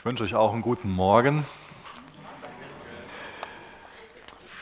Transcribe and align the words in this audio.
Ich 0.00 0.06
wünsche 0.06 0.24
euch 0.24 0.34
auch 0.34 0.54
einen 0.54 0.62
guten 0.62 0.90
Morgen. 0.90 1.44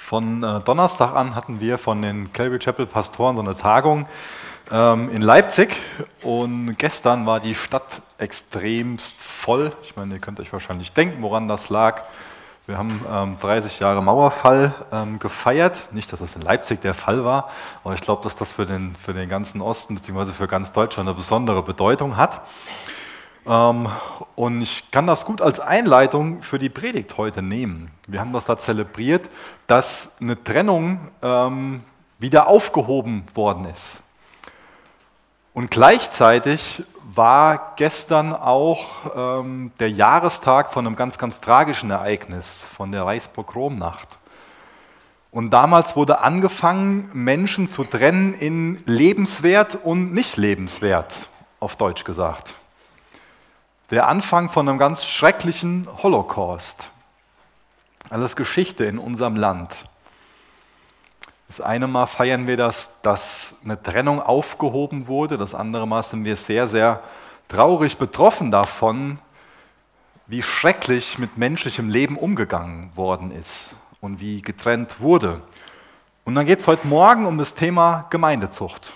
Von 0.05 0.43
äh, 0.43 0.59
Donnerstag 0.63 1.15
an 1.15 1.37
hatten 1.37 1.61
wir 1.61 1.79
von 1.79 2.03
den 2.03 2.33
Calvary 2.33 2.59
Chapel 2.59 2.87
Pastoren 2.87 3.37
so 3.37 3.43
eine 3.43 3.55
Tagung 3.55 4.09
ähm, 4.73 5.09
in 5.11 5.23
Leipzig 5.23 5.77
und 6.25 6.75
gestern 6.77 7.25
war 7.25 7.39
die 7.39 7.55
Stadt 7.55 8.03
extremst 8.19 9.23
voll. 9.23 9.71
Ich 9.85 9.95
meine, 9.95 10.15
ihr 10.15 10.21
könnt 10.21 10.41
euch 10.41 10.53
wahrscheinlich 10.53 10.91
denken, 10.91 11.23
woran 11.23 11.47
das 11.47 11.69
lag. 11.69 12.03
Wir 12.67 12.77
haben 12.77 13.01
ähm, 13.09 13.37
30 13.39 13.79
Jahre 13.79 14.03
Mauerfall 14.03 14.75
ähm, 14.91 15.21
gefeiert. 15.21 15.87
Nicht, 15.93 16.13
dass 16.13 16.19
das 16.19 16.35
in 16.35 16.43
Leipzig 16.43 16.81
der 16.81 16.95
Fall 16.95 17.25
war, 17.25 17.49
aber 17.85 17.95
ich 17.95 18.01
glaube, 18.01 18.25
dass 18.25 18.35
das 18.35 18.53
für 18.53 18.67
den, 18.67 18.97
für 18.97 19.15
den 19.15 19.29
ganzen 19.29 19.61
Osten 19.61 19.95
bzw. 19.95 20.33
für 20.33 20.49
ganz 20.49 20.73
Deutschland 20.73 21.09
eine 21.09 21.17
besondere 21.17 21.63
Bedeutung 21.63 22.17
hat. 22.17 22.43
Ähm, 23.49 23.89
und 24.37 24.61
ich 24.61 24.91
kann 24.91 25.07
das 25.07 25.25
gut 25.25 25.41
als 25.41 25.59
Einleitung 25.59 26.43
für 26.43 26.59
die 26.59 26.69
Predigt 26.69 27.17
heute 27.17 27.43
nehmen. 27.43 27.91
Wir 28.07 28.21
haben 28.21 28.33
das 28.33 28.45
da 28.45 28.59
zelebriert, 28.59 29.29
dass 29.67 30.11
eine 30.21 30.43
Trennung 30.43 31.01
ähm, 31.23 31.83
wieder 32.19 32.47
aufgehoben 32.47 33.25
worden 33.35 33.65
ist. 33.65 34.03
Und 35.55 35.71
gleichzeitig 35.71 36.85
war 37.15 37.73
gestern 37.77 38.35
auch 38.35 38.85
ähm, 39.17 39.73
der 39.81 39.91
Jahrestag 39.91 40.71
von 40.73 40.87
einem 40.87 40.95
ganz, 40.95 41.17
ganz 41.17 41.41
tragischen 41.41 41.91
Ereignis, 41.91 42.65
von 42.77 42.93
der 42.93 43.05
Reichspogromnacht. 43.05 44.19
Und 45.31 45.51
damals 45.51 45.97
wurde 45.97 46.21
angefangen, 46.21 47.11
Menschen 47.13 47.69
zu 47.69 47.85
trennen 47.85 48.35
in 48.35 48.83
lebenswert 48.87 49.79
und 49.83 50.13
nicht 50.13 50.37
lebenswert, 50.37 51.29
auf 51.61 51.77
Deutsch 51.77 52.05
gesagt. 52.05 52.58
Der 53.91 54.07
Anfang 54.07 54.51
von 54.51 54.69
einem 54.69 54.77
ganz 54.77 55.07
schrecklichen 55.07 55.89
Holocaust. 56.03 56.91
Alles 58.11 58.37
Geschichte 58.37 58.85
in 58.85 58.99
unserem 58.99 59.35
Land. 59.35 59.85
Das 61.47 61.63
eine 61.63 61.87
Mal 61.87 62.05
feiern 62.05 62.47
wir 62.47 62.59
das, 62.59 62.91
dass 63.01 63.55
eine 63.65 63.81
Trennung 63.81 64.21
aufgehoben 64.21 65.07
wurde. 65.07 65.39
Das 65.39 65.55
andere 65.55 65.89
Mal 65.89 66.03
sind 66.03 66.27
wir 66.27 66.37
sehr, 66.37 66.67
sehr 66.67 67.01
traurig 67.49 67.97
betroffen 67.97 68.51
davon, 68.51 69.17
wie 70.27 70.43
schrecklich 70.43 71.19
mit 71.19 71.39
menschlichem 71.39 71.89
Leben 71.89 72.19
umgegangen 72.19 72.95
worden 72.95 73.31
ist 73.31 73.75
und 74.03 74.21
wie 74.21 74.43
getrennt 74.43 75.01
wurde. 75.01 75.41
Und 76.27 76.35
dann 76.35 76.45
geht 76.45 76.59
es 76.59 76.67
heute 76.67 76.87
Morgen 76.87 77.25
um 77.25 77.39
das 77.39 77.55
Thema 77.55 78.05
Gemeindezucht. 78.11 78.93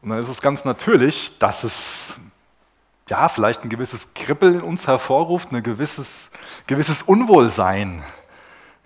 Und 0.00 0.08
dann 0.08 0.18
ist 0.18 0.28
es 0.28 0.40
ganz 0.40 0.64
natürlich, 0.64 1.38
dass 1.38 1.64
es 1.64 2.18
ja 3.10 3.28
vielleicht 3.28 3.64
ein 3.64 3.68
gewisses 3.68 4.08
Kribbeln 4.14 4.54
in 4.54 4.62
uns 4.62 4.86
hervorruft, 4.86 5.52
ein 5.52 5.62
gewisses, 5.62 6.30
gewisses 6.66 7.02
Unwohlsein. 7.02 8.02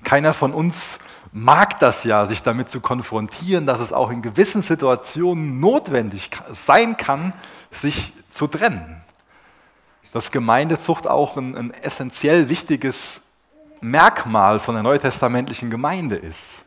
Keiner 0.02 0.32
von 0.32 0.52
uns 0.52 0.98
mag 1.32 1.78
das 1.78 2.04
ja, 2.04 2.26
sich 2.26 2.42
damit 2.42 2.70
zu 2.70 2.80
konfrontieren, 2.80 3.66
dass 3.66 3.80
es 3.80 3.92
auch 3.92 4.10
in 4.10 4.22
gewissen 4.22 4.62
Situationen 4.62 5.60
notwendig 5.60 6.30
sein 6.50 6.96
kann, 6.96 7.32
sich 7.70 8.12
zu 8.30 8.46
trennen. 8.46 9.02
Dass 10.12 10.30
Gemeindezucht 10.30 11.06
auch 11.06 11.36
ein, 11.36 11.56
ein 11.56 11.74
essentiell 11.74 12.48
wichtiges 12.48 13.20
Merkmal 13.80 14.60
von 14.60 14.74
der 14.74 14.82
neutestamentlichen 14.82 15.70
Gemeinde 15.70 16.16
ist. 16.16 16.64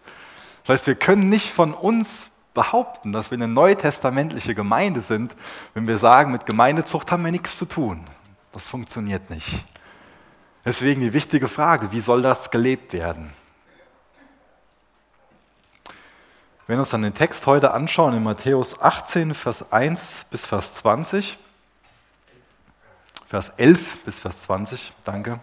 Das 0.64 0.80
heißt, 0.80 0.88
wir 0.88 0.96
können 0.96 1.30
nicht 1.30 1.52
von 1.52 1.74
uns 1.74 2.30
behaupten, 2.58 3.14
dass 3.14 3.30
wir 3.30 3.38
eine 3.38 3.48
neutestamentliche 3.48 4.56
Gemeinde 4.56 5.02
sind, 5.02 5.36
wenn 5.76 5.88
wir 5.88 6.00
sagen, 6.00 6.32
mit 6.32 6.48
Gemeindezucht 6.48 7.12
haben 7.12 7.24
wir 7.24 7.32
nichts 7.32 7.56
zu 7.56 7.66
tun. 7.66 8.06
Das 8.52 8.68
funktioniert 8.68 9.30
nicht. 9.30 9.64
Deswegen 10.66 11.02
die 11.02 11.14
wichtige 11.14 11.48
Frage, 11.48 11.92
wie 11.92 12.02
soll 12.02 12.24
das 12.24 12.50
gelebt 12.50 12.94
werden? 12.94 13.32
Wenn 16.66 16.78
wir 16.78 16.80
uns 16.80 16.90
dann 16.90 17.04
den 17.04 17.14
Text 17.14 17.46
heute 17.46 17.72
anschauen, 17.72 18.16
in 18.16 18.24
Matthäus 18.24 18.82
18, 18.82 19.36
Vers 19.36 19.72
1 19.72 20.26
bis 20.32 20.46
Vers 20.46 20.74
20, 20.74 21.38
Vers 23.28 23.54
11 23.56 24.04
bis 24.04 24.18
Vers 24.18 24.42
20, 24.42 24.94
danke. 25.04 25.40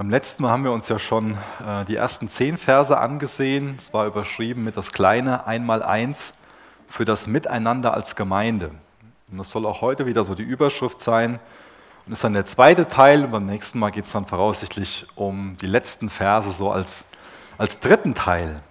Beim 0.00 0.08
letzten 0.08 0.44
Mal 0.44 0.52
haben 0.52 0.64
wir 0.64 0.72
uns 0.72 0.88
ja 0.88 0.98
schon 0.98 1.36
äh, 1.62 1.84
die 1.84 1.96
ersten 1.96 2.30
zehn 2.30 2.56
Verse 2.56 2.96
angesehen. 2.96 3.74
Es 3.76 3.92
war 3.92 4.06
überschrieben 4.06 4.64
mit 4.64 4.78
das 4.78 4.92
kleine 4.92 5.46
Einmaleins 5.46 6.32
für 6.88 7.04
das 7.04 7.26
Miteinander 7.26 7.92
als 7.92 8.16
Gemeinde. 8.16 8.70
Und 9.30 9.36
das 9.36 9.50
soll 9.50 9.66
auch 9.66 9.82
heute 9.82 10.06
wieder 10.06 10.24
so 10.24 10.34
die 10.34 10.42
Überschrift 10.42 11.02
sein. 11.02 11.38
Und 12.06 12.14
ist 12.14 12.24
dann 12.24 12.32
der 12.32 12.46
zweite 12.46 12.88
Teil. 12.88 13.26
Und 13.26 13.32
beim 13.32 13.44
nächsten 13.44 13.78
Mal 13.78 13.90
geht 13.90 14.06
es 14.06 14.12
dann 14.12 14.24
voraussichtlich 14.24 15.06
um 15.16 15.58
die 15.60 15.66
letzten 15.66 16.08
Verse 16.08 16.50
so 16.50 16.72
als, 16.72 17.04
als 17.58 17.78
dritten 17.78 18.14
Teil. 18.14 18.62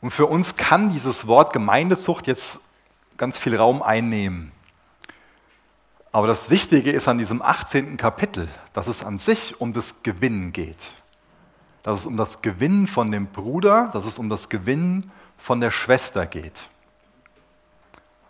Und 0.00 0.10
für 0.10 0.26
uns 0.26 0.56
kann 0.56 0.90
dieses 0.90 1.28
Wort 1.28 1.52
Gemeindezucht 1.52 2.26
jetzt 2.26 2.58
ganz 3.16 3.38
viel 3.38 3.54
Raum 3.54 3.82
einnehmen. 3.82 4.50
Aber 6.12 6.26
das 6.26 6.50
Wichtige 6.50 6.92
ist 6.92 7.08
an 7.08 7.16
diesem 7.16 7.40
18. 7.40 7.96
Kapitel, 7.96 8.48
dass 8.74 8.86
es 8.86 9.02
an 9.02 9.16
sich 9.16 9.60
um 9.60 9.72
das 9.72 10.02
Gewinnen 10.02 10.52
geht. 10.52 10.90
Dass 11.82 12.00
es 12.00 12.06
um 12.06 12.18
das 12.18 12.42
Gewinnen 12.42 12.86
von 12.86 13.10
dem 13.10 13.26
Bruder, 13.26 13.88
dass 13.94 14.04
es 14.04 14.18
um 14.18 14.28
das 14.28 14.50
Gewinnen 14.50 15.10
von 15.38 15.60
der 15.60 15.70
Schwester 15.70 16.26
geht. 16.26 16.68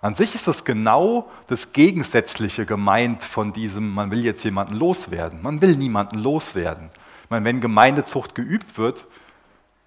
An 0.00 0.14
sich 0.14 0.34
ist 0.34 0.48
das 0.48 0.64
genau 0.64 1.28
das 1.48 1.72
Gegensätzliche 1.72 2.66
gemeint 2.66 3.22
von 3.22 3.52
diesem, 3.52 3.92
man 3.92 4.10
will 4.10 4.24
jetzt 4.24 4.44
jemanden 4.44 4.74
loswerden. 4.74 5.42
Man 5.42 5.60
will 5.60 5.76
niemanden 5.76 6.18
loswerden. 6.18 6.90
Ich 7.24 7.30
meine, 7.30 7.44
wenn 7.44 7.60
Gemeindezucht 7.60 8.34
geübt 8.34 8.78
wird, 8.78 9.06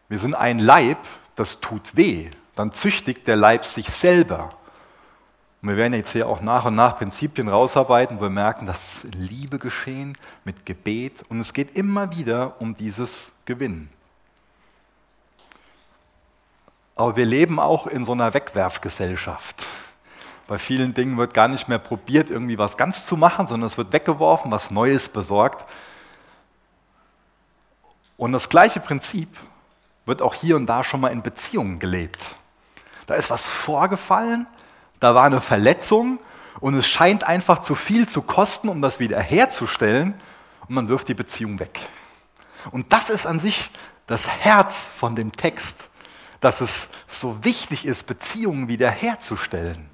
wir 0.10 0.20
sind 0.20 0.36
ein 0.36 0.60
Leib, 0.60 1.00
das 1.36 1.60
tut 1.60 1.96
weh. 1.96 2.30
Dann 2.56 2.72
züchtigt 2.72 3.26
der 3.28 3.36
Leib 3.36 3.66
sich 3.66 3.90
selber. 3.90 4.50
Und 5.66 5.72
wir 5.72 5.78
werden 5.78 5.96
jetzt 5.96 6.12
hier 6.12 6.30
auch 6.30 6.42
nach 6.42 6.66
und 6.66 6.76
nach 6.76 6.96
Prinzipien 6.96 7.50
rausarbeiten, 7.50 8.20
wo 8.20 8.22
wir 8.22 8.30
merken, 8.30 8.68
das 8.68 8.98
ist 9.04 9.16
in 9.16 9.20
Liebe 9.24 9.58
geschehen, 9.58 10.16
mit 10.44 10.64
Gebet. 10.64 11.24
Und 11.30 11.40
es 11.40 11.54
geht 11.54 11.76
immer 11.76 12.16
wieder 12.16 12.62
um 12.62 12.78
dieses 12.78 13.32
Gewinnen. 13.46 13.90
Aber 16.96 17.16
wir 17.16 17.26
leben 17.26 17.60
auch 17.60 17.88
in 17.88 18.04
so 18.04 18.12
einer 18.12 18.36
Wegwerfgesellschaft. 18.36 19.66
Bei 20.46 20.60
vielen 20.60 20.94
Dingen 20.94 21.18
wird 21.18 21.34
gar 21.34 21.48
nicht 21.48 21.68
mehr 21.68 21.80
probiert, 21.80 22.30
irgendwie 22.30 22.60
was 22.60 22.78
ganz 22.78 23.08
zu 23.08 23.18
machen, 23.18 23.48
sondern 23.48 23.66
es 23.66 23.76
wird 23.76 23.92
weggeworfen, 23.92 24.52
was 24.52 24.70
Neues 24.70 25.10
besorgt. 25.10 25.66
Und 28.18 28.34
das 28.34 28.50
gleiche 28.50 28.82
Prinzip 28.82 29.36
wird 30.06 30.22
auch 30.22 30.36
hier 30.36 30.58
und 30.58 30.68
da 30.68 30.84
schon 30.84 31.02
mal 31.02 31.12
in 31.12 31.24
Beziehungen 31.24 31.80
gelebt. 31.80 32.24
Da 33.08 33.16
ist 33.16 33.32
was 33.32 33.48
vorgefallen, 33.48 34.46
da 35.06 35.14
war 35.14 35.26
eine 35.26 35.40
Verletzung 35.40 36.20
und 36.60 36.74
es 36.74 36.88
scheint 36.88 37.26
einfach 37.26 37.60
zu 37.60 37.76
viel 37.76 38.10
zu 38.10 38.24
kosten, 38.24 38.70
um 38.70 38.82
das 38.82 39.00
wieder 39.00 39.20
herzustellen 39.20 40.20
und 40.62 40.74
man 40.74 40.90
wirft 40.90 41.08
die 41.08 41.14
Beziehung 41.14 41.60
weg. 41.60 41.80
Und 42.72 42.92
das 42.92 43.12
ist 43.12 43.28
an 43.28 43.40
sich 43.40 43.70
das 44.08 44.28
Herz 44.28 44.90
von 44.98 45.16
dem 45.16 45.32
Text, 45.32 45.90
dass 46.40 46.60
es 46.60 46.90
so 47.08 47.44
wichtig 47.44 47.86
ist, 47.86 48.08
Beziehungen 48.08 48.68
wiederherzustellen. 48.68 49.92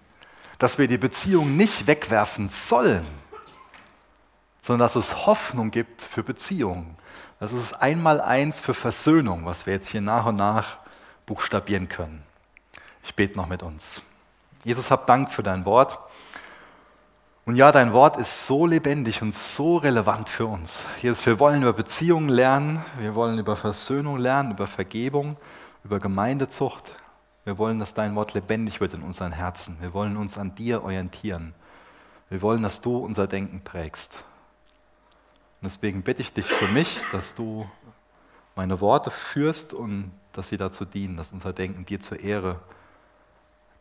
Dass 0.59 0.77
wir 0.77 0.87
die 0.87 0.97
Beziehung 0.97 1.57
nicht 1.57 1.87
wegwerfen 1.87 2.47
sollen, 2.47 3.05
sondern 4.61 4.85
dass 4.85 4.95
es 4.95 5.25
Hoffnung 5.25 5.71
gibt 5.71 6.03
für 6.03 6.23
Beziehungen. 6.23 6.95
Das 7.41 7.51
ist 7.51 7.73
einmal 7.73 8.21
eins 8.21 8.61
für 8.61 8.73
Versöhnung, 8.73 9.45
was 9.45 9.65
wir 9.65 9.73
jetzt 9.73 9.89
hier 9.89 9.99
nach 9.99 10.27
und 10.27 10.37
nach 10.37 10.77
buchstabieren 11.25 11.89
können. 11.89 12.23
Ich 13.03 13.13
bete 13.13 13.37
noch 13.37 13.47
mit 13.47 13.61
uns. 13.61 14.01
Jesus, 14.63 14.91
hab 14.91 15.07
Dank 15.07 15.31
für 15.31 15.41
dein 15.41 15.65
Wort. 15.65 15.97
Und 17.45 17.55
ja, 17.55 17.71
dein 17.71 17.93
Wort 17.93 18.17
ist 18.17 18.45
so 18.45 18.67
lebendig 18.67 19.23
und 19.23 19.33
so 19.33 19.77
relevant 19.77 20.29
für 20.29 20.45
uns. 20.45 20.85
Jesus, 21.01 21.25
wir 21.25 21.39
wollen 21.39 21.63
über 21.63 21.73
Beziehungen 21.73 22.29
lernen, 22.29 22.85
wir 22.99 23.15
wollen 23.15 23.39
über 23.39 23.55
Versöhnung 23.55 24.19
lernen, 24.19 24.51
über 24.51 24.67
Vergebung, 24.67 25.37
über 25.83 25.99
Gemeindezucht. 25.99 26.91
Wir 27.43 27.57
wollen, 27.57 27.79
dass 27.79 27.95
dein 27.95 28.15
Wort 28.15 28.35
lebendig 28.35 28.79
wird 28.79 28.93
in 28.93 29.01
unseren 29.01 29.31
Herzen. 29.31 29.77
Wir 29.81 29.95
wollen 29.95 30.15
uns 30.15 30.37
an 30.37 30.53
dir 30.53 30.83
orientieren. 30.83 31.55
Wir 32.29 32.43
wollen, 32.43 32.61
dass 32.61 32.81
du 32.81 32.97
unser 32.97 33.25
Denken 33.25 33.61
prägst. 33.61 34.23
Und 35.59 35.65
deswegen 35.65 36.03
bitte 36.03 36.21
ich 36.21 36.33
dich 36.33 36.45
für 36.45 36.67
mich, 36.67 37.01
dass 37.11 37.33
du 37.33 37.67
meine 38.55 38.79
Worte 38.79 39.09
führst 39.09 39.73
und 39.73 40.11
dass 40.33 40.49
sie 40.49 40.57
dazu 40.57 40.85
dienen, 40.85 41.17
dass 41.17 41.31
unser 41.31 41.51
Denken 41.51 41.83
dir 41.83 41.99
zur 41.99 42.19
Ehre 42.19 42.59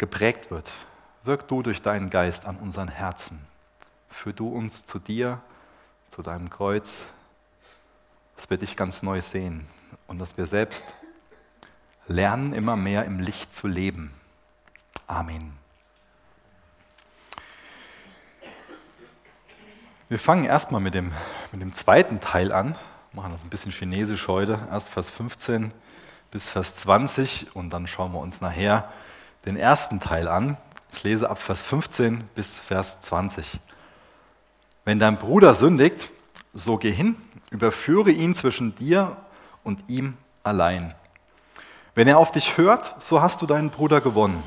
geprägt 0.01 0.51
wird. 0.51 0.69
Wirk 1.23 1.47
du 1.47 1.63
durch 1.63 1.83
deinen 1.83 2.11
Geist 2.11 2.49
an 2.49 2.57
unseren 2.57 2.89
Herzen. 2.89 3.39
Führ 4.09 4.33
du 4.33 4.49
uns 4.49 4.87
zu 4.87 4.99
dir, 4.99 5.41
zu 6.09 6.23
deinem 6.23 6.49
Kreuz, 6.49 7.07
dass 8.35 8.49
wir 8.49 8.57
dich 8.57 8.77
ganz 8.77 9.03
neu 9.03 9.21
sehen 9.21 9.67
und 10.07 10.19
dass 10.19 10.39
wir 10.39 10.47
selbst 10.47 10.95
lernen, 12.09 12.55
immer 12.55 12.77
mehr 12.77 13.05
im 13.05 13.21
Licht 13.21 13.55
zu 13.55 13.69
leben. 13.69 14.13
Amen. 15.07 15.53
Wir 20.09 20.19
fangen 20.19 20.47
erstmal 20.47 20.81
mit 20.81 20.95
dem, 20.95 21.13
mit 21.53 21.61
dem 21.61 21.75
zweiten 21.75 22.21
Teil 22.21 22.53
an, 22.53 22.75
machen 23.13 23.33
das 23.33 23.45
ein 23.45 23.51
bisschen 23.51 23.71
chinesisch 23.71 24.29
heute, 24.29 24.67
erst 24.71 24.89
Vers 24.89 25.11
15 25.11 25.73
bis 26.31 26.49
Vers 26.49 26.77
20 26.77 27.55
und 27.55 27.71
dann 27.71 27.87
schauen 27.87 28.13
wir 28.13 28.21
uns 28.21 28.41
nachher 28.41 28.91
den 29.45 29.57
ersten 29.57 30.01
Teil 30.01 30.29
an. 30.29 30.57
Ich 30.93 31.03
lese 31.03 31.31
ab 31.31 31.39
Vers 31.39 31.63
15 31.63 32.25
bis 32.35 32.59
Vers 32.59 33.01
20. 33.01 33.61
Wenn 34.85 34.99
dein 34.99 35.17
Bruder 35.17 35.55
sündigt, 35.55 36.11
so 36.53 36.77
geh 36.77 36.91
hin, 36.91 37.17
überführe 37.51 38.11
ihn 38.11 38.35
zwischen 38.35 38.75
dir 38.75 39.17
und 39.63 39.85
ihm 39.89 40.17
allein. 40.43 40.95
Wenn 41.95 42.09
er 42.09 42.19
auf 42.19 42.33
dich 42.33 42.57
hört, 42.57 42.97
so 43.03 43.21
hast 43.21 43.43
du 43.43 43.47
deinen 43.47 43.71
Bruder 43.71 44.01
gewonnen. 44.01 44.43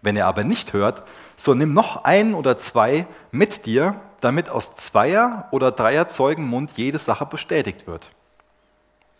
Wenn 0.00 0.16
er 0.16 0.26
aber 0.26 0.42
nicht 0.42 0.72
hört, 0.72 1.02
so 1.36 1.54
nimm 1.54 1.74
noch 1.74 2.04
einen 2.04 2.34
oder 2.34 2.58
zwei 2.58 3.06
mit 3.30 3.66
dir, 3.66 4.00
damit 4.20 4.50
aus 4.50 4.74
Zweier- 4.74 5.48
oder 5.52 5.70
Dreier 5.70 6.08
Zeugenmund 6.08 6.72
jede 6.72 6.98
Sache 6.98 7.26
bestätigt 7.26 7.86
wird. 7.86 8.10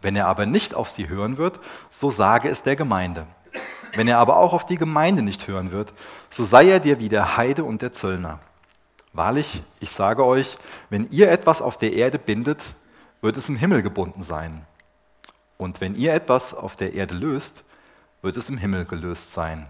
Wenn 0.00 0.16
er 0.16 0.26
aber 0.26 0.46
nicht 0.46 0.75
auf 0.75 0.88
sie 0.88 1.08
hören 1.08 1.38
wird, 1.38 1.60
so 1.88 2.10
sage 2.10 2.49
es 2.49 2.62
der 2.62 2.75
Gemeinde. 2.75 3.26
Wenn 3.94 4.09
er 4.09 4.19
aber 4.19 4.37
auch 4.37 4.53
auf 4.53 4.67
die 4.67 4.79
Gemeinde 4.79 5.23
nicht 5.23 5.47
hören 5.47 5.71
wird, 5.71 5.93
so 6.31 6.44
sei 6.44 6.69
er 6.69 6.81
dir 6.81 6.99
wie 6.99 7.09
der 7.09 7.37
Heide 7.37 7.65
und 7.65 7.83
der 7.83 7.93
Zöllner. 7.93 8.39
Wahrlich, 9.12 9.62
ich 9.81 9.91
sage 9.91 10.25
euch, 10.25 10.56
wenn 10.89 11.11
ihr 11.11 11.31
etwas 11.31 11.61
auf 11.61 11.77
der 11.77 11.93
Erde 11.93 12.19
bindet, 12.19 12.62
wird 13.21 13.37
es 13.37 13.49
im 13.49 13.56
Himmel 13.56 13.83
gebunden 13.83 14.23
sein. 14.23 14.67
Und 15.59 15.81
wenn 15.81 15.94
ihr 15.94 16.15
etwas 16.15 16.55
auf 16.55 16.77
der 16.77 16.94
Erde 16.94 17.15
löst, 17.15 17.65
wird 18.23 18.37
es 18.37 18.49
im 18.49 18.56
Himmel 18.56 18.87
gelöst 18.87 19.33
sein. 19.33 19.67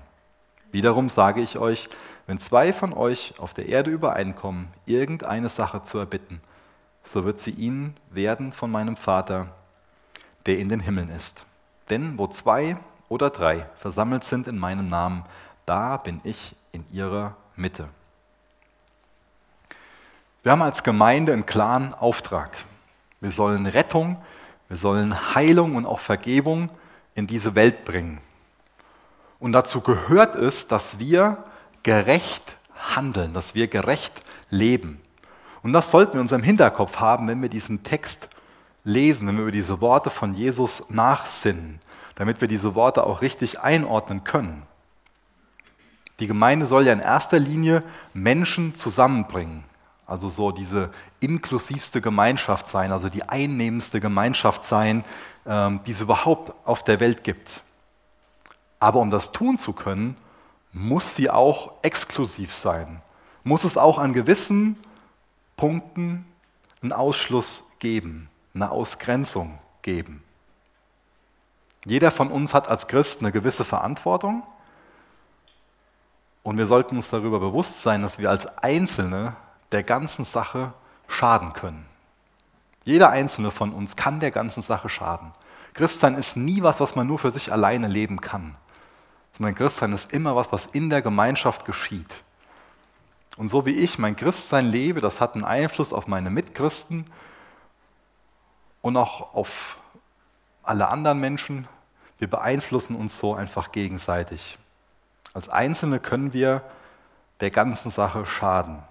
Wiederum 0.71 1.09
sage 1.09 1.41
ich 1.41 1.59
euch, 1.59 1.89
wenn 2.27 2.39
zwei 2.39 2.73
von 2.73 2.93
euch 2.93 3.35
auf 3.39 3.53
der 3.53 3.67
Erde 3.67 3.91
übereinkommen, 3.91 4.69
irgendeine 4.87 5.49
Sache 5.49 5.83
zu 5.83 5.99
erbitten, 5.99 6.41
so 7.03 7.25
wird 7.25 7.39
sie 7.39 7.51
ihnen 7.51 7.97
werden 8.11 8.53
von 8.53 8.71
meinem 8.71 8.97
Vater, 8.97 9.49
der 10.47 10.59
in 10.59 10.69
den 10.69 10.81
Himmeln 10.81 11.11
ist. 11.11 11.45
Denn 11.91 12.17
wo 12.17 12.29
zwei 12.29 12.77
oder 13.13 13.29
drei 13.29 13.67
versammelt 13.79 14.25
sind 14.25 14.49
in 14.49 14.59
meinem 14.59 14.89
Namen, 14.89 15.25
da 15.67 15.99
bin 15.99 16.23
ich 16.25 16.57
in 16.73 16.83
ihrer 16.93 17.37
Mitte. 17.57 17.87
Wir 20.43 20.53
haben 20.53 20.63
als 20.63 20.83
Gemeinde 20.83 21.35
einen 21.35 21.45
klaren 21.45 21.93
Auftrag. 21.93 22.57
Wir 23.21 23.31
sollen 23.31 23.67
Rettung, 23.67 24.17
wir 24.69 24.79
sollen 24.79 25.35
Heilung 25.35 25.77
und 25.77 25.85
auch 25.85 26.01
Vergebung 26.01 26.71
in 27.15 27.27
diese 27.27 27.55
Welt 27.55 27.85
bringen. 27.85 28.19
Und 29.39 29.53
dazu 29.53 29.83
gehört 29.83 30.35
es, 30.35 30.67
dass 30.67 30.99
wir 30.99 31.45
gerecht 31.83 32.57
handeln, 32.97 33.35
dass 33.35 33.55
wir 33.55 33.69
gerecht 33.69 34.23
leben. 34.49 35.03
Und 35.63 35.75
das 35.75 35.91
sollten 35.91 36.15
wir 36.15 36.21
in 36.21 36.23
unserem 36.23 36.43
Hinterkopf 36.43 36.99
haben, 36.99 37.29
wenn 37.29 37.43
wir 37.43 37.51
diesen 37.51 37.83
Text 37.83 38.31
lesen, 38.85 39.29
wenn 39.29 39.37
wir 39.37 39.43
über 39.43 39.53
diese 39.53 39.83
Worte 39.83 40.09
von 40.09 40.35
Jesus 40.35 40.83
nachsinnen, 40.89 41.79
damit 42.15 42.41
wir 42.41 42.49
diese 42.49 42.75
Worte 42.75 43.05
auch 43.05 43.23
richtig 43.23 43.61
einordnen 43.61 44.25
können. 44.25 44.63
Die 46.21 46.27
Gemeinde 46.27 46.67
soll 46.67 46.87
ja 46.87 46.93
in 46.93 47.01
erster 47.01 47.39
Linie 47.39 47.83
Menschen 48.15 48.75
zusammenbringen. 48.75 49.65
Also 50.07 50.29
so 50.29 50.53
diese 50.53 50.91
inklusivste 51.21 52.01
Gemeinschaft 52.01 52.69
sein, 52.69 52.93
also 52.93 53.09
die 53.09 53.29
einnehmendste 53.29 54.01
Gemeinschaft 54.01 54.65
sein, 54.65 55.05
ähm, 55.47 55.81
die 55.87 55.93
es 55.93 56.01
überhaupt 56.01 56.53
auf 56.67 56.85
der 56.85 57.01
Welt 57.01 57.25
gibt. 57.25 57.63
Aber 58.79 59.01
um 59.01 59.11
das 59.11 59.33
tun 59.33 59.59
zu 59.59 59.73
können, 59.73 60.17
muss 60.73 61.15
sie 61.15 61.31
auch 61.31 61.73
exklusiv 61.83 62.55
sein. 62.55 63.01
Muss 63.45 63.65
es 63.65 63.77
auch 63.77 63.99
an 63.99 64.13
gewissen 64.13 64.77
Punkten 65.57 66.27
einen 66.83 66.93
Ausschluss 66.93 67.65
geben, 67.79 68.29
eine 68.55 68.71
Ausgrenzung 68.71 69.59
geben. 69.83 70.23
Jeder 71.85 72.11
von 72.11 72.31
uns 72.31 72.55
hat 72.55 72.69
als 72.69 72.87
Christ 72.87 73.21
eine 73.21 73.33
gewisse 73.33 73.65
Verantwortung 73.65 74.45
und 76.43 76.59
wir 76.59 76.67
sollten 76.67 76.97
uns 76.97 77.11
darüber 77.11 77.41
bewusst 77.41 77.83
sein, 77.83 78.03
dass 78.03 78.19
wir 78.19 78.31
als 78.31 78.47
Einzelne 78.59 79.37
der 79.73 79.83
ganzen 79.83 80.25
Sache 80.25 80.73
schaden 81.09 81.53
können. 81.53 81.87
Jeder 82.85 83.11
einzelne 83.11 83.51
von 83.51 83.73
uns 83.73 83.97
kann 83.97 84.21
der 84.21 84.31
ganzen 84.31 84.63
Sache 84.63 84.89
schaden. 84.89 85.33
Christsein 85.75 86.15
ist 86.15 86.37
nie 86.37 86.63
was, 86.63 86.81
was 86.81 86.95
man 86.95 87.07
nur 87.07 87.19
für 87.19 87.31
sich 87.31 87.53
alleine 87.53 87.89
leben 87.89 88.21
kann, 88.21 88.57
sondern 89.33 89.55
Christsein 89.55 89.93
ist 89.93 90.13
immer 90.13 90.37
was, 90.37 90.53
was 90.53 90.67
in 90.67 90.91
der 90.91 91.01
Gemeinschaft 91.01 91.65
geschieht. 91.65 92.23
Und 93.37 93.49
so 93.49 93.65
wie 93.65 93.73
ich 93.73 93.99
mein 93.99 94.17
Christsein 94.17 94.67
lebe, 94.67 95.01
das 95.01 95.21
hat 95.21 95.35
einen 95.35 95.45
Einfluss 95.45 95.93
auf 95.93 96.07
meine 96.07 96.29
Mitchristen 96.29 97.05
und 98.83 98.97
auch 98.97 99.33
auf 99.35 99.79
alle 100.63 100.89
anderen 100.89 101.21
Menschen. 101.21 101.69
Wir 102.19 102.29
beeinflussen 102.29 102.97
uns 102.97 103.19
so 103.19 103.35
einfach 103.35 103.73
gegenseitig. 103.73 104.59
Als 105.35 105.49
Einzelne 105.49 105.99
können 105.99 106.33
wir 106.33 106.63
der 107.41 107.51
ganzen 107.51 107.91
Sache 107.91 108.27
schaden. 108.27 108.83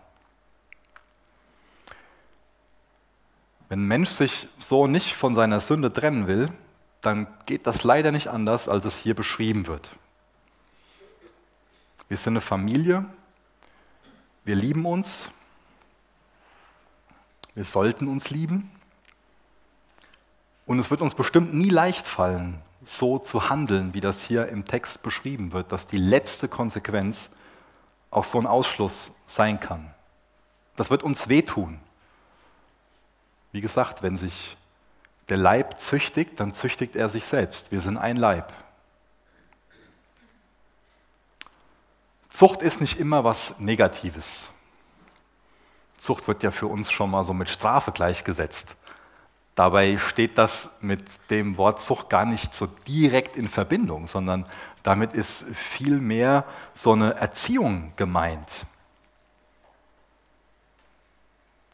Wenn 3.70 3.84
ein 3.84 3.88
Mensch 3.88 4.10
sich 4.10 4.50
so 4.60 4.88
nicht 4.88 5.16
von 5.16 5.34
seiner 5.34 5.62
Sünde 5.62 5.94
trennen 5.94 6.28
will, 6.28 6.52
dann 7.02 7.28
geht 7.46 7.68
das 7.68 7.84
leider 7.84 8.12
nicht 8.12 8.28
anders, 8.28 8.68
als 8.68 8.86
es 8.86 8.98
hier 8.98 9.16
beschrieben 9.16 9.68
wird. 9.68 9.92
Wir 12.10 12.18
sind 12.18 12.34
eine 12.34 12.42
Familie, 12.42 13.06
wir 14.44 14.56
lieben 14.56 14.86
uns, 14.86 15.30
wir 17.54 17.64
sollten 17.64 18.08
uns 18.08 18.30
lieben 18.30 18.70
und 20.72 20.80
es 20.80 20.90
wird 20.90 21.02
uns 21.02 21.16
bestimmt 21.16 21.54
nie 21.54 21.68
leicht 21.68 22.08
fallen, 22.08 22.62
so 22.82 23.20
zu 23.20 23.50
handeln, 23.50 23.94
wie 23.94 24.00
das 24.00 24.22
hier 24.22 24.48
im 24.48 24.64
Text 24.64 25.02
beschrieben 25.02 25.52
wird, 25.52 25.74
dass 25.74 25.86
die 25.86 25.98
letzte 25.98 26.48
Konsequenz 26.48 27.30
auch 28.10 28.24
so 28.24 28.40
ein 28.40 28.48
Ausschluss 28.48 29.12
sein 29.26 29.60
kann. 29.60 29.94
Das 30.78 30.90
wird 30.90 31.04
uns 31.04 31.28
wehtun. 31.28 31.82
Wie 33.52 33.60
gesagt, 33.60 34.02
wenn 34.02 34.16
sich 34.16 34.56
der 35.28 35.36
Leib 35.36 35.78
züchtigt, 35.82 36.40
dann 36.40 36.54
züchtigt 36.54 36.96
er 36.96 37.10
sich 37.10 37.26
selbst. 37.26 37.74
Wir 37.74 37.82
sind 37.82 37.98
ein 37.98 38.16
Leib. 38.16 38.54
Zucht 42.30 42.62
ist 42.62 42.80
nicht 42.80 42.98
immer 42.98 43.26
was 43.26 43.60
Negatives. 43.60 44.50
Zucht 45.98 46.30
wird 46.30 46.44
ja 46.44 46.52
für 46.52 46.68
uns 46.68 46.90
schon 46.94 47.12
mal 47.12 47.26
so 47.26 47.34
mit 47.34 47.50
Strafe 47.50 47.92
gleichgesetzt. 47.92 48.78
Dabei 49.56 49.98
steht 49.98 50.38
das 50.38 50.70
mit 50.80 51.04
dem 51.30 51.58
Wort 51.58 51.82
Zucht 51.82 52.10
gar 52.10 52.26
nicht 52.26 52.54
so 52.54 52.68
direkt 52.88 53.36
in 53.36 53.50
Verbindung, 53.50 54.08
sondern 54.08 54.46
damit 54.84 55.14
ist 55.14 55.46
vielmehr 55.54 56.46
so 56.74 56.94
eine 56.94 57.16
Erziehung 57.16 57.92
gemeint. 57.98 58.66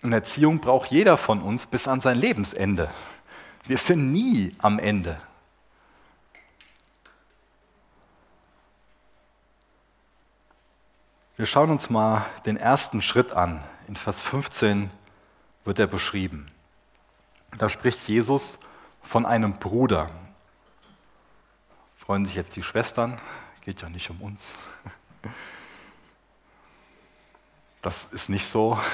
Und 0.01 0.13
Erziehung 0.13 0.59
braucht 0.59 0.89
jeder 0.89 1.17
von 1.17 1.41
uns 1.41 1.67
bis 1.67 1.87
an 1.87 2.01
sein 2.01 2.17
Lebensende. 2.17 2.89
Wir 3.65 3.77
sind 3.77 4.11
nie 4.11 4.55
am 4.59 4.79
Ende. 4.79 5.21
Wir 11.35 11.45
schauen 11.45 11.69
uns 11.69 11.89
mal 11.89 12.25
den 12.45 12.57
ersten 12.57 13.01
Schritt 13.01 13.33
an. 13.33 13.63
In 13.87 13.95
Vers 13.95 14.21
15 14.23 14.89
wird 15.65 15.77
er 15.77 15.87
beschrieben. 15.87 16.49
Da 17.57 17.69
spricht 17.69 18.07
Jesus 18.07 18.59
von 19.01 19.25
einem 19.25 19.59
Bruder. 19.59 20.09
Freuen 21.95 22.25
sich 22.25 22.35
jetzt 22.35 22.55
die 22.55 22.63
Schwestern? 22.63 23.19
Geht 23.61 23.81
ja 23.81 23.89
nicht 23.89 24.09
um 24.09 24.21
uns. 24.21 24.55
Das 27.81 28.05
ist 28.11 28.29
nicht 28.29 28.47
so 28.47 28.79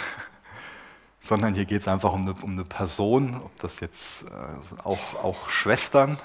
sondern 1.24 1.56
hier 1.56 1.66
geht 1.66 1.82
es 1.82 1.88
einfach 1.88 2.14
um 2.14 2.22
eine, 2.22 2.34
um 2.34 2.52
eine, 2.52 2.66
Person, 2.66 3.42
ob 3.44 3.58
das 3.60 3.80
jetzt 3.80 4.24
äh, 4.24 4.82
auch, 4.84 5.16
auch 5.16 5.50
Schwestern, 5.50 6.20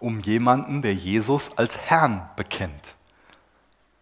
um 0.00 0.18
jemanden, 0.20 0.82
der 0.82 0.94
Jesus 0.94 1.56
als 1.56 1.78
Herrn 1.78 2.28
bekennt. 2.36 2.96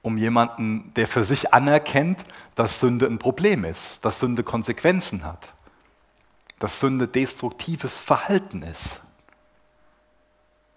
Um 0.03 0.17
jemanden, 0.17 0.95
der 0.95 1.07
für 1.07 1.27
sich 1.27 1.53
anerkennt, 1.53 2.25
dass 2.55 2.81
Sünde 2.81 3.07
ein 3.07 3.19
Problem 3.19 3.65
ist, 3.67 4.03
dass 4.03 4.19
Sünde 4.19 4.43
Konsequenzen 4.43 5.25
hat, 5.25 5.53
dass 6.61 6.79
Sünde 6.79 7.09
destruktives 7.09 7.99
Verhalten 7.99 8.63
ist. 8.63 9.01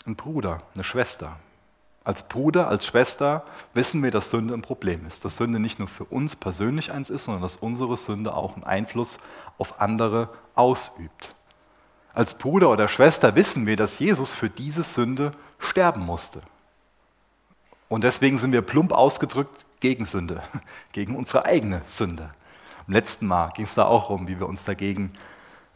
Ein 0.06 0.16
Bruder, 0.16 0.64
eine 0.74 0.84
Schwester, 0.84 1.38
als 2.06 2.24
Bruder, 2.24 2.68
als 2.68 2.86
Schwester 2.86 3.46
wissen 3.74 4.04
wir, 4.04 4.12
dass 4.12 4.30
Sünde 4.30 4.54
ein 4.54 4.62
Problem 4.62 5.06
ist. 5.06 5.24
Dass 5.24 5.38
Sünde 5.38 5.60
nicht 5.60 5.80
nur 5.80 5.88
für 5.88 6.04
uns 6.04 6.36
persönlich 6.36 6.92
eins 6.92 7.10
ist, 7.10 7.26
sondern 7.26 7.42
dass 7.42 7.56
unsere 7.56 7.96
Sünde 7.96 8.34
auch 8.34 8.56
einen 8.56 8.66
Einfluss 8.66 9.20
auf 9.58 9.80
andere 9.80 10.28
ausübt. 10.54 11.36
Als 12.14 12.34
Bruder 12.34 12.70
oder 12.70 12.90
Schwester 12.90 13.36
wissen 13.36 13.66
wir, 13.66 13.78
dass 13.78 14.00
Jesus 14.00 14.34
für 14.34 14.50
diese 14.50 14.84
Sünde 14.84 15.32
sterben 15.60 16.02
musste. 16.02 16.42
Und 17.88 18.04
deswegen 18.04 18.38
sind 18.38 18.52
wir 18.52 18.62
plump 18.62 18.92
ausgedrückt 18.92 19.66
gegen 19.80 20.04
Sünde, 20.04 20.44
gegen 20.92 21.16
unsere 21.16 21.46
eigene 21.46 21.82
Sünde. 21.86 22.34
Im 22.86 22.94
letzten 22.94 23.28
Mal 23.28 23.50
ging 23.56 23.64
es 23.64 23.76
da 23.76 23.86
auch 23.86 24.10
um, 24.10 24.28
wie 24.28 24.40
wir 24.40 24.50
uns 24.50 24.66
dagegen 24.66 25.14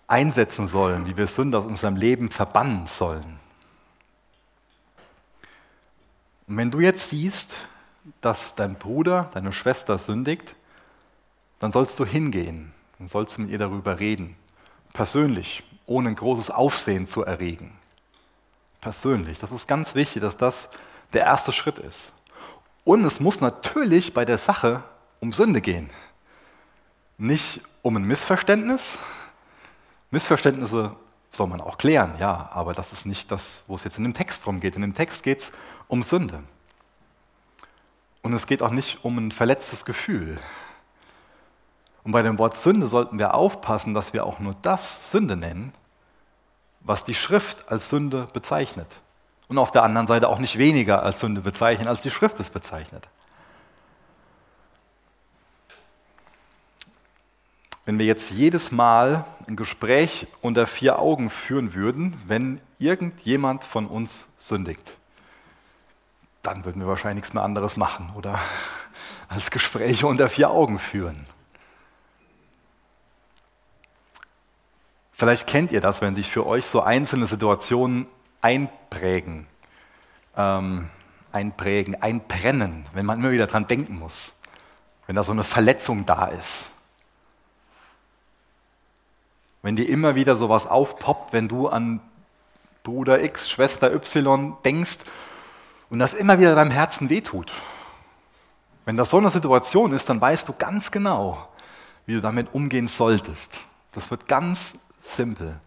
einsetzen 0.08 0.68
sollen, 0.68 1.06
wie 1.06 1.18
wir 1.18 1.28
Sünde 1.28 1.58
aus 1.58 1.66
unserem 1.66 1.96
Leben 1.96 2.30
verbannen 2.30 2.86
sollen. 2.88 3.40
Und 6.48 6.58
wenn 6.58 6.72
du 6.72 6.80
jetzt 6.80 7.10
siehst, 7.10 7.56
dass 8.22 8.56
dein 8.56 8.76
Bruder, 8.76 9.30
deine 9.34 9.52
Schwester 9.52 9.98
sündigt, 9.98 10.56
dann 11.60 11.72
sollst 11.72 12.00
du 12.00 12.06
hingehen, 12.06 12.74
dann 12.98 13.08
sollst 13.08 13.38
du 13.38 13.42
mit 13.42 13.52
ihr 13.52 13.58
darüber 13.58 14.00
reden, 14.00 14.36
persönlich, 14.94 15.64
ohne 15.86 16.10
ein 16.10 16.16
großes 16.16 16.50
Aufsehen 16.50 17.06
zu 17.06 17.24
erregen. 17.24 17.78
Persönlich, 18.80 19.40
das 19.40 19.52
ist 19.52 19.68
ganz 19.68 19.96
wichtig, 19.96 20.22
dass 20.22 20.38
das 20.38 20.70
der 21.14 21.24
erste 21.24 21.52
Schritt 21.52 21.80
ist. 21.80 22.14
Und 22.84 23.04
es 23.04 23.20
muss 23.20 23.42
natürlich 23.42 24.14
bei 24.14 24.24
der 24.24 24.38
Sache 24.38 24.84
um 25.20 25.34
Sünde 25.34 25.62
gehen. 25.62 25.90
Nicht 27.18 27.62
um 27.82 27.98
ein 27.98 28.04
Missverständnis. 28.04 29.00
Missverständnisse 30.12 30.96
soll 31.32 31.48
man 31.48 31.62
auch 31.62 31.78
klären, 31.78 32.16
ja, 32.20 32.50
aber 32.54 32.74
das 32.74 32.94
ist 32.94 33.06
nicht 33.06 33.32
das, 33.32 33.64
wo 33.68 33.76
es 33.76 33.84
jetzt 33.84 33.98
in 33.98 34.04
dem 34.04 34.14
Text 34.14 34.46
drum 34.46 34.60
geht. 34.60 34.76
In 34.76 34.82
dem 34.82 34.94
Text 34.94 35.24
geht 35.24 35.40
es 35.40 35.52
um 35.88 36.04
Sünde. 36.04 36.44
Und 38.22 38.34
es 38.34 38.48
geht 38.48 38.62
auch 38.62 38.72
nicht 38.72 39.04
um 39.04 39.18
ein 39.18 39.32
verletztes 39.32 39.86
Gefühl. 39.86 40.40
Und 42.04 42.12
bei 42.12 42.22
dem 42.22 42.38
Wort 42.38 42.56
Sünde 42.56 42.88
sollten 42.88 43.20
wir 43.20 43.34
aufpassen, 43.34 43.94
dass 43.94 44.14
wir 44.14 44.26
auch 44.26 44.40
nur 44.40 44.56
das 44.62 45.12
Sünde 45.12 45.36
nennen, 45.36 45.74
was 46.80 47.04
die 47.04 47.14
Schrift 47.14 47.70
als 47.70 47.90
Sünde 47.90 48.28
bezeichnet. 48.32 49.02
Und 49.50 49.58
auf 49.58 49.72
der 49.72 49.84
anderen 49.84 50.08
Seite 50.08 50.30
auch 50.30 50.40
nicht 50.40 50.58
weniger 50.58 51.04
als 51.04 51.20
Sünde 51.20 51.42
bezeichnen, 51.42 51.88
als 51.88 52.02
die 52.02 52.12
Schrift 52.12 52.40
es 52.40 52.50
bezeichnet. 52.50 53.08
Wenn 57.88 58.00
wir 58.00 58.06
jetzt 58.06 58.32
jedes 58.32 58.74
Mal 58.74 59.24
ein 59.48 59.56
Gespräch 59.56 60.28
unter 60.42 60.68
vier 60.68 61.00
Augen 61.00 61.30
führen 61.30 61.74
würden, 61.74 62.22
wenn 62.28 62.60
irgendjemand 62.80 63.64
von 63.64 63.88
uns 63.88 64.28
sündigt, 64.36 64.98
dann 66.42 66.66
würden 66.66 66.82
wir 66.82 66.88
wahrscheinlich 66.90 67.24
nichts 67.24 67.34
mehr 67.34 67.44
anderes 67.44 67.78
machen 67.78 68.12
oder 68.14 68.42
als 69.30 69.52
Gespräche 69.52 70.06
unter 70.06 70.28
vier 70.28 70.50
Augen 70.50 70.80
führen. 70.80 71.28
Vielleicht 75.14 75.48
kennt 75.48 75.72
ihr 75.72 75.80
das, 75.80 76.02
wenn 76.02 76.14
sich 76.14 76.30
für 76.30 76.46
euch 76.46 76.66
so 76.66 76.82
einzelne 76.82 77.26
Situationen 77.26 78.06
einprägen, 78.42 79.48
ähm, 80.36 80.90
einprägen, 81.32 82.02
einbrennen, 82.02 82.86
wenn 82.92 83.06
man 83.06 83.20
immer 83.20 83.32
wieder 83.32 83.48
dran 83.48 83.66
denken 83.66 83.98
muss, 83.98 84.34
wenn 85.06 85.16
da 85.16 85.24
so 85.24 85.32
eine 85.32 85.46
Verletzung 85.46 86.06
da 86.06 86.26
ist 86.26 86.74
wenn 89.68 89.76
dir 89.76 89.90
immer 89.90 90.16
wieder 90.16 90.38
sowas 90.38 90.66
aufpoppt, 90.66 91.34
wenn 91.34 91.50
du 91.50 91.68
an 91.68 92.00
Bruder 92.84 93.22
X, 93.22 93.50
Schwester 93.50 93.94
Y 93.94 94.56
denkst 94.64 95.00
und 95.90 96.00
das 96.00 96.14
immer 96.14 96.40
wieder 96.40 96.56
deinem 96.56 96.72
Herzen 96.72 97.10
wehtut. 97.10 97.52
Wenn 98.86 98.96
das 98.96 99.10
so 99.10 99.18
eine 99.18 99.30
Situation 99.30 99.92
ist, 99.92 100.08
dann 100.08 100.22
weißt 100.22 100.48
du 100.48 100.54
ganz 100.54 100.90
genau, 100.90 101.50
wie 102.06 102.14
du 102.14 102.22
damit 102.22 102.54
umgehen 102.54 102.88
solltest. 102.88 103.60
Das 103.92 104.10
wird 104.10 104.30
ganz 104.30 104.72
simpel, 105.02 105.60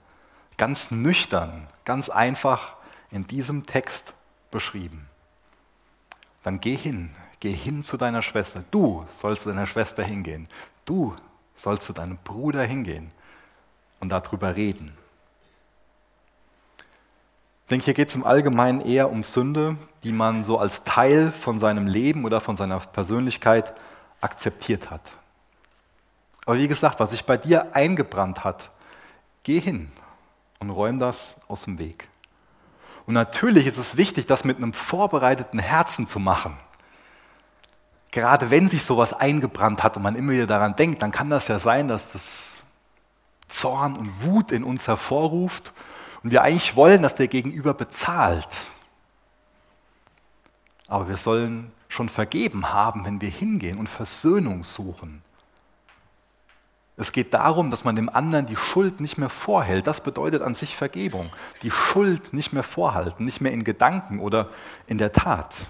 ganz 0.57 0.91
nüchtern, 0.91 1.67
ganz 1.85 2.09
einfach 2.09 2.77
in 3.11 3.27
diesem 3.27 3.67
Text 3.67 4.15
beschrieben. 4.51 5.11
Dann 6.43 6.59
geh 6.59 6.75
hin, 6.75 7.11
geh 7.39 7.53
hin 7.53 7.85
zu 7.85 7.99
deiner 7.99 8.23
Schwester. 8.23 8.65
Du 8.71 9.05
sollst 9.11 9.43
zu 9.43 9.51
deiner 9.51 9.67
Schwester 9.67 10.03
hingehen. 10.03 10.49
Du 10.87 11.15
sollst 11.55 11.83
zu 11.83 11.93
deinem 11.93 12.17
Bruder 12.25 12.63
hingehen 12.63 13.13
und 14.01 14.11
darüber 14.11 14.57
reden. 14.57 14.97
Ich 17.65 17.69
denke, 17.71 17.85
hier 17.85 17.95
geht 17.95 18.09
es 18.09 18.17
im 18.17 18.25
Allgemeinen 18.25 18.81
eher 18.81 19.11
um 19.11 19.23
Sünde, 19.23 19.77
die 20.03 20.11
man 20.11 20.43
so 20.43 20.59
als 20.59 20.83
Teil 20.83 21.31
von 21.31 21.61
seinem 21.61 21.87
Leben 21.87 22.25
oder 22.25 22.41
von 22.41 22.57
seiner 22.57 22.81
Persönlichkeit 22.81 23.73
akzeptiert 24.21 24.91
hat. 24.91 25.03
Aber 26.47 26.59
wie 26.59 26.67
gesagt, 26.67 26.99
was 26.99 27.13
sich 27.13 27.25
bei 27.25 27.37
dir 27.37 27.77
eingebrannt 27.77 28.43
hat, 28.43 28.71
geh 29.45 29.61
hin 29.61 29.93
und 30.59 30.71
räum 30.71 30.99
das 30.99 31.37
aus 31.47 31.63
dem 31.63 31.79
Weg. 31.79 32.09
Und 33.07 33.15
natürlich 33.15 33.67
ist 33.67 33.79
es 33.79 33.97
wichtig, 33.97 34.27
das 34.27 34.45
mit 34.45 34.57
einem 34.57 34.73
vorbereiteten 34.73 35.59
Herzen 35.59 36.07
zu 36.07 36.19
machen. 36.19 36.57
Gerade 38.11 38.51
wenn 38.51 38.69
sich 38.69 38.83
sowas 38.83 39.13
eingebrannt 39.13 39.85
hat 39.85 39.97
und 39.97 40.03
man 40.03 40.17
immer 40.17 40.33
wieder 40.33 40.47
daran 40.47 40.75
denkt, 40.75 41.03
dann 41.03 41.13
kann 41.13 41.31
das 41.31 41.47
ja 41.47 41.59
sein, 41.59 41.87
dass 41.87 42.13
das 42.13 42.65
Zorn 43.51 43.97
und 43.97 44.25
Wut 44.25 44.53
in 44.53 44.65
uns 44.65 44.87
hervorruft 44.89 45.73
und 46.23 46.33
wir 46.33 46.43
eigentlich 46.43 46.77
wollen, 46.77 47.03
dass 47.03 47.15
der 47.15 47.29
Gegenüber 47.29 47.75
bezahlt. 47.75 48.49
Aber 50.87 51.09
wir 51.09 51.17
sollen 51.17 51.73
schon 51.89 52.09
vergeben 52.09 52.73
haben, 52.73 53.05
wenn 53.05 53.21
wir 53.21 53.29
hingehen 53.29 53.79
und 53.79 53.89
Versöhnung 53.89 54.65
suchen. 54.65 55.23
Es 56.97 57.13
geht 57.13 57.33
darum, 57.33 57.71
dass 57.71 57.85
man 57.85 57.97
dem 57.97 58.11
anderen 58.11 58.45
die 58.45 58.57
Schuld 58.57 59.01
nicht 59.01 59.17
mehr 59.17 59.31
vorhält. 59.31 59.87
Das 59.87 60.03
bedeutet 60.03 60.43
an 60.43 60.55
sich 60.55 60.77
Vergebung. 60.77 61.31
Die 61.63 61.71
Schuld 61.71 62.35
nicht 62.35 62.53
mehr 62.53 62.63
vorhalten, 62.63 63.25
nicht 63.25 63.41
mehr 63.41 63.53
in 63.53 63.65
Gedanken 63.65 64.19
oder 64.19 64.51
in 64.87 64.99
der 64.99 65.11
Tat. 65.11 65.69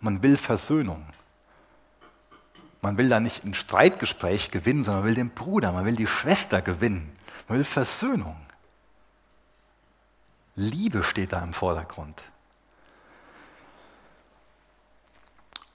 Man 0.00 0.22
will 0.22 0.36
Versöhnung. 0.36 1.06
Man 2.80 2.96
will 2.96 3.08
da 3.08 3.20
nicht 3.20 3.44
ein 3.44 3.54
Streitgespräch 3.54 4.50
gewinnen, 4.50 4.84
sondern 4.84 5.02
man 5.02 5.08
will 5.08 5.16
den 5.16 5.30
Bruder, 5.30 5.72
man 5.72 5.84
will 5.84 5.96
die 5.96 6.06
Schwester 6.06 6.62
gewinnen. 6.62 7.16
Man 7.48 7.58
will 7.58 7.64
Versöhnung. 7.64 8.36
Liebe 10.54 11.02
steht 11.02 11.32
da 11.32 11.42
im 11.42 11.54
Vordergrund. 11.54 12.22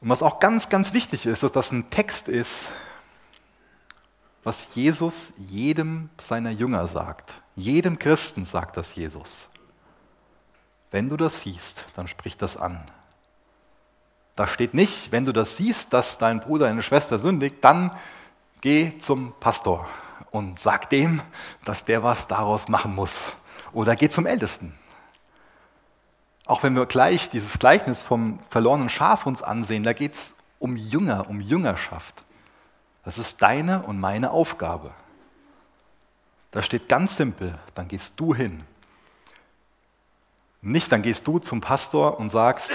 Und 0.01 0.09
was 0.09 0.21
auch 0.21 0.39
ganz, 0.39 0.67
ganz 0.67 0.93
wichtig 0.93 1.25
ist, 1.25 1.43
dass 1.43 1.51
das 1.53 1.71
ein 1.71 1.89
Text 1.89 2.27
ist, 2.27 2.67
was 4.43 4.75
Jesus 4.75 5.33
jedem 5.37 6.09
seiner 6.19 6.51
Jünger 6.51 6.87
sagt. 6.87 7.41
Jedem 7.55 7.97
Christen 7.97 8.43
sagt 8.43 8.75
das 8.75 8.95
Jesus. 8.95 9.49
Wenn 10.91 11.07
du 11.09 11.15
das 11.15 11.41
siehst, 11.41 11.85
dann 11.95 12.07
sprich 12.09 12.35
das 12.35 12.57
an. 12.57 12.83
Da 14.35 14.47
steht 14.47 14.73
nicht, 14.73 15.11
wenn 15.11 15.25
du 15.25 15.31
das 15.31 15.57
siehst, 15.57 15.93
dass 15.93 16.17
dein 16.17 16.39
Bruder, 16.39 16.67
deine 16.67 16.81
Schwester 16.81 17.19
sündigt, 17.19 17.57
dann 17.61 17.91
geh 18.61 18.97
zum 18.97 19.33
Pastor 19.39 19.87
und 20.31 20.59
sag 20.59 20.89
dem, 20.89 21.21
dass 21.65 21.85
der 21.85 22.01
was 22.01 22.27
daraus 22.27 22.67
machen 22.67 22.95
muss. 22.95 23.35
Oder 23.73 23.95
geh 23.95 24.09
zum 24.09 24.25
Ältesten. 24.25 24.73
Auch 26.45 26.63
wenn 26.63 26.75
wir 26.75 26.85
gleich 26.85 27.29
dieses 27.29 27.59
Gleichnis 27.59 28.03
vom 28.03 28.39
verlorenen 28.49 28.89
Schaf 28.89 29.25
uns 29.25 29.43
ansehen, 29.43 29.83
da 29.83 29.93
geht 29.93 30.13
es 30.13 30.35
um 30.59 30.75
Jünger, 30.75 31.29
um 31.29 31.39
Jüngerschaft. 31.39 32.23
Das 33.05 33.17
ist 33.17 33.41
deine 33.41 33.83
und 33.83 33.99
meine 33.99 34.31
Aufgabe. 34.31 34.91
Da 36.51 36.61
steht 36.61 36.89
ganz 36.89 37.17
simpel, 37.17 37.57
dann 37.75 37.87
gehst 37.87 38.13
du 38.17 38.33
hin. 38.33 38.63
Nicht, 40.61 40.91
dann 40.91 41.01
gehst 41.01 41.27
du 41.27 41.39
zum 41.39 41.61
Pastor 41.61 42.19
und 42.19 42.29
sagst, 42.29 42.71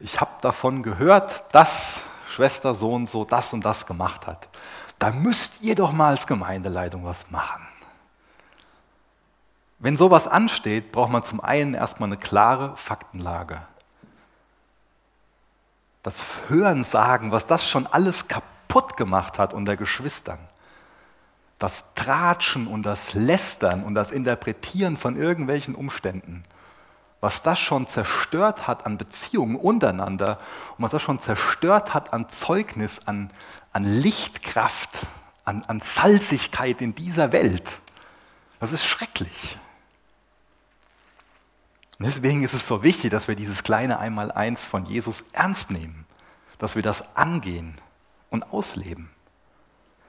ich 0.00 0.20
habe 0.20 0.32
davon 0.42 0.82
gehört, 0.82 1.44
dass 1.54 2.02
Schwester 2.28 2.74
so 2.74 2.92
und 2.92 3.08
so 3.08 3.24
das 3.24 3.52
und 3.52 3.64
das 3.64 3.86
gemacht 3.86 4.26
hat. 4.26 4.48
Da 4.98 5.10
müsst 5.10 5.62
ihr 5.62 5.74
doch 5.74 5.92
mal 5.92 6.10
als 6.10 6.26
Gemeindeleitung 6.26 7.04
was 7.04 7.30
machen. 7.30 7.66
Wenn 9.78 9.96
sowas 9.96 10.26
ansteht, 10.26 10.92
braucht 10.92 11.10
man 11.10 11.22
zum 11.22 11.40
einen 11.40 11.74
erstmal 11.74 12.08
eine 12.08 12.16
klare 12.16 12.76
Faktenlage. 12.76 13.60
Das 16.02 16.24
Hörensagen, 16.48 17.32
was 17.32 17.46
das 17.46 17.68
schon 17.68 17.86
alles 17.86 18.28
kaputt 18.28 18.96
gemacht 18.96 19.38
hat 19.38 19.52
unter 19.52 19.76
Geschwistern. 19.76 20.38
Das 21.58 21.84
Tratschen 21.94 22.66
und 22.66 22.84
das 22.84 23.14
Lästern 23.14 23.82
und 23.82 23.94
das 23.94 24.12
Interpretieren 24.12 24.96
von 24.96 25.16
irgendwelchen 25.16 25.74
Umständen 25.74 26.44
was 27.20 27.42
das 27.42 27.58
schon 27.58 27.86
zerstört 27.86 28.66
hat 28.66 28.86
an 28.86 28.98
Beziehungen 28.98 29.56
untereinander 29.56 30.38
und 30.76 30.84
was 30.84 30.92
das 30.92 31.02
schon 31.02 31.18
zerstört 31.18 31.94
hat 31.94 32.12
an 32.12 32.28
Zeugnis, 32.28 33.00
an, 33.06 33.30
an 33.72 33.84
Lichtkraft, 33.84 34.90
an, 35.44 35.64
an 35.64 35.80
Salzigkeit 35.80 36.82
in 36.82 36.94
dieser 36.94 37.32
Welt. 37.32 37.64
Das 38.60 38.72
ist 38.72 38.84
schrecklich. 38.84 39.58
Und 41.98 42.06
deswegen 42.06 42.42
ist 42.42 42.52
es 42.52 42.66
so 42.66 42.82
wichtig, 42.82 43.10
dass 43.10 43.28
wir 43.28 43.36
dieses 43.36 43.62
kleine 43.62 43.98
Einmaleins 43.98 44.66
von 44.66 44.84
Jesus 44.84 45.24
ernst 45.32 45.70
nehmen, 45.70 46.04
dass 46.58 46.74
wir 46.74 46.82
das 46.82 47.16
angehen 47.16 47.74
und 48.28 48.52
ausleben. 48.52 49.10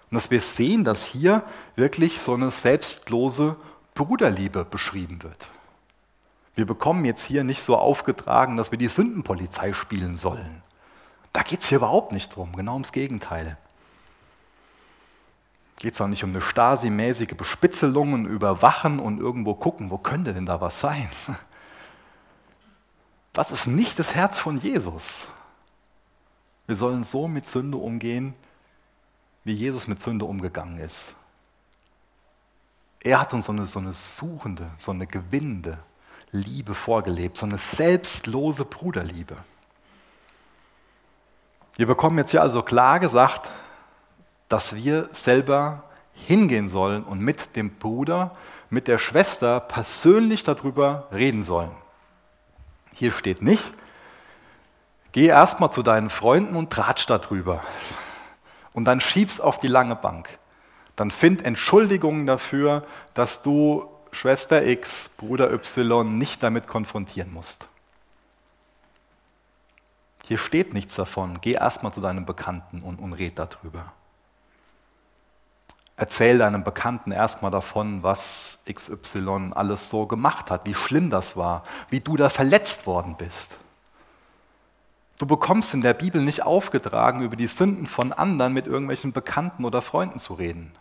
Und 0.09 0.15
dass 0.15 0.31
wir 0.31 0.41
sehen, 0.41 0.83
dass 0.83 1.05
hier 1.05 1.43
wirklich 1.75 2.19
so 2.19 2.33
eine 2.33 2.51
selbstlose 2.51 3.55
Bruderliebe 3.93 4.65
beschrieben 4.65 5.23
wird. 5.23 5.47
Wir 6.57 6.65
bekommen 6.65 7.05
jetzt 7.05 7.23
hier 7.23 7.43
nicht 7.43 7.61
so 7.61 7.77
aufgetragen, 7.77 8.57
dass 8.57 8.71
wir 8.71 8.79
die 8.79 8.87
Sündenpolizei 8.87 9.73
spielen 9.73 10.17
sollen. 10.17 10.63
Da 11.31 11.43
geht 11.43 11.59
es 11.59 11.67
hier 11.69 11.77
überhaupt 11.77 12.11
nicht 12.11 12.35
drum, 12.35 12.55
genau 12.55 12.73
ums 12.73 12.91
Gegenteil. 12.91 13.59
Geht 15.75 15.93
es 15.93 16.01
auch 16.01 16.07
nicht 16.07 16.23
um 16.23 16.31
eine 16.31 16.41
Stasi-mäßige 16.41 17.35
Bespitzelung 17.37 18.13
und 18.13 18.25
Überwachen 18.25 18.97
und 18.97 19.19
irgendwo 19.19 19.53
gucken, 19.53 19.91
wo 19.91 19.99
könnte 19.99 20.33
denn 20.33 20.47
da 20.47 20.59
was 20.59 20.79
sein? 20.79 21.07
Das 23.33 23.51
ist 23.51 23.67
nicht 23.67 23.99
das 23.99 24.15
Herz 24.15 24.39
von 24.39 24.57
Jesus. 24.57 25.29
Wir 26.65 26.75
sollen 26.75 27.03
so 27.03 27.27
mit 27.27 27.45
Sünde 27.45 27.77
umgehen, 27.77 28.33
wie 29.43 29.53
Jesus 29.53 29.87
mit 29.87 30.01
Sünde 30.01 30.25
umgegangen 30.25 30.79
ist. 30.79 31.13
Er 32.99 33.19
hat 33.21 33.35
uns 33.35 33.45
so 33.45 33.51
eine, 33.51 33.67
so 33.67 33.77
eine 33.77 33.93
suchende, 33.93 34.71
so 34.79 34.89
eine 34.89 35.05
gewinnende 35.05 35.77
Liebe 36.31 36.73
vorgelebt, 36.73 37.37
so 37.37 37.45
eine 37.45 37.57
selbstlose 37.57 38.65
Bruderliebe. 38.65 39.37
Wir 41.75 41.87
bekommen 41.87 42.17
jetzt 42.17 42.31
hier 42.31 42.41
also 42.41 42.63
klar 42.63 42.99
gesagt, 42.99 43.49
dass 44.49 44.75
wir 44.75 45.09
selber 45.11 45.83
hingehen 46.13 46.67
sollen 46.67 47.03
und 47.03 47.19
mit 47.19 47.55
dem 47.55 47.75
Bruder, 47.75 48.35
mit 48.69 48.87
der 48.87 48.97
Schwester 48.97 49.59
persönlich 49.59 50.43
darüber 50.43 51.07
reden 51.11 51.43
sollen. 51.43 51.71
Hier 52.93 53.11
steht 53.11 53.41
nicht, 53.41 53.71
geh 55.11 55.27
erstmal 55.27 55.71
zu 55.71 55.83
deinen 55.83 56.09
Freunden 56.09 56.55
und 56.55 56.71
tratsch 56.71 57.05
darüber 57.05 57.63
und 58.73 58.85
dann 58.85 58.99
schiebst 58.99 59.41
auf 59.41 59.59
die 59.59 59.67
lange 59.67 59.95
Bank. 59.95 60.39
Dann 60.95 61.11
find 61.11 61.45
Entschuldigungen 61.45 62.25
dafür, 62.25 62.83
dass 63.13 63.43
du 63.43 63.87
Schwester 64.11 64.65
X, 64.65 65.09
Bruder 65.17 65.51
Y 65.51 66.17
nicht 66.17 66.43
damit 66.43 66.67
konfrontieren 66.67 67.31
musst. 67.33 67.67
Hier 70.23 70.37
steht 70.37 70.73
nichts 70.73 70.95
davon. 70.95 71.39
Geh 71.39 71.53
erstmal 71.53 71.93
zu 71.93 72.01
deinem 72.01 72.25
Bekannten 72.25 72.81
und, 72.81 72.99
und 72.99 73.13
red 73.13 73.39
darüber. 73.39 73.93
Erzähl 75.95 76.37
deinem 76.37 76.63
Bekannten 76.63 77.11
erstmal 77.11 77.49
davon, 77.49 78.03
was 78.03 78.59
XY 78.71 79.51
alles 79.55 79.89
so 79.89 80.05
gemacht 80.05 80.51
hat, 80.51 80.65
wie 80.65 80.75
schlimm 80.75 81.09
das 81.09 81.37
war, 81.37 81.63
wie 81.89 82.01
du 82.01 82.17
da 82.17 82.29
verletzt 82.29 82.85
worden 82.85 83.15
bist. 83.17 83.57
Du 85.17 85.25
bekommst 85.25 85.73
in 85.73 85.81
der 85.81 85.95
Bibel 85.95 86.21
nicht 86.21 86.43
aufgetragen, 86.43 87.21
über 87.21 87.35
die 87.35 87.47
Sünden 87.47 87.87
von 87.87 88.13
anderen 88.13 88.53
mit 88.53 88.67
irgendwelchen 88.67 89.13
Bekannten 89.13 89.65
oder 89.65 89.81
Freunden 89.81 90.19
zu 90.19 90.35
reden. 90.35 90.71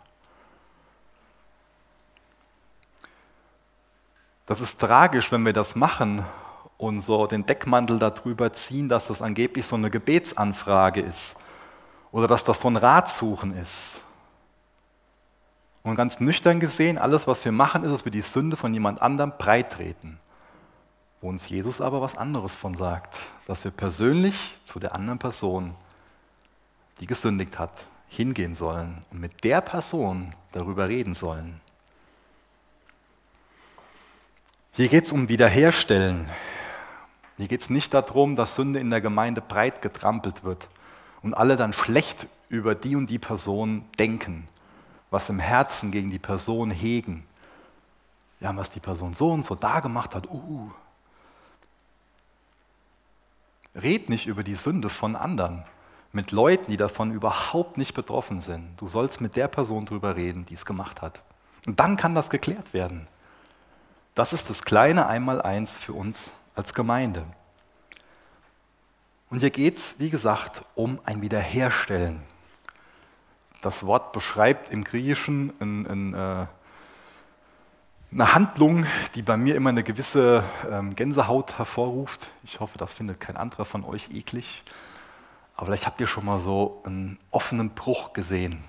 Das 4.47 4.61
ist 4.61 4.79
tragisch, 4.79 5.33
wenn 5.33 5.45
wir 5.45 5.53
das 5.53 5.75
machen 5.75 6.25
und 6.79 7.01
so 7.01 7.27
den 7.27 7.47
Deckmantel 7.47 7.99
darüber 7.99 8.53
ziehen, 8.53 8.89
dass 8.89 9.09
das 9.09 9.21
angeblich 9.21 9.67
so 9.67 9.75
eine 9.75 9.91
Gebetsanfrage 9.91 11.01
ist 11.01 11.37
oder 12.13 12.29
dass 12.29 12.45
das 12.45 12.61
so 12.61 12.69
ein 12.69 12.77
Ratsuchen 12.77 13.57
ist. 13.57 14.03
Und 15.83 15.97
ganz 15.97 16.21
nüchtern 16.21 16.61
gesehen, 16.61 16.99
alles, 16.99 17.27
was 17.27 17.45
wir 17.45 17.53
machen, 17.53 17.85
ist, 17.85 17.93
dass 17.93 18.05
wir 18.05 18.13
die 18.13 18.21
Sünde 18.21 18.57
von 18.57 18.73
jemand 18.73 19.03
anderem 19.03 19.33
breitreten. 19.37 20.19
Wo 21.21 21.29
uns 21.29 21.49
Jesus 21.49 21.81
aber 21.81 22.01
was 22.01 22.17
anderes 22.17 22.57
von 22.57 22.75
sagt, 22.75 23.17
dass 23.47 23.65
wir 23.65 23.71
persönlich 23.71 24.59
zu 24.65 24.79
der 24.79 24.95
anderen 24.95 25.19
Person, 25.19 25.75
die 27.01 27.07
gesündigt 27.07 27.59
hat, 27.59 27.73
hingehen 28.09 28.55
sollen 28.55 29.05
und 29.11 29.21
mit 29.21 29.43
der 29.45 29.61
Person 29.61 30.35
darüber 30.53 30.89
reden 30.89 31.15
sollen. 31.15 31.61
Hier 34.77 34.89
geht 34.89 35.05
es 35.05 35.13
um 35.13 35.29
Wiederherstellen. 35.29 36.29
Hier 37.37 37.49
geht 37.49 37.63
es 37.63 37.71
nicht 37.71 37.93
darum, 37.93 38.37
dass 38.37 38.55
Sünde 38.55 38.79
in 38.79 38.89
der 38.89 39.01
Gemeinde 39.01 39.41
breit 39.41 39.83
getrampelt 39.83 40.45
wird 40.45 40.69
und 41.23 41.35
alle 41.35 41.57
dann 41.57 41.73
schlecht 41.73 42.27
über 42.49 42.75
die 42.75 42.95
und 42.95 43.09
die 43.09 43.19
Person 43.19 43.85
denken 43.99 44.49
was 45.11 45.29
im 45.29 45.39
Herzen 45.39 45.91
gegen 45.91 46.11
die 46.11 46.19
Person 46.19 46.71
hegen. 46.71 47.25
Ja, 48.41 48.55
was 48.57 48.71
die 48.71 48.81
Person 48.81 49.15
so 49.15 49.31
und 49.31 49.45
so 49.45 49.55
da 49.55 49.81
gemacht 49.81 50.15
hat, 50.15 50.29
uh. 50.29 50.71
Red 53.75 54.09
nicht 54.09 54.27
über 54.27 54.43
die 54.43 54.55
Sünde 54.55 54.89
von 54.89 55.17
anderen, 55.17 55.65
mit 56.13 56.33
Leuten, 56.33 56.71
die 56.71 56.77
davon 56.77 57.13
überhaupt 57.13 57.77
nicht 57.77 57.95
betroffen 57.95 58.41
sind. 58.41 58.81
Du 58.81 58.89
sollst 58.89 59.21
mit 59.21 59.37
der 59.37 59.49
Person 59.49 59.87
drüber 59.87 60.17
reden, 60.17 60.47
die 60.47 60.55
es 60.55 60.65
gemacht 60.65 61.03
hat. 61.03 61.23
Und 61.67 61.81
dann 61.81 61.97
kann 61.97 62.15
das 62.15 62.31
geklärt 62.31 62.73
werden. 62.73 63.07
Das 64.17 64.33
ist 64.33 64.51
das 64.51 64.65
kleine 64.65 65.07
Einmaleins 65.07 65.79
für 65.79 65.93
uns 65.93 66.33
als 66.57 66.75
Gemeinde. 66.75 67.23
Und 69.31 69.41
hier 69.41 69.51
geht 69.51 69.77
es, 69.77 69.95
wie 70.01 70.11
gesagt, 70.11 70.65
um 70.75 70.99
ein 71.05 71.23
Wiederherstellen 71.23 72.23
das 73.61 73.85
Wort 73.85 74.13
beschreibt 74.13 74.71
im 74.71 74.85
Griechischen 74.85 75.53
ein, 75.61 75.87
ein, 75.87 76.15
äh, 76.15 76.47
eine 78.13 78.35
Handlung, 78.35 78.87
die 79.15 79.23
bei 79.23 79.37
mir 79.37 79.57
immer 79.57 79.71
eine 79.71 79.83
gewisse 79.83 80.45
ähm, 80.71 80.95
Gänsehaut 80.95 81.59
hervorruft. 81.59 82.29
Ich 82.45 82.61
hoffe, 82.61 82.79
das 82.79 82.93
findet 82.93 83.21
kein 83.21 83.37
anderer 83.37 83.65
von 83.65 83.85
euch 83.85 84.11
eklig. 84.11 84.63
Aber 85.57 85.67
vielleicht 85.67 85.87
habt 85.87 86.01
ihr 86.01 86.07
schon 86.07 86.25
mal 86.25 86.39
so 86.39 86.81
einen 86.87 87.19
offenen 87.31 87.71
Bruch 87.71 88.13
gesehen. 88.13 88.63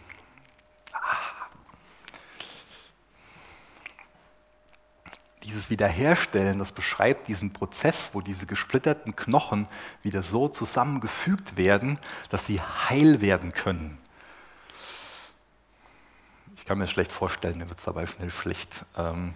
Dieses 5.47 5.69
Wiederherstellen, 5.69 6.60
das 6.60 6.71
beschreibt 6.71 7.27
diesen 7.27 7.53
Prozess, 7.53 8.12
wo 8.13 8.21
diese 8.21 8.45
gesplitterten 8.45 9.15
Knochen 9.15 9.67
wieder 10.03 10.21
so 10.21 10.47
zusammengefügt 10.47 11.57
werden, 11.57 11.99
dass 12.29 12.45
sie 12.45 12.62
heil 12.62 13.21
werden 13.21 13.53
können 13.53 13.97
kann 16.67 16.77
mir 16.79 16.83
das 16.83 16.91
schlecht 16.91 17.13
vorstellen, 17.13 17.57
mir 17.57 17.69
wird 17.69 17.77
es 17.79 17.86
dabei 17.86 18.05
schnell 18.07 18.29
schlecht. 18.29 18.86
Ähm 18.97 19.33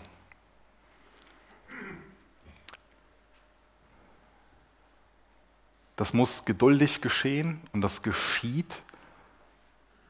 das 5.96 6.12
muss 6.14 6.44
geduldig 6.44 7.00
geschehen 7.00 7.62
und 7.72 7.80
das 7.82 8.02
geschieht 8.02 8.82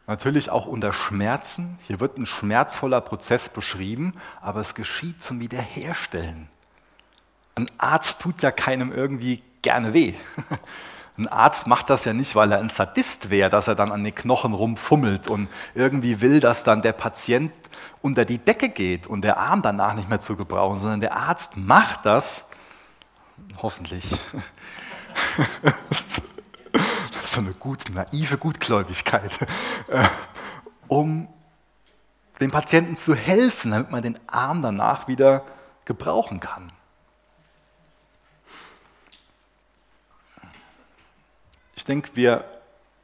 natürlich 0.07 0.49
auch 0.49 0.65
unter 0.65 0.93
Schmerzen. 0.93 1.77
Hier 1.87 1.99
wird 1.99 2.17
ein 2.17 2.25
schmerzvoller 2.25 3.01
Prozess 3.01 3.49
beschrieben, 3.49 4.13
aber 4.41 4.59
es 4.59 4.75
geschieht 4.75 5.21
zum 5.21 5.39
Wiederherstellen. 5.39 6.49
Ein 7.55 7.69
Arzt 7.77 8.19
tut 8.19 8.41
ja 8.41 8.51
keinem 8.51 8.91
irgendwie 8.91 9.43
gerne 9.61 9.93
weh. 9.93 10.13
Ein 11.17 11.27
Arzt 11.27 11.67
macht 11.67 11.89
das 11.89 12.05
ja 12.05 12.13
nicht, 12.13 12.35
weil 12.35 12.51
er 12.53 12.59
ein 12.59 12.69
Sadist 12.69 13.29
wäre, 13.29 13.49
dass 13.49 13.67
er 13.67 13.75
dann 13.75 13.91
an 13.91 14.03
den 14.03 14.15
Knochen 14.15 14.53
rumfummelt 14.53 15.29
und 15.29 15.49
irgendwie 15.75 16.21
will, 16.21 16.39
dass 16.39 16.63
dann 16.63 16.81
der 16.81 16.93
Patient 16.93 17.51
unter 18.01 18.23
die 18.25 18.37
Decke 18.37 18.69
geht 18.69 19.07
und 19.07 19.21
der 19.21 19.37
Arm 19.37 19.61
danach 19.61 19.93
nicht 19.93 20.09
mehr 20.09 20.21
zu 20.21 20.35
gebrauchen, 20.35 20.79
sondern 20.79 21.01
der 21.01 21.15
Arzt 21.15 21.57
macht 21.57 22.05
das, 22.05 22.45
hoffentlich. 23.57 24.05
So 27.31 27.39
eine 27.39 27.53
gute, 27.53 27.93
naive 27.93 28.37
Gutgläubigkeit, 28.37 29.31
äh, 29.87 30.05
um 30.89 31.29
dem 32.41 32.51
Patienten 32.51 32.97
zu 32.97 33.15
helfen, 33.15 33.71
damit 33.71 33.89
man 33.89 34.01
den 34.01 34.19
Arm 34.27 34.61
danach 34.61 35.07
wieder 35.07 35.45
gebrauchen 35.85 36.41
kann. 36.41 36.73
Ich 41.73 41.85
denke, 41.85 42.09
wir 42.15 42.43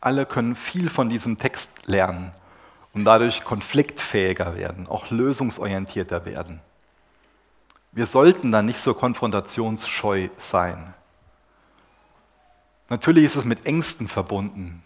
alle 0.01 0.25
können 0.25 0.57
viel 0.57 0.89
von 0.89 1.07
diesem 1.07 1.37
Text 1.37 1.71
lernen 1.85 2.33
und 2.93 3.05
dadurch 3.05 3.45
konfliktfähiger 3.45 4.57
werden, 4.57 4.87
auch 4.87 5.09
lösungsorientierter 5.09 6.25
werden. 6.25 6.59
Wir 7.93 8.07
sollten 8.07 8.51
da 8.51 8.61
nicht 8.61 8.81
so 8.81 8.93
konfrontationsscheu 8.93 10.27
sein. 10.35 10.93
Natürlich 12.89 13.25
ist 13.25 13.35
es 13.35 13.45
mit 13.45 13.65
Ängsten 13.65 14.07
verbunden 14.07 14.81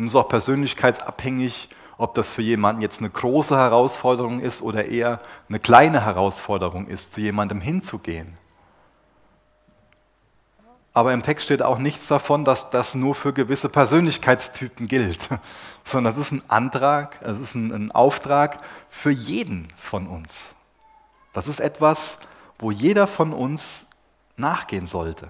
und 0.00 0.06
es 0.06 0.14
ist 0.14 0.16
auch 0.16 0.28
persönlichkeitsabhängig, 0.28 1.68
ob 1.98 2.14
das 2.14 2.32
für 2.32 2.40
jemanden 2.40 2.80
jetzt 2.80 3.00
eine 3.00 3.10
große 3.10 3.54
Herausforderung 3.54 4.40
ist 4.40 4.62
oder 4.62 4.86
eher 4.86 5.20
eine 5.50 5.60
kleine 5.60 6.06
Herausforderung 6.06 6.86
ist, 6.86 7.12
zu 7.12 7.20
jemandem 7.20 7.60
hinzugehen. 7.60 8.38
Aber 10.94 11.12
im 11.12 11.22
Text 11.22 11.44
steht 11.44 11.60
auch 11.60 11.76
nichts 11.76 12.06
davon, 12.06 12.46
dass 12.46 12.70
das 12.70 12.94
nur 12.94 13.14
für 13.14 13.34
gewisse 13.34 13.68
Persönlichkeitstypen 13.68 14.88
gilt, 14.88 15.28
sondern 15.84 16.14
es 16.14 16.18
ist 16.18 16.32
ein 16.32 16.42
Antrag, 16.48 17.20
es 17.22 17.38
ist 17.38 17.54
ein, 17.54 17.70
ein 17.70 17.92
Auftrag 17.92 18.60
für 18.88 19.10
jeden 19.10 19.68
von 19.76 20.06
uns. 20.06 20.54
Das 21.34 21.46
ist 21.46 21.60
etwas, 21.60 22.18
wo 22.58 22.70
jeder 22.70 23.06
von 23.06 23.34
uns 23.34 23.84
nachgehen 24.38 24.86
sollte. 24.86 25.28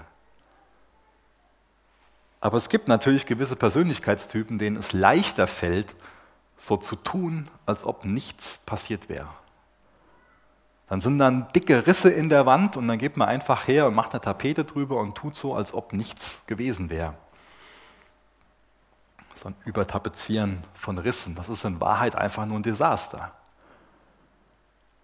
Aber 2.41 2.57
es 2.57 2.69
gibt 2.69 2.89
natürlich 2.89 3.27
gewisse 3.27 3.57
Persönlichkeitstypen, 3.57 4.59
denen 4.59 4.77
es 4.77 4.93
leichter 4.93 5.47
fällt, 5.47 5.95
so 6.57 6.77
zu 6.77 6.97
tun, 6.97 7.49
als 7.67 7.85
ob 7.85 8.05
nichts 8.05 8.59
passiert 8.65 9.09
wäre. 9.09 9.29
Dann 10.89 11.01
sind 11.01 11.19
dann 11.19 11.47
dicke 11.53 11.87
Risse 11.87 12.11
in 12.11 12.29
der 12.29 12.47
Wand 12.47 12.77
und 12.77 12.89
dann 12.89 12.99
geht 12.99 13.17
man 13.17 13.29
einfach 13.29 13.69
her 13.69 13.87
und 13.87 13.95
macht 13.95 14.13
eine 14.13 14.21
Tapete 14.21 14.65
drüber 14.65 14.97
und 14.97 15.15
tut 15.15 15.37
so, 15.37 15.55
als 15.55 15.73
ob 15.73 15.93
nichts 15.93 16.43
gewesen 16.47 16.91
wäre. 16.91 17.15
so 19.35 19.49
ein 19.49 19.55
Übertapezieren 19.65 20.65
von 20.75 20.99
Rissen. 20.99 21.35
Das 21.35 21.49
ist 21.49 21.65
in 21.65 21.81
Wahrheit 21.81 22.17
einfach 22.17 22.45
nur 22.45 22.59
ein 22.59 22.63
Desaster. 22.63 23.33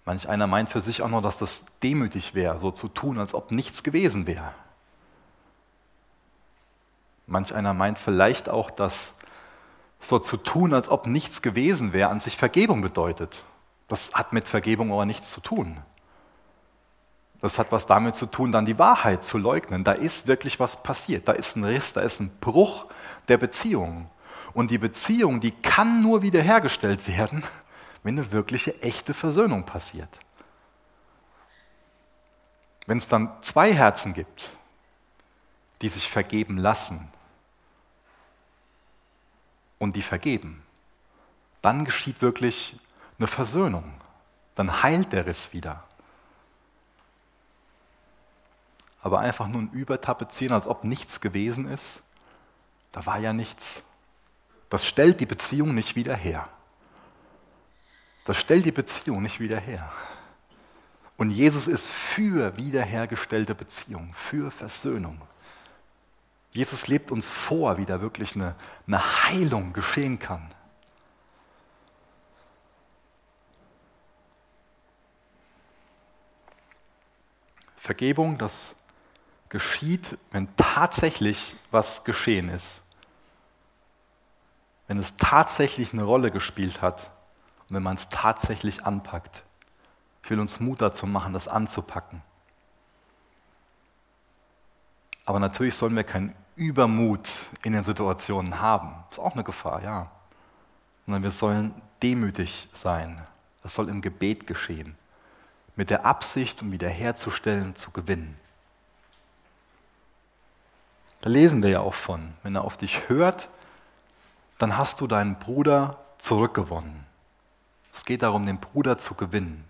Manch 0.04 0.28
einer 0.28 0.46
meint 0.46 0.68
für 0.68 0.80
sich 0.80 1.02
auch 1.02 1.08
noch, 1.08 1.22
dass 1.22 1.38
das 1.38 1.64
demütig 1.82 2.34
wäre, 2.34 2.60
so 2.60 2.70
zu 2.70 2.88
tun, 2.88 3.18
als 3.18 3.32
ob 3.32 3.50
nichts 3.50 3.82
gewesen 3.82 4.26
wäre. 4.26 4.52
Manch 7.26 7.54
einer 7.54 7.74
meint 7.74 7.98
vielleicht 7.98 8.48
auch, 8.48 8.70
dass 8.70 9.14
so 10.00 10.18
zu 10.18 10.36
tun, 10.36 10.72
als 10.72 10.88
ob 10.88 11.06
nichts 11.06 11.42
gewesen 11.42 11.92
wäre, 11.92 12.10
an 12.10 12.20
sich 12.20 12.36
Vergebung 12.36 12.80
bedeutet. 12.80 13.44
Das 13.88 14.12
hat 14.14 14.32
mit 14.32 14.46
Vergebung 14.46 14.92
aber 14.92 15.06
nichts 15.06 15.30
zu 15.30 15.40
tun. 15.40 15.78
Das 17.40 17.58
hat 17.58 17.72
was 17.72 17.86
damit 17.86 18.14
zu 18.14 18.26
tun, 18.26 18.52
dann 18.52 18.64
die 18.64 18.78
Wahrheit 18.78 19.24
zu 19.24 19.38
leugnen. 19.38 19.84
Da 19.84 19.92
ist 19.92 20.26
wirklich 20.26 20.58
was 20.58 20.82
passiert. 20.82 21.28
Da 21.28 21.32
ist 21.32 21.56
ein 21.56 21.64
Riss, 21.64 21.92
da 21.92 22.00
ist 22.00 22.20
ein 22.20 22.30
Bruch 22.40 22.86
der 23.28 23.38
Beziehung. 23.38 24.08
Und 24.54 24.70
die 24.70 24.78
Beziehung, 24.78 25.40
die 25.40 25.50
kann 25.50 26.00
nur 26.00 26.22
wiederhergestellt 26.22 27.06
werden, 27.08 27.42
wenn 28.02 28.18
eine 28.18 28.32
wirkliche, 28.32 28.80
echte 28.82 29.14
Versöhnung 29.14 29.64
passiert. 29.64 30.08
Wenn 32.86 32.98
es 32.98 33.08
dann 33.08 33.30
zwei 33.42 33.74
Herzen 33.74 34.14
gibt, 34.14 34.52
die 35.82 35.88
sich 35.88 36.08
vergeben 36.08 36.56
lassen 36.56 37.10
und 39.78 39.96
die 39.96 40.02
vergeben, 40.02 40.62
dann 41.62 41.84
geschieht 41.84 42.22
wirklich 42.22 42.78
eine 43.18 43.26
Versöhnung. 43.26 43.94
Dann 44.54 44.82
heilt 44.82 45.12
der 45.12 45.26
Riss 45.26 45.52
wieder. 45.52 45.84
Aber 49.02 49.20
einfach 49.20 49.46
nur 49.48 49.62
ein 49.62 49.70
Übertapezieren, 49.70 50.54
als 50.54 50.66
ob 50.66 50.84
nichts 50.84 51.20
gewesen 51.20 51.68
ist, 51.68 52.02
da 52.92 53.06
war 53.06 53.18
ja 53.18 53.32
nichts. 53.32 53.82
Das 54.70 54.86
stellt 54.86 55.20
die 55.20 55.26
Beziehung 55.26 55.74
nicht 55.74 55.94
wieder 55.94 56.16
her. 56.16 56.48
Das 58.24 58.36
stellt 58.38 58.64
die 58.64 58.72
Beziehung 58.72 59.22
nicht 59.22 59.38
wieder 59.38 59.60
her. 59.60 59.92
Und 61.16 61.30
Jesus 61.30 61.66
ist 61.66 61.90
für 61.90 62.56
wiederhergestellte 62.56 63.54
Beziehung, 63.54 64.12
für 64.14 64.50
Versöhnung. 64.50 65.20
Jesus 66.56 66.88
lebt 66.88 67.10
uns 67.10 67.28
vor, 67.30 67.78
wie 67.78 67.84
da 67.84 68.00
wirklich 68.00 68.34
eine, 68.34 68.54
eine 68.86 69.24
Heilung 69.24 69.72
geschehen 69.72 70.18
kann. 70.18 70.50
Vergebung, 77.76 78.38
das 78.38 78.74
geschieht, 79.48 80.18
wenn 80.32 80.48
tatsächlich 80.56 81.54
was 81.70 82.02
geschehen 82.02 82.48
ist 82.48 82.82
wenn 84.86 84.98
es 84.98 85.16
tatsächlich 85.16 85.92
eine 85.92 86.04
Rolle 86.04 86.30
gespielt 86.30 86.80
hat 86.80 87.10
und 87.68 87.76
wenn 87.76 87.82
man 87.82 87.96
es 87.96 88.08
tatsächlich 88.08 88.84
anpackt. 88.84 89.42
Ich 90.22 90.30
will 90.30 90.40
uns 90.40 90.60
Mut 90.60 90.80
dazu 90.80 91.06
machen, 91.06 91.32
das 91.32 91.48
anzupacken. 91.48 92.22
Aber 95.24 95.40
natürlich 95.40 95.74
sollen 95.74 95.96
wir 95.96 96.04
keinen 96.04 96.34
Übermut 96.56 97.28
in 97.62 97.74
den 97.74 97.82
Situationen 97.82 98.60
haben. 98.60 98.94
Ist 99.10 99.20
auch 99.20 99.34
eine 99.34 99.44
Gefahr, 99.44 99.82
ja. 99.82 100.10
Sondern 101.04 101.22
wir 101.22 101.30
sollen 101.30 101.74
demütig 102.02 102.68
sein. 102.72 103.20
Das 103.62 103.74
soll 103.74 103.88
im 103.88 104.00
Gebet 104.00 104.46
geschehen. 104.46 104.96
Mit 105.76 105.90
der 105.90 106.06
Absicht, 106.06 106.62
um 106.62 106.72
wiederherzustellen, 106.72 107.76
zu 107.76 107.90
gewinnen. 107.90 108.36
Da 111.20 111.28
lesen 111.30 111.62
wir 111.62 111.70
ja 111.70 111.80
auch 111.80 111.94
von. 111.94 112.32
Wenn 112.42 112.54
er 112.54 112.64
auf 112.64 112.76
dich 112.76 113.08
hört, 113.08 113.48
dann 114.58 114.78
hast 114.78 115.00
du 115.00 115.06
deinen 115.06 115.38
Bruder 115.38 115.98
zurückgewonnen. 116.18 117.04
Es 117.92 118.04
geht 118.04 118.22
darum, 118.22 118.46
den 118.46 118.58
Bruder 118.58 118.98
zu 118.98 119.14
gewinnen. 119.14 119.64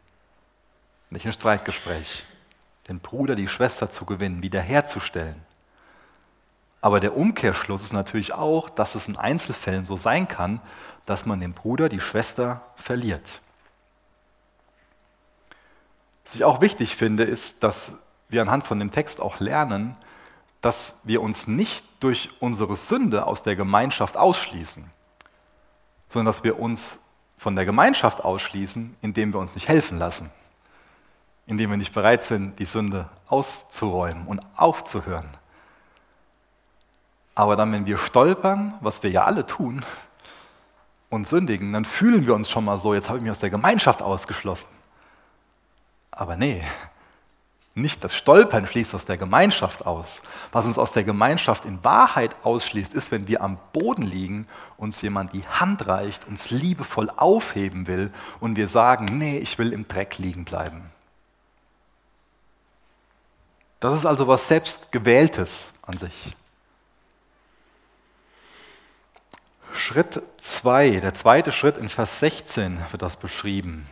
Nicht 1.10 1.26
ein 1.26 1.32
Streitgespräch. 1.32 2.24
Den 2.88 3.00
Bruder, 3.00 3.34
die 3.34 3.48
Schwester 3.48 3.90
zu 3.90 4.04
gewinnen, 4.04 4.42
wiederherzustellen. 4.42 5.42
Aber 6.86 7.00
der 7.00 7.16
Umkehrschluss 7.16 7.82
ist 7.82 7.92
natürlich 7.92 8.32
auch, 8.32 8.70
dass 8.70 8.94
es 8.94 9.08
in 9.08 9.16
Einzelfällen 9.16 9.84
so 9.84 9.96
sein 9.96 10.28
kann, 10.28 10.60
dass 11.04 11.26
man 11.26 11.40
den 11.40 11.52
Bruder, 11.52 11.88
die 11.88 11.98
Schwester 11.98 12.60
verliert. 12.76 13.40
Was 16.24 16.36
ich 16.36 16.44
auch 16.44 16.60
wichtig 16.60 16.94
finde, 16.94 17.24
ist, 17.24 17.64
dass 17.64 17.96
wir 18.28 18.40
anhand 18.40 18.68
von 18.68 18.78
dem 18.78 18.92
Text 18.92 19.20
auch 19.20 19.40
lernen, 19.40 19.96
dass 20.60 20.94
wir 21.02 21.22
uns 21.22 21.48
nicht 21.48 21.84
durch 21.98 22.30
unsere 22.38 22.76
Sünde 22.76 23.26
aus 23.26 23.42
der 23.42 23.56
Gemeinschaft 23.56 24.16
ausschließen, 24.16 24.88
sondern 26.06 26.26
dass 26.26 26.44
wir 26.44 26.60
uns 26.60 27.00
von 27.36 27.56
der 27.56 27.64
Gemeinschaft 27.64 28.22
ausschließen, 28.22 28.94
indem 29.02 29.32
wir 29.32 29.40
uns 29.40 29.56
nicht 29.56 29.66
helfen 29.66 29.98
lassen, 29.98 30.30
indem 31.46 31.68
wir 31.68 31.78
nicht 31.78 31.94
bereit 31.94 32.22
sind, 32.22 32.60
die 32.60 32.64
Sünde 32.64 33.10
auszuräumen 33.26 34.28
und 34.28 34.40
aufzuhören. 34.54 35.28
Aber 37.36 37.54
dann, 37.54 37.70
wenn 37.70 37.86
wir 37.86 37.98
stolpern, 37.98 38.74
was 38.80 39.04
wir 39.04 39.10
ja 39.10 39.24
alle 39.24 39.46
tun, 39.46 39.84
und 41.08 41.28
sündigen, 41.28 41.72
dann 41.72 41.84
fühlen 41.84 42.26
wir 42.26 42.34
uns 42.34 42.50
schon 42.50 42.64
mal 42.64 42.78
so, 42.78 42.92
jetzt 42.94 43.08
habe 43.08 43.18
ich 43.18 43.22
mich 43.22 43.30
aus 43.30 43.38
der 43.38 43.50
Gemeinschaft 43.50 44.02
ausgeschlossen. 44.02 44.68
Aber 46.10 46.36
nee, 46.36 46.64
nicht 47.74 48.02
das 48.02 48.16
Stolpern 48.16 48.66
schließt 48.66 48.94
aus 48.94 49.04
der 49.04 49.18
Gemeinschaft 49.18 49.86
aus. 49.86 50.22
Was 50.50 50.64
uns 50.64 50.78
aus 50.78 50.92
der 50.92 51.04
Gemeinschaft 51.04 51.64
in 51.64 51.84
Wahrheit 51.84 52.34
ausschließt, 52.42 52.94
ist, 52.94 53.12
wenn 53.12 53.28
wir 53.28 53.42
am 53.42 53.58
Boden 53.72 54.02
liegen, 54.02 54.46
uns 54.78 55.02
jemand 55.02 55.32
die 55.34 55.46
Hand 55.46 55.86
reicht, 55.86 56.26
uns 56.26 56.50
liebevoll 56.50 57.10
aufheben 57.10 57.86
will 57.86 58.12
und 58.40 58.56
wir 58.56 58.68
sagen, 58.68 59.04
nee, 59.18 59.38
ich 59.38 59.58
will 59.58 59.72
im 59.72 59.86
Dreck 59.86 60.18
liegen 60.18 60.44
bleiben. 60.44 60.90
Das 63.78 63.94
ist 63.94 64.06
also 64.06 64.26
was 64.26 64.48
Selbstgewähltes 64.48 65.74
an 65.82 65.98
sich. 65.98 66.34
Schritt 69.76 70.22
2, 70.38 71.00
der 71.00 71.14
zweite 71.14 71.52
Schritt 71.52 71.76
in 71.76 71.88
Vers 71.88 72.20
16 72.20 72.80
wird 72.90 73.02
das 73.02 73.16
beschrieben. 73.16 73.86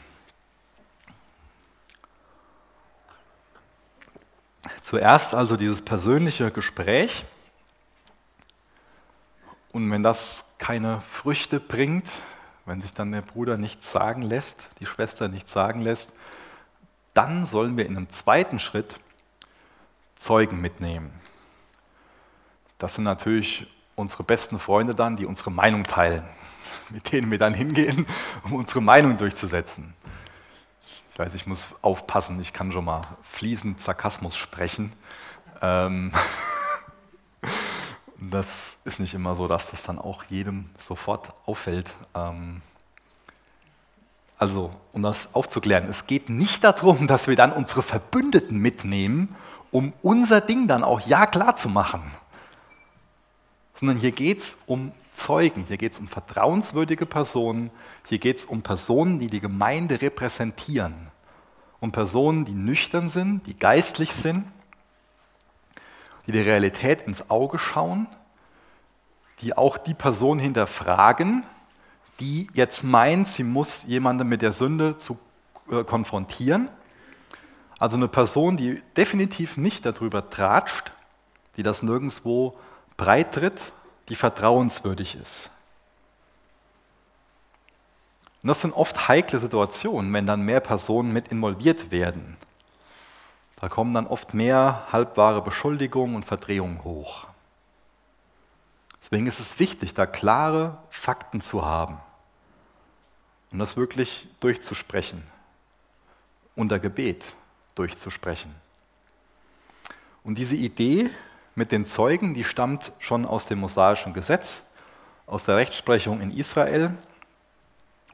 Zuerst 4.81 5.35
also 5.35 5.57
dieses 5.57 5.83
persönliche 5.83 6.51
Gespräch. 6.51 7.25
Und 9.73 9.91
wenn 9.91 10.03
das 10.03 10.45
keine 10.59 11.01
Früchte 11.01 11.61
bringt, 11.61 12.07
wenn 12.67 12.81
sich 12.81 12.95
dann 12.95 13.13
der 13.13 13.23
Bruder 13.23 13.57
nichts 13.57 13.91
sagen 13.91 14.23
lässt, 14.23 14.69
die 14.81 14.87
Schwester 14.87 15.29
nichts 15.29 15.53
sagen 15.53 15.81
lässt, 15.81 16.13
dann 17.13 17.47
sollen 17.47 17.77
wir 17.77 17.87
in 17.87 17.97
einem 17.97 18.09
zweiten 18.09 18.59
Schritt 18.59 18.99
Zeugen 20.17 20.61
mitnehmen. 20.61 21.13
Das 22.79 22.95
sind 22.95 23.05
natürlich 23.05 23.67
unsere 23.97 24.23
besten 24.23 24.59
Freunde 24.59 24.95
dann, 24.95 25.17
die 25.17 25.27
unsere 25.27 25.51
Meinung 25.51 25.85
teilen, 25.85 26.25
mit 26.91 27.13
denen 27.13 27.31
wir 27.31 27.39
dann 27.39 27.55
hingehen, 27.55 28.07
um 28.45 28.55
unsere 28.55 28.81
Meinung 28.81 29.17
durchzusetzen. 29.17 29.95
Ich 31.13 31.19
weiß, 31.19 31.35
ich 31.35 31.47
muss 31.47 31.75
aufpassen, 31.81 32.41
ich 32.41 32.53
kann 32.53 32.73
schon 32.73 32.85
mal 32.85 33.03
fließend 33.23 33.81
Sarkasmus 33.81 34.37
sprechen. 34.37 34.93
Ähm 35.63 36.13
das 38.19 38.79
ist 38.85 38.99
nicht 38.99 39.15
immer 39.15 39.37
so, 39.37 39.47
dass 39.47 39.71
das 39.71 39.85
dann 39.85 39.99
auch 39.99 40.25
jedem 40.25 40.71
sofort 40.77 41.33
auffällt. 41.47 41.95
Ähm 42.15 42.63
also, 44.39 44.73
um 44.93 45.03
das 45.03 45.35
aufzuklären, 45.35 45.89
es 45.89 46.07
geht 46.07 46.29
nicht 46.29 46.65
darum, 46.65 47.07
dass 47.07 47.29
wir 47.29 47.37
dann 47.37 47.53
unsere 47.53 47.83
Verbündeten 47.83 48.59
mitnehmen, 48.59 49.37
um 49.71 49.93
unser 50.03 50.41
Ding 50.41 50.67
dann 50.67 50.83
auch 50.83 51.01
ja 51.01 51.27
klar 51.27 51.55
zu 51.55 51.69
machen, 51.69 52.03
sondern 53.75 53.99
hier 53.99 54.13
geht 54.13 54.39
es 54.39 54.59
um 54.67 54.93
Zeugen, 55.13 55.65
hier 55.67 55.77
geht 55.77 55.93
es 55.93 55.99
um 55.99 56.09
vertrauenswürdige 56.09 57.07
Personen, 57.07 57.71
hier 58.09 58.19
geht 58.19 58.39
es 58.39 58.45
um 58.45 58.63
Personen, 58.63 59.19
die 59.19 59.29
die 59.29 59.41
Gemeinde 59.41 60.01
repräsentieren, 60.01 61.09
um 61.81 61.93
Personen, 61.93 62.45
die 62.45 62.55
nüchtern 62.55 63.09
sind, 63.09 63.47
die 63.47 63.57
geistlich 63.57 64.13
sind, 64.13 64.45
die 66.27 66.33
der 66.33 66.47
Realität 66.47 67.03
ins 67.03 67.31
Auge 67.31 67.59
schauen, 67.59 68.09
die 69.41 69.57
auch 69.57 69.79
die 69.79 69.95
Person 69.95 70.39
hinterfragen, 70.39 71.45
die 72.21 72.49
jetzt 72.55 72.85
meint, 72.85 73.29
sie 73.29 73.45
muss 73.45 73.85
jemanden 73.85 74.29
mit 74.29 74.43
der 74.43 74.53
Sünde 74.53 74.97
zu 74.97 75.19
äh, 75.71 75.85
konfrontieren. 75.85 76.69
Also 77.79 77.97
eine 77.97 78.09
Person, 78.09 78.57
die 78.57 78.83
definitiv 78.97 79.57
nicht 79.57 79.85
darüber 79.85 80.31
tratscht, 80.31 80.93
die 81.57 81.63
das 81.63 81.83
nirgendwo 81.83 82.57
breit 82.97 83.35
tritt, 83.35 83.73
die 84.09 84.17
vertrauenswürdig 84.17 85.17
ist. 85.17 85.51
Und 88.43 88.49
das 88.49 88.61
sind 88.61 88.75
oft 88.75 89.09
heikle 89.09 89.39
Situationen, 89.39 90.13
wenn 90.13 90.27
dann 90.27 90.43
mehr 90.43 90.61
Personen 90.61 91.13
mit 91.13 91.29
involviert 91.29 91.91
werden. 91.91 92.37
Da 93.57 93.71
kommen 93.71 93.95
dann 93.95 94.07
oft 94.07 94.35
mehr 94.35 94.87
halbwahre 94.93 95.41
Beschuldigungen 95.41 96.17
und 96.17 96.27
Verdrehungen 96.27 96.85
hoch. 96.85 97.27
Deswegen 99.01 99.27
ist 99.27 99.41
es 99.41 99.59
wichtig, 99.59 99.95
da 99.95 100.05
klare 100.05 100.77
Fakten 100.91 101.41
zu 101.41 101.65
haben 101.65 101.99
und 103.51 103.59
das 103.59 103.77
wirklich 103.77 104.29
durchzusprechen, 104.41 105.23
unter 106.57 106.79
Gebet 106.79 107.37
durchzusprechen. 107.75 108.55
Und 110.23 110.37
diese 110.37 110.57
Idee 110.57 111.11
mit 111.55 111.73
den 111.73 111.87
Zeugen, 111.87 112.35
die 112.35 112.45
stammt 112.45 112.93
schon 112.99 113.25
aus 113.27 113.47
dem 113.47 113.61
mosaischen 113.61 114.13
Gesetz, 114.13 114.63
aus 115.27 115.45
der 115.45 115.57
Rechtsprechung 115.57 116.21
in 116.21 116.31
Israel. 116.31 116.97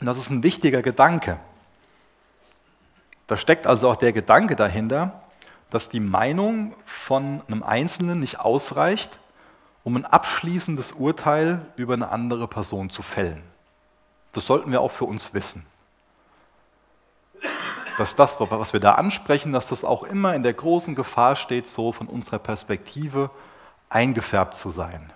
Und 0.00 0.07
das 0.07 0.18
ist 0.18 0.31
ein 0.31 0.42
wichtiger 0.42 0.83
Gedanke. 0.83 1.38
Da 3.26 3.37
steckt 3.37 3.66
also 3.66 3.88
auch 3.88 3.96
der 3.96 4.12
Gedanke 4.12 4.57
dahinter, 4.57 5.22
dass 5.70 5.88
die 5.88 6.00
Meinung 6.00 6.74
von 6.85 7.42
einem 7.46 7.62
Einzelnen 7.62 8.20
nicht 8.20 8.40
ausreicht, 8.40 9.18
um 9.85 9.96
ein 9.96 10.05
abschließendes 10.05 10.92
Urteil 10.92 11.64
über 11.76 11.94
eine 11.94 12.11
andere 12.11 12.48
Person 12.48 12.90
zu 12.90 13.03
fällen. 13.03 13.42
Das 14.33 14.46
sollten 14.46 14.72
wir 14.72 14.81
auch 14.81 14.90
für 14.90 15.05
uns 15.05 15.33
wissen. 15.33 15.64
Dass 18.01 18.17
das, 18.17 18.41
was 18.41 18.73
wir 18.73 18.81
da 18.81 18.93
ansprechen, 18.93 19.53
dass 19.53 19.69
das 19.69 19.85
auch 19.85 20.05
immer 20.05 20.35
in 20.35 20.43
der 20.43 20.55
großen 20.55 20.95
Gefahr 20.95 21.37
steht, 21.37 21.69
so 21.69 21.93
von 21.93 22.07
unserer 22.07 22.39
Perspektive 22.39 23.31
eingefärbt 23.91 24.57
zu 24.57 24.71
sein. 24.71 25.13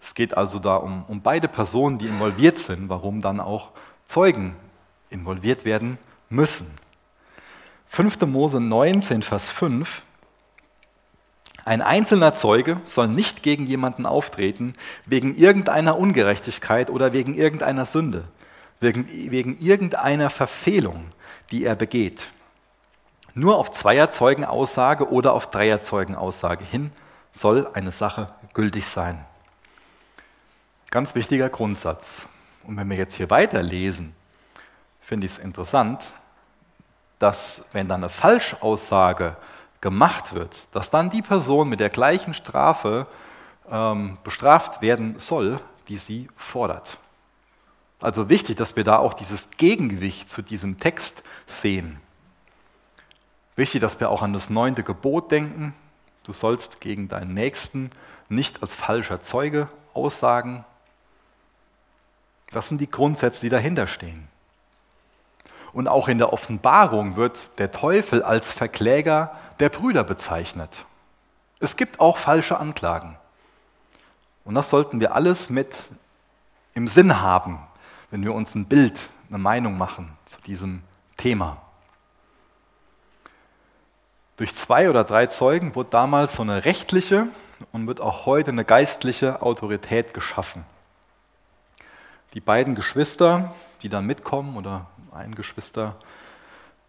Es 0.00 0.14
geht 0.14 0.34
also 0.34 0.58
da 0.58 0.76
um, 0.76 1.04
um 1.04 1.20
beide 1.20 1.48
Personen, 1.48 1.98
die 1.98 2.06
involviert 2.06 2.56
sind, 2.56 2.88
warum 2.88 3.20
dann 3.20 3.40
auch 3.40 3.72
Zeugen 4.06 4.56
involviert 5.10 5.66
werden 5.66 5.98
müssen. 6.30 6.70
5. 7.88 8.22
Mose 8.22 8.58
19, 8.58 9.22
Vers 9.22 9.50
5 9.50 10.00
ein 11.66 11.82
einzelner 11.82 12.32
Zeuge 12.32 12.80
soll 12.84 13.08
nicht 13.08 13.42
gegen 13.42 13.66
jemanden 13.66 14.06
auftreten, 14.06 14.72
wegen 15.04 15.36
irgendeiner 15.36 15.98
Ungerechtigkeit 15.98 16.88
oder 16.88 17.12
wegen 17.12 17.34
irgendeiner 17.34 17.84
Sünde, 17.84 18.24
wegen, 18.80 19.08
wegen 19.30 19.58
irgendeiner 19.58 20.30
Verfehlung, 20.30 21.06
die 21.50 21.64
er 21.64 21.76
begeht. 21.76 22.28
Nur 23.34 23.58
auf 23.58 23.70
Zweierzeugenaussage 23.70 25.10
oder 25.10 25.34
auf 25.34 25.50
Dreierzeugenaussage 25.50 26.64
hin 26.64 26.92
soll 27.32 27.68
eine 27.74 27.90
Sache 27.90 28.34
gültig 28.54 28.86
sein. 28.86 29.24
Ganz 30.90 31.14
wichtiger 31.14 31.50
Grundsatz. 31.50 32.26
Und 32.64 32.76
wenn 32.76 32.88
wir 32.88 32.96
jetzt 32.96 33.14
hier 33.14 33.28
weiterlesen, 33.28 34.14
finde 35.00 35.26
ich 35.26 35.32
es 35.32 35.38
interessant, 35.38 36.12
dass 37.18 37.62
wenn 37.72 37.88
da 37.88 37.94
eine 37.94 38.08
Falschaussage 38.08 39.36
gemacht 39.80 40.34
wird, 40.34 40.74
dass 40.74 40.90
dann 40.90 41.10
die 41.10 41.22
Person 41.22 41.68
mit 41.68 41.80
der 41.80 41.90
gleichen 41.90 42.34
Strafe 42.34 43.06
ähm, 43.70 44.18
bestraft 44.24 44.80
werden 44.80 45.18
soll, 45.18 45.60
die 45.88 45.98
sie 45.98 46.28
fordert. 46.36 46.98
Also 48.06 48.28
wichtig, 48.28 48.56
dass 48.56 48.76
wir 48.76 48.84
da 48.84 48.98
auch 48.98 49.14
dieses 49.14 49.50
Gegengewicht 49.56 50.30
zu 50.30 50.40
diesem 50.40 50.78
Text 50.78 51.24
sehen. 51.48 52.00
Wichtig, 53.56 53.80
dass 53.80 53.98
wir 53.98 54.10
auch 54.10 54.22
an 54.22 54.32
das 54.32 54.48
neunte 54.48 54.84
Gebot 54.84 55.32
denken. 55.32 55.74
Du 56.22 56.32
sollst 56.32 56.80
gegen 56.80 57.08
deinen 57.08 57.34
Nächsten 57.34 57.90
nicht 58.28 58.62
als 58.62 58.76
falscher 58.76 59.22
Zeuge 59.22 59.68
aussagen. 59.92 60.64
Das 62.52 62.68
sind 62.68 62.80
die 62.80 62.88
Grundsätze, 62.88 63.40
die 63.40 63.48
dahinter 63.48 63.88
stehen. 63.88 64.28
Und 65.72 65.88
auch 65.88 66.06
in 66.06 66.18
der 66.18 66.32
Offenbarung 66.32 67.16
wird 67.16 67.58
der 67.58 67.72
Teufel 67.72 68.22
als 68.22 68.52
Verkläger 68.52 69.36
der 69.58 69.68
Brüder 69.68 70.04
bezeichnet. 70.04 70.86
Es 71.58 71.76
gibt 71.76 71.98
auch 71.98 72.18
falsche 72.18 72.58
Anklagen. 72.58 73.16
Und 74.44 74.54
das 74.54 74.70
sollten 74.70 75.00
wir 75.00 75.16
alles 75.16 75.50
mit 75.50 75.74
im 76.72 76.86
Sinn 76.86 77.20
haben, 77.20 77.65
wenn 78.10 78.22
wir 78.22 78.34
uns 78.34 78.54
ein 78.54 78.66
Bild, 78.66 79.10
eine 79.28 79.38
Meinung 79.38 79.76
machen 79.78 80.16
zu 80.24 80.40
diesem 80.42 80.82
Thema. 81.16 81.60
Durch 84.36 84.54
zwei 84.54 84.90
oder 84.90 85.04
drei 85.04 85.26
Zeugen 85.26 85.74
wurde 85.74 85.90
damals 85.90 86.36
so 86.36 86.42
eine 86.42 86.64
rechtliche 86.64 87.28
und 87.72 87.86
wird 87.86 88.00
auch 88.00 88.26
heute 88.26 88.50
eine 88.50 88.64
geistliche 88.64 89.40
Autorität 89.42 90.12
geschaffen. 90.12 90.64
Die 92.34 92.40
beiden 92.40 92.74
Geschwister, 92.74 93.54
die 93.82 93.88
dann 93.88 94.04
mitkommen 94.04 94.56
oder 94.56 94.86
ein 95.12 95.34
Geschwister, 95.34 95.96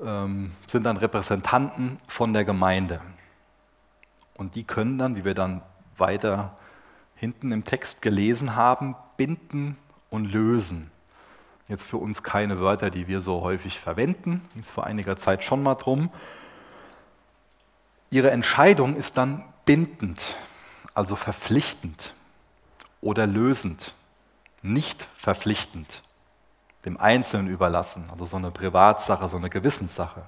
ähm, 0.01 0.51
sind 0.67 0.84
dann 0.84 0.97
Repräsentanten 0.97 1.99
von 2.08 2.34
der 2.34 2.43
Gemeinde. 2.43 2.99
Und 4.36 4.56
die 4.56 4.65
können 4.65 4.97
dann, 4.97 5.15
wie 5.15 5.23
wir 5.23 5.34
dann 5.34 5.62
weiter 5.95 6.58
hinten 7.15 7.51
im 7.51 7.63
Text 7.63 8.01
gelesen 8.01 8.56
haben, 8.56 8.95
binden 9.15 9.77
und 10.10 10.25
lösen. 10.25 10.91
Jetzt 11.67 11.86
für 11.86 11.97
uns 11.97 12.23
keine 12.23 12.60
Wörter, 12.60 12.89
die 12.89 13.08
wir 13.08 13.19
so 13.19 13.41
häufig 13.41 13.80
verwenden, 13.80 14.47
ging 14.53 14.62
es 14.62 14.71
vor 14.71 14.86
einiger 14.86 15.17
Zeit 15.17 15.43
schon 15.43 15.62
mal 15.62 15.75
drum. 15.75 16.10
Ihre 18.10 18.32
Entscheidung 18.32 18.95
ist 18.95 19.17
dann 19.17 19.43
bindend, 19.65 20.38
also 20.93 21.15
verpflichtend 21.15 22.13
oder 23.01 23.27
lösend, 23.27 23.93
nicht 24.62 25.08
verpflichtend 25.15 26.03
dem 26.86 26.97
Einzelnen 26.97 27.47
überlassen, 27.49 28.10
also 28.10 28.25
so 28.25 28.38
eine 28.38 28.49
Privatsache, 28.49 29.27
so 29.27 29.36
eine 29.36 29.49
Gewissenssache. 29.49 30.25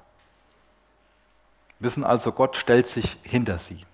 Wissen 1.79 2.03
also, 2.03 2.33
Gott 2.33 2.57
stellt 2.57 2.89
sich 2.89 3.17
hinter 3.23 3.57
sie. 3.59 3.85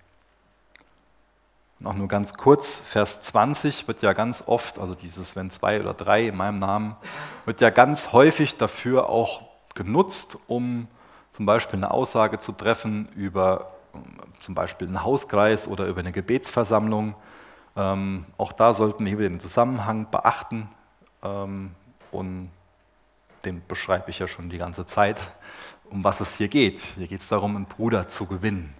Und 1.78 1.86
auch 1.86 1.94
nur 1.94 2.08
ganz 2.08 2.34
kurz, 2.34 2.80
Vers 2.80 3.20
20 3.20 3.86
wird 3.86 4.02
ja 4.02 4.12
ganz 4.14 4.44
oft, 4.46 4.78
also 4.78 4.94
dieses, 4.94 5.36
wenn 5.36 5.50
zwei 5.50 5.80
oder 5.80 5.92
drei 5.92 6.28
in 6.28 6.36
meinem 6.36 6.58
Namen, 6.58 6.96
wird 7.44 7.60
ja 7.60 7.70
ganz 7.70 8.12
häufig 8.12 8.56
dafür 8.56 9.10
auch 9.10 9.42
genutzt, 9.74 10.38
um 10.46 10.88
zum 11.30 11.44
Beispiel 11.44 11.78
eine 11.78 11.90
Aussage 11.90 12.38
zu 12.38 12.52
treffen 12.52 13.08
über 13.14 13.72
zum 14.40 14.54
Beispiel 14.54 14.88
einen 14.88 15.02
Hauskreis 15.02 15.68
oder 15.68 15.86
über 15.86 16.00
eine 16.00 16.12
Gebetsversammlung. 16.12 17.14
Ähm, 17.76 18.26
auch 18.38 18.52
da 18.52 18.72
sollten 18.72 19.04
wir 19.04 19.16
den 19.16 19.40
Zusammenhang 19.40 20.10
beachten 20.10 20.68
ähm, 21.22 21.74
und 22.10 22.50
den 23.44 23.62
beschreibe 23.66 24.10
ich 24.10 24.18
ja 24.18 24.28
schon 24.28 24.50
die 24.50 24.58
ganze 24.58 24.86
Zeit, 24.86 25.18
um 25.90 26.02
was 26.02 26.20
es 26.20 26.36
hier 26.36 26.48
geht. 26.48 26.80
Hier 26.96 27.06
geht 27.06 27.20
es 27.20 27.28
darum, 27.28 27.56
einen 27.56 27.66
Bruder 27.66 28.08
zu 28.08 28.26
gewinnen. 28.26 28.74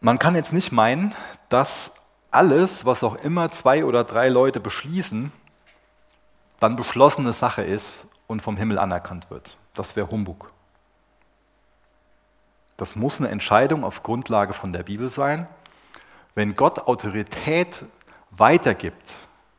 Man 0.00 0.18
kann 0.18 0.34
jetzt 0.34 0.52
nicht 0.52 0.70
meinen, 0.70 1.14
dass 1.48 1.92
alles, 2.30 2.84
was 2.84 3.02
auch 3.02 3.16
immer 3.16 3.50
zwei 3.50 3.84
oder 3.84 4.04
drei 4.04 4.28
Leute 4.28 4.60
beschließen, 4.60 5.32
dann 6.60 6.76
beschlossene 6.76 7.32
Sache 7.32 7.62
ist 7.62 8.06
und 8.26 8.42
vom 8.42 8.56
Himmel 8.56 8.78
anerkannt 8.78 9.30
wird. 9.30 9.56
Das 9.74 9.96
wäre 9.96 10.10
Humbug. 10.10 10.52
Das 12.76 12.94
muss 12.94 13.18
eine 13.20 13.28
Entscheidung 13.28 13.82
auf 13.82 14.04
Grundlage 14.04 14.52
von 14.52 14.72
der 14.72 14.84
Bibel 14.84 15.10
sein. 15.10 15.48
Wenn 16.36 16.54
Gott 16.54 16.86
Autorität 16.86 17.84
weitergibt, 18.30 19.16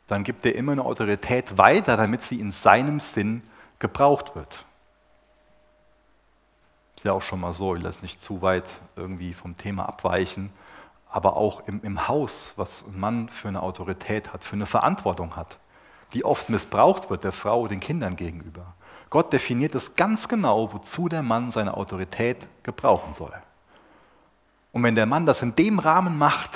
dann 0.08 0.23
gibt 0.23 0.45
er 0.45 0.56
immer 0.56 0.71
eine 0.71 0.86
Autorität 0.86 1.58
weiter, 1.58 1.97
damit 1.97 2.23
sie 2.23 2.39
in 2.39 2.52
seinem 2.52 3.02
Sinn 3.02 3.43
gebraucht 3.80 4.36
wird. 4.36 4.65
Ist 7.00 7.06
ja 7.06 7.14
auch 7.14 7.22
schon 7.22 7.40
mal 7.40 7.54
so, 7.54 7.78
ich 7.78 7.82
lasse 7.82 8.02
nicht 8.02 8.22
zu 8.22 8.42
weit 8.42 8.66
irgendwie 8.98 9.32
vom 9.32 9.56
Thema 9.56 9.88
abweichen, 9.88 10.50
aber 11.10 11.38
auch 11.38 11.66
im, 11.66 11.82
im 11.82 12.10
Haus, 12.10 12.52
was 12.58 12.84
ein 12.86 13.00
Mann 13.00 13.30
für 13.30 13.48
eine 13.48 13.64
Autorität 13.64 14.34
hat, 14.34 14.44
für 14.44 14.58
eine 14.58 14.66
Verantwortung 14.66 15.38
hat, 15.38 15.60
die 16.12 16.26
oft 16.26 16.50
missbraucht 16.50 17.10
wird 17.10 17.24
der 17.24 17.32
Frau 17.32 17.70
den 17.70 17.80
Kindern 17.80 18.18
gegenüber. 18.18 18.74
Gott 19.10 19.32
definiert 19.32 19.76
es 19.76 19.96
ganz 19.96 20.28
genau, 20.28 20.74
wozu 20.74 21.08
der 21.08 21.22
Mann 21.24 21.52
seine 21.52 21.78
Autorität 21.78 22.50
gebrauchen 22.64 23.14
soll. 23.14 23.32
Und 24.74 24.84
wenn 24.84 24.96
der 24.96 25.06
Mann 25.06 25.26
das 25.26 25.42
in 25.42 25.56
dem 25.56 25.80
Rahmen 25.80 26.18
macht, 26.18 26.52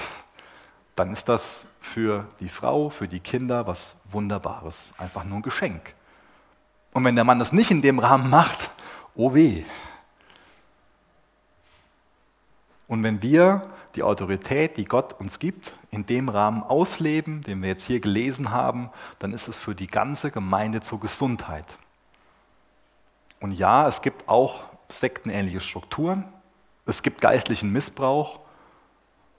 dann 0.98 1.14
ist 1.14 1.30
das 1.30 1.68
für 1.80 2.28
die 2.42 2.50
Frau, 2.50 2.90
für 2.90 3.08
die 3.08 3.22
Kinder 3.22 3.66
was 3.66 3.96
Wunderbares, 4.12 4.94
einfach 4.98 5.24
nur 5.24 5.38
ein 5.38 5.42
Geschenk. 5.42 5.96
Und 6.92 7.06
wenn 7.06 7.16
der 7.16 7.24
Mann 7.24 7.40
das 7.40 7.54
nicht 7.54 7.72
in 7.72 7.82
dem 7.82 8.00
Rahmen 8.00 8.30
macht, 8.30 8.72
oh 9.16 9.34
weh. 9.34 9.64
Und 12.94 13.02
wenn 13.02 13.24
wir 13.24 13.64
die 13.96 14.04
Autorität, 14.04 14.78
die 14.78 14.86
Gott 14.86 15.20
uns 15.20 15.40
gibt, 15.40 15.74
in 15.90 16.06
dem 16.06 16.30
Rahmen 16.30 16.62
ausleben, 16.62 17.42
den 17.42 17.60
wir 17.64 17.70
jetzt 17.70 17.88
hier 17.88 18.00
gelesen 18.00 18.52
haben, 18.52 18.92
dann 19.18 19.34
ist 19.34 19.48
es 19.48 19.58
für 19.58 19.74
die 19.74 19.88
ganze 19.88 20.30
Gemeinde 20.30 20.80
zur 20.82 21.00
Gesundheit. 21.00 21.66
Und 23.40 23.54
ja, 23.54 23.88
es 23.88 24.04
gibt 24.04 24.30
auch 24.30 24.66
sektenähnliche 24.90 25.60
Strukturen, 25.60 26.24
es 26.86 27.02
gibt 27.02 27.20
geistlichen 27.20 27.72
Missbrauch 27.72 28.42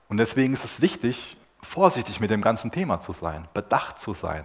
und 0.08 0.16
deswegen 0.16 0.52
ist 0.52 0.64
es 0.64 0.80
wichtig, 0.80 1.36
vorsichtig 1.62 2.18
mit 2.18 2.30
dem 2.30 2.42
ganzen 2.42 2.72
Thema 2.72 3.00
zu 3.00 3.12
sein, 3.12 3.46
bedacht 3.54 4.00
zu 4.00 4.14
sein, 4.14 4.44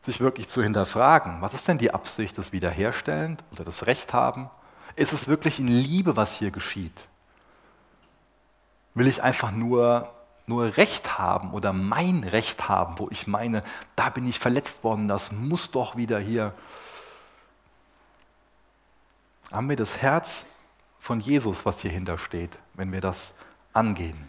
sich 0.00 0.20
wirklich 0.20 0.48
zu 0.48 0.62
hinterfragen, 0.62 1.42
was 1.42 1.52
ist 1.52 1.68
denn 1.68 1.76
die 1.76 1.92
Absicht 1.92 2.38
des 2.38 2.52
Wiederherstellend 2.52 3.44
oder 3.52 3.64
des 3.64 3.86
Recht 3.86 4.14
haben? 4.14 4.48
Ist 4.96 5.12
es 5.12 5.28
wirklich 5.28 5.60
in 5.60 5.68
Liebe, 5.68 6.16
was 6.16 6.34
hier 6.34 6.50
geschieht? 6.50 7.09
Will 8.94 9.06
ich 9.06 9.22
einfach 9.22 9.52
nur, 9.52 10.12
nur 10.46 10.76
Recht 10.76 11.18
haben 11.18 11.52
oder 11.52 11.72
mein 11.72 12.24
Recht 12.24 12.68
haben, 12.68 12.98
wo 12.98 13.08
ich 13.10 13.26
meine, 13.26 13.62
da 13.96 14.10
bin 14.10 14.28
ich 14.28 14.38
verletzt 14.38 14.82
worden, 14.84 15.08
das 15.08 15.32
muss 15.32 15.70
doch 15.70 15.96
wieder 15.96 16.18
hier. 16.18 16.52
Haben 19.52 19.68
wir 19.68 19.76
das 19.76 19.98
Herz 19.98 20.46
von 20.98 21.20
Jesus, 21.20 21.64
was 21.64 21.80
hier 21.80 21.90
hintersteht, 21.90 22.58
wenn 22.74 22.92
wir 22.92 23.00
das 23.00 23.34
angehen? 23.72 24.28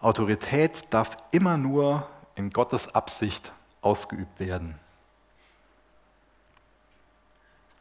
Autorität 0.00 0.82
darf 0.90 1.16
immer 1.30 1.56
nur 1.56 2.08
in 2.34 2.50
Gottes 2.50 2.94
Absicht 2.94 3.52
ausgeübt 3.80 4.38
werden. 4.40 4.78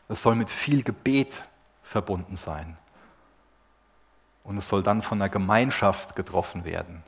Es 0.07 0.21
soll 0.21 0.35
mit 0.35 0.49
viel 0.49 0.83
Gebet 0.83 1.43
verbunden 1.83 2.37
sein. 2.37 2.77
Und 4.45 4.57
es 4.57 4.67
soll 4.67 4.83
dann 4.83 5.01
von 5.01 5.19
der 5.19 5.29
Gemeinschaft 5.29 6.15
getroffen 6.15 6.63
werden. 6.63 7.03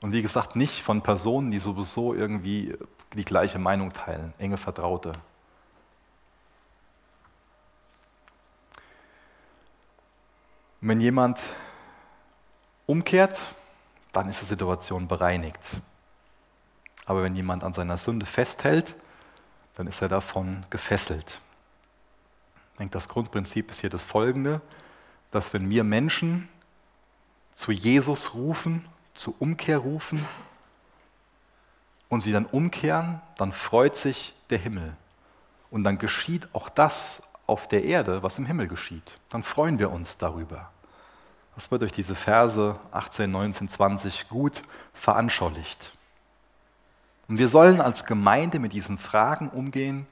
Und 0.00 0.12
wie 0.12 0.22
gesagt, 0.22 0.56
nicht 0.56 0.82
von 0.82 1.02
Personen, 1.02 1.50
die 1.50 1.58
sowieso 1.58 2.14
irgendwie 2.14 2.74
die 3.14 3.24
gleiche 3.24 3.58
Meinung 3.58 3.92
teilen, 3.92 4.32
enge 4.38 4.56
Vertraute. 4.56 5.12
wenn 10.80 11.00
jemand 11.00 11.38
umkehrt, 12.86 13.38
dann 14.12 14.28
ist 14.28 14.40
die 14.40 14.46
Situation 14.46 15.06
bereinigt. 15.06 15.80
Aber 17.06 17.22
wenn 17.22 17.36
jemand 17.36 17.64
an 17.64 17.72
seiner 17.72 17.98
Sünde 17.98 18.26
festhält, 18.26 18.96
dann 19.76 19.86
ist 19.86 20.00
er 20.00 20.08
davon 20.08 20.62
gefesselt. 20.70 21.40
Ich 22.72 22.78
denke, 22.78 22.92
das 22.92 23.08
Grundprinzip 23.08 23.70
ist 23.70 23.80
hier 23.80 23.90
das 23.90 24.04
folgende, 24.04 24.60
dass 25.30 25.52
wenn 25.54 25.70
wir 25.70 25.84
Menschen 25.84 26.48
zu 27.54 27.72
Jesus 27.72 28.34
rufen, 28.34 28.84
zur 29.14 29.34
Umkehr 29.38 29.78
rufen 29.78 30.24
und 32.08 32.20
sie 32.20 32.32
dann 32.32 32.46
umkehren, 32.46 33.20
dann 33.36 33.52
freut 33.52 33.96
sich 33.96 34.34
der 34.48 34.58
Himmel. 34.58 34.96
Und 35.70 35.84
dann 35.84 35.98
geschieht 35.98 36.48
auch 36.54 36.68
das 36.68 37.22
auf 37.46 37.68
der 37.68 37.84
Erde, 37.84 38.22
was 38.22 38.38
im 38.38 38.46
Himmel 38.46 38.66
geschieht. 38.66 39.12
Dann 39.28 39.42
freuen 39.42 39.78
wir 39.78 39.90
uns 39.90 40.16
darüber. 40.16 40.70
Das 41.54 41.70
wird 41.70 41.82
durch 41.82 41.92
diese 41.92 42.14
Verse 42.14 42.80
18, 42.90 43.30
19, 43.30 43.68
20 43.68 44.28
gut 44.30 44.62
veranschaulicht. 44.94 45.92
Und 47.28 47.38
wir 47.38 47.50
sollen 47.50 47.82
als 47.82 48.06
Gemeinde 48.06 48.58
mit 48.58 48.72
diesen 48.72 48.96
Fragen 48.96 49.50
umgehen, 49.50 50.06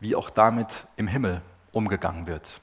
wie 0.00 0.16
auch 0.16 0.30
damit 0.30 0.86
im 0.96 1.06
Himmel 1.06 1.42
umgegangen 1.72 2.26
wird. 2.26 2.61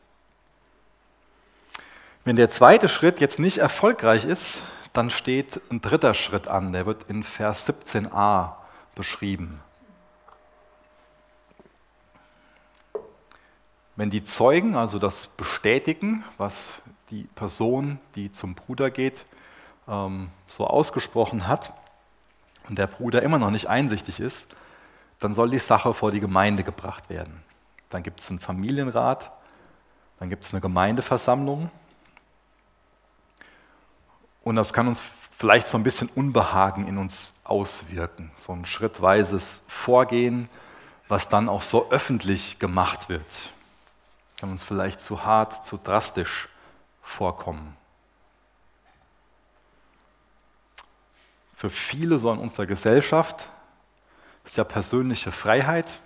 Wenn 2.29 2.35
der 2.35 2.51
zweite 2.51 2.89
Schritt 2.89 3.19
jetzt 3.21 3.39
nicht 3.39 3.57
erfolgreich 3.57 4.23
ist, 4.23 4.61
dann 4.93 5.09
steht 5.09 5.61
ein 5.71 5.81
dritter 5.81 6.13
Schritt 6.13 6.47
an, 6.47 6.73
der 6.73 6.85
wird 6.85 7.09
in 7.09 7.23
Vers 7.23 7.67
17a 7.67 8.51
beschrieben. 8.93 9.61
Wenn 13.95 14.11
die 14.11 14.23
Zeugen 14.23 14.75
also 14.75 14.99
das 14.99 15.25
bestätigen, 15.25 16.23
was 16.37 16.69
die 17.09 17.23
Person, 17.33 17.97
die 18.13 18.31
zum 18.31 18.53
Bruder 18.53 18.91
geht, 18.91 19.25
ähm, 19.87 20.29
so 20.47 20.67
ausgesprochen 20.67 21.47
hat 21.47 21.73
und 22.67 22.77
der 22.77 22.85
Bruder 22.85 23.23
immer 23.23 23.39
noch 23.39 23.49
nicht 23.49 23.65
einsichtig 23.65 24.19
ist, 24.19 24.55
dann 25.17 25.33
soll 25.33 25.49
die 25.49 25.57
Sache 25.57 25.95
vor 25.95 26.11
die 26.11 26.19
Gemeinde 26.19 26.63
gebracht 26.63 27.09
werden. 27.09 27.41
Dann 27.89 28.03
gibt 28.03 28.19
es 28.19 28.29
einen 28.29 28.37
Familienrat, 28.37 29.31
dann 30.19 30.29
gibt 30.29 30.43
es 30.43 30.53
eine 30.53 30.61
Gemeindeversammlung 30.61 31.71
und 34.43 34.55
das 34.55 34.73
kann 34.73 34.87
uns 34.87 35.03
vielleicht 35.37 35.67
so 35.67 35.77
ein 35.77 35.83
bisschen 35.83 36.09
Unbehagen 36.09 36.87
in 36.87 36.97
uns 36.97 37.33
auswirken, 37.43 38.31
so 38.35 38.51
ein 38.51 38.65
schrittweises 38.65 39.63
Vorgehen, 39.67 40.49
was 41.07 41.29
dann 41.29 41.49
auch 41.49 41.63
so 41.63 41.89
öffentlich 41.91 42.59
gemacht 42.59 43.09
wird. 43.09 43.51
Kann 44.37 44.51
uns 44.51 44.63
vielleicht 44.63 45.01
zu 45.01 45.25
hart, 45.25 45.65
zu 45.65 45.77
drastisch 45.77 46.49
vorkommen. 47.01 47.75
Für 51.55 51.69
viele 51.69 52.19
so 52.19 52.31
in 52.31 52.39
unserer 52.39 52.65
Gesellschaft 52.65 53.47
ist 54.45 54.55
ja 54.55 54.63
persönliche 54.63 55.31
Freiheit 55.31 55.99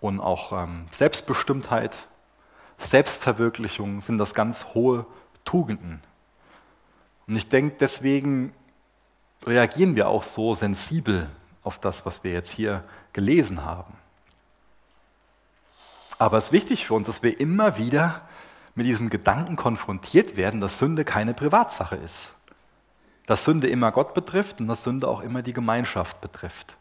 und 0.00 0.20
auch 0.20 0.52
ähm, 0.52 0.86
Selbstbestimmtheit, 0.90 2.08
Selbstverwirklichung 2.78 4.00
sind 4.00 4.18
das 4.18 4.34
ganz 4.34 4.66
hohe 4.74 5.06
Tugenden. 5.44 6.02
Und 7.26 7.36
ich 7.36 7.48
denke, 7.48 7.76
deswegen 7.80 8.52
reagieren 9.44 9.96
wir 9.96 10.08
auch 10.08 10.22
so 10.22 10.54
sensibel 10.54 11.28
auf 11.62 11.78
das, 11.78 12.06
was 12.06 12.22
wir 12.24 12.32
jetzt 12.32 12.50
hier 12.50 12.84
gelesen 13.12 13.64
haben. 13.64 13.94
Aber 16.18 16.38
es 16.38 16.46
ist 16.46 16.52
wichtig 16.52 16.86
für 16.86 16.94
uns, 16.94 17.06
dass 17.06 17.22
wir 17.22 17.40
immer 17.40 17.76
wieder 17.76 18.22
mit 18.74 18.86
diesem 18.86 19.10
Gedanken 19.10 19.56
konfrontiert 19.56 20.36
werden, 20.36 20.60
dass 20.60 20.78
Sünde 20.78 21.04
keine 21.04 21.34
Privatsache 21.34 21.96
ist. 21.96 22.32
Dass 23.26 23.44
Sünde 23.44 23.68
immer 23.68 23.90
Gott 23.90 24.14
betrifft 24.14 24.60
und 24.60 24.68
dass 24.68 24.84
Sünde 24.84 25.08
auch 25.08 25.20
immer 25.20 25.42
die 25.42 25.52
Gemeinschaft 25.52 26.20
betrifft. 26.20 26.76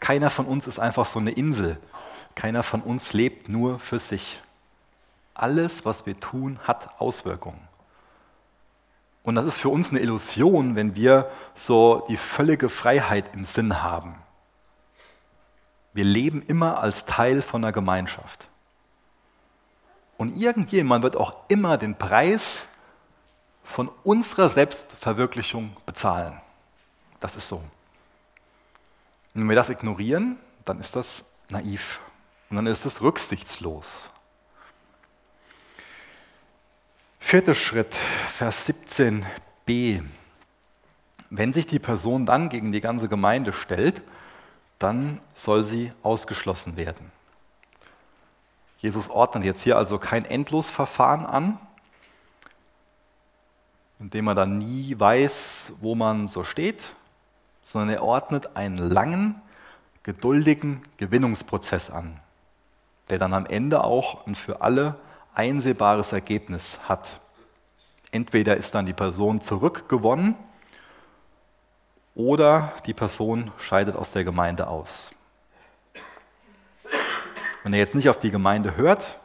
Keiner 0.00 0.28
von 0.28 0.46
uns 0.46 0.66
ist 0.66 0.78
einfach 0.78 1.06
so 1.06 1.18
eine 1.18 1.30
Insel. 1.30 1.78
Keiner 2.34 2.62
von 2.62 2.82
uns 2.82 3.12
lebt 3.12 3.48
nur 3.48 3.78
für 3.78 3.98
sich. 3.98 4.40
Alles, 5.34 5.84
was 5.84 6.04
wir 6.04 6.18
tun, 6.18 6.58
hat 6.64 7.00
Auswirkungen. 7.00 7.60
Und 9.24 9.34
das 9.36 9.46
ist 9.46 9.56
für 9.56 9.70
uns 9.70 9.90
eine 9.90 10.00
Illusion, 10.00 10.76
wenn 10.76 10.94
wir 10.94 11.30
so 11.54 12.04
die 12.08 12.18
völlige 12.18 12.68
Freiheit 12.68 13.32
im 13.32 13.42
Sinn 13.42 13.82
haben. 13.82 14.14
Wir 15.94 16.04
leben 16.04 16.42
immer 16.42 16.78
als 16.78 17.06
Teil 17.06 17.40
von 17.40 17.64
einer 17.64 17.72
Gemeinschaft. 17.72 18.48
Und 20.18 20.36
irgendjemand 20.36 21.02
wird 21.02 21.16
auch 21.16 21.34
immer 21.48 21.78
den 21.78 21.96
Preis 21.96 22.68
von 23.62 23.90
unserer 24.04 24.50
Selbstverwirklichung 24.50 25.74
bezahlen. 25.86 26.40
Das 27.18 27.34
ist 27.34 27.48
so. 27.48 27.56
Und 27.56 29.40
wenn 29.40 29.48
wir 29.48 29.56
das 29.56 29.70
ignorieren, 29.70 30.38
dann 30.66 30.78
ist 30.78 30.94
das 30.94 31.24
naiv 31.48 32.00
und 32.50 32.56
dann 32.56 32.66
ist 32.66 32.84
es 32.84 33.00
rücksichtslos. 33.00 34.10
Vierter 37.26 37.54
Schritt, 37.54 37.94
Vers 37.94 38.68
17b. 38.68 40.02
Wenn 41.30 41.52
sich 41.54 41.66
die 41.66 41.78
Person 41.78 42.26
dann 42.26 42.50
gegen 42.50 42.70
die 42.70 42.82
ganze 42.82 43.08
Gemeinde 43.08 43.54
stellt, 43.54 44.02
dann 44.78 45.20
soll 45.32 45.64
sie 45.64 45.90
ausgeschlossen 46.02 46.76
werden. 46.76 47.10
Jesus 48.78 49.08
ordnet 49.08 49.42
jetzt 49.42 49.62
hier 49.62 49.78
also 49.78 49.98
kein 49.98 50.26
Endlosverfahren 50.26 51.24
an, 51.24 51.58
indem 53.98 54.28
er 54.28 54.34
dann 54.34 54.58
nie 54.58 54.94
weiß, 54.96 55.72
wo 55.80 55.94
man 55.94 56.28
so 56.28 56.44
steht, 56.44 56.94
sondern 57.62 57.88
er 57.88 58.02
ordnet 58.04 58.54
einen 58.54 58.76
langen, 58.76 59.40
geduldigen 60.02 60.82
Gewinnungsprozess 60.98 61.88
an, 61.88 62.20
der 63.08 63.18
dann 63.18 63.32
am 63.32 63.46
Ende 63.46 63.82
auch 63.82 64.26
ein 64.26 64.34
für 64.34 64.60
alle 64.60 64.96
einsehbares 65.34 66.12
Ergebnis 66.12 66.78
hat. 66.88 67.20
Entweder 68.10 68.56
ist 68.56 68.74
dann 68.74 68.86
die 68.86 68.92
Person 68.92 69.40
zurückgewonnen 69.40 70.36
oder 72.14 72.72
die 72.86 72.94
Person 72.94 73.50
scheidet 73.58 73.96
aus 73.96 74.12
der 74.12 74.24
Gemeinde 74.24 74.68
aus. 74.68 75.12
Wenn 77.62 77.72
er 77.72 77.78
jetzt 77.78 77.94
nicht 77.94 78.08
auf 78.08 78.18
die 78.18 78.30
Gemeinde 78.30 78.76
hört, 78.76 79.18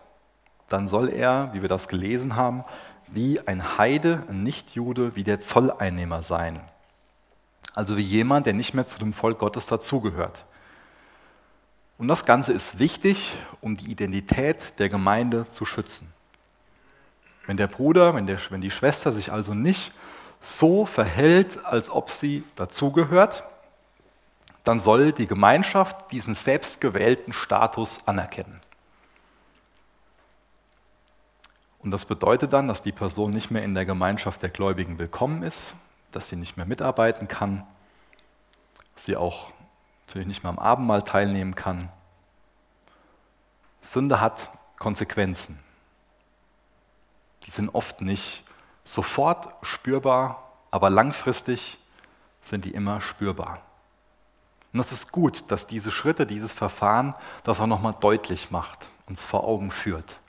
dann 0.69 0.87
soll 0.87 1.09
er, 1.09 1.53
wie 1.53 1.61
wir 1.61 1.69
das 1.69 1.87
gelesen 1.87 2.35
haben, 2.35 2.63
wie 3.07 3.39
ein 3.47 3.77
Heide, 3.77 4.23
ein 4.29 4.43
Nichtjude, 4.43 5.15
wie 5.15 5.23
der 5.23 5.39
Zolleinnehmer 5.39 6.21
sein. 6.21 6.61
Also 7.73 7.97
wie 7.97 8.01
jemand, 8.01 8.45
der 8.45 8.53
nicht 8.53 8.73
mehr 8.73 8.85
zu 8.85 8.97
dem 8.97 9.13
Volk 9.13 9.39
Gottes 9.39 9.67
dazugehört. 9.67 10.45
Und 11.99 12.07
das 12.07 12.25
Ganze 12.25 12.53
ist 12.53 12.79
wichtig, 12.79 13.35
um 13.59 13.75
die 13.75 13.91
Identität 13.91 14.79
der 14.79 14.87
Gemeinde 14.87 15.47
zu 15.49 15.65
schützen. 15.65 16.11
Wenn 17.45 17.57
der 17.57 17.67
Bruder, 17.67 18.15
wenn, 18.15 18.25
der, 18.25 18.39
wenn 18.51 18.61
die 18.61 18.71
Schwester 18.71 19.11
sich 19.11 19.33
also 19.33 19.53
nicht 19.53 19.91
so 20.39 20.85
verhält, 20.85 21.65
als 21.65 21.89
ob 21.89 22.09
sie 22.09 22.45
dazugehört, 22.55 23.43
dann 24.63 24.79
soll 24.79 25.11
die 25.11 25.25
Gemeinschaft 25.25 26.13
diesen 26.13 26.35
selbstgewählten 26.35 27.33
Status 27.33 27.99
anerkennen. 28.05 28.61
Und 31.79 31.91
das 31.91 32.05
bedeutet 32.05 32.53
dann, 32.53 32.69
dass 32.69 32.81
die 32.81 32.93
Person 32.93 33.31
nicht 33.31 33.51
mehr 33.51 33.63
in 33.63 33.75
der 33.75 33.85
Gemeinschaft 33.85 34.41
der 34.41 34.51
Gläubigen 34.51 34.99
willkommen 34.99 35.43
ist, 35.43 35.75
dass 36.13 36.29
sie 36.29 36.37
nicht 36.37 36.55
mehr 36.55 36.65
mitarbeiten 36.65 37.27
kann, 37.27 37.67
sie 38.95 39.17
auch 39.17 39.51
natürlich 40.09 40.27
nicht 40.27 40.43
mehr 40.43 40.49
am 40.49 40.57
Abendmahl 40.57 41.03
teilnehmen 41.03 41.53
kann. 41.53 41.89
Sünde 43.79 44.19
hat 44.19 44.49
Konsequenzen. 44.79 45.59
die 47.45 47.51
sind 47.51 47.69
oft 47.69 48.01
nicht 48.01 48.43
sofort 48.83 49.49
spürbar, 49.61 50.51
aber 50.71 50.89
langfristig 50.89 51.77
sind 52.41 52.65
die 52.65 52.71
immer 52.71 53.01
spürbar. 53.01 53.61
Und 54.73 54.79
das 54.79 54.91
ist 54.91 55.11
gut, 55.11 55.43
dass 55.49 55.67
diese 55.67 55.91
Schritte, 55.91 56.25
dieses 56.25 56.53
Verfahren 56.53 57.13
das 57.43 57.59
auch 57.59 57.67
nochmal 57.67 57.95
deutlich 57.99 58.51
macht, 58.51 58.87
uns 59.07 59.25
vor 59.25 59.43
Augen 59.43 59.71
führt. 59.71 60.19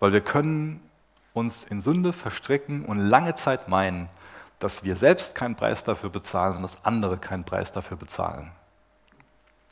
Weil 0.00 0.12
wir 0.12 0.22
können 0.22 0.80
uns 1.34 1.62
in 1.64 1.80
Sünde 1.80 2.12
verstricken 2.12 2.84
und 2.84 2.98
lange 2.98 3.34
Zeit 3.34 3.68
meinen, 3.68 4.08
dass 4.58 4.82
wir 4.82 4.96
selbst 4.96 5.34
keinen 5.34 5.56
Preis 5.56 5.84
dafür 5.84 6.10
bezahlen 6.10 6.56
und 6.56 6.62
dass 6.62 6.84
andere 6.84 7.18
keinen 7.18 7.44
Preis 7.44 7.72
dafür 7.72 7.96
bezahlen. 7.96 8.50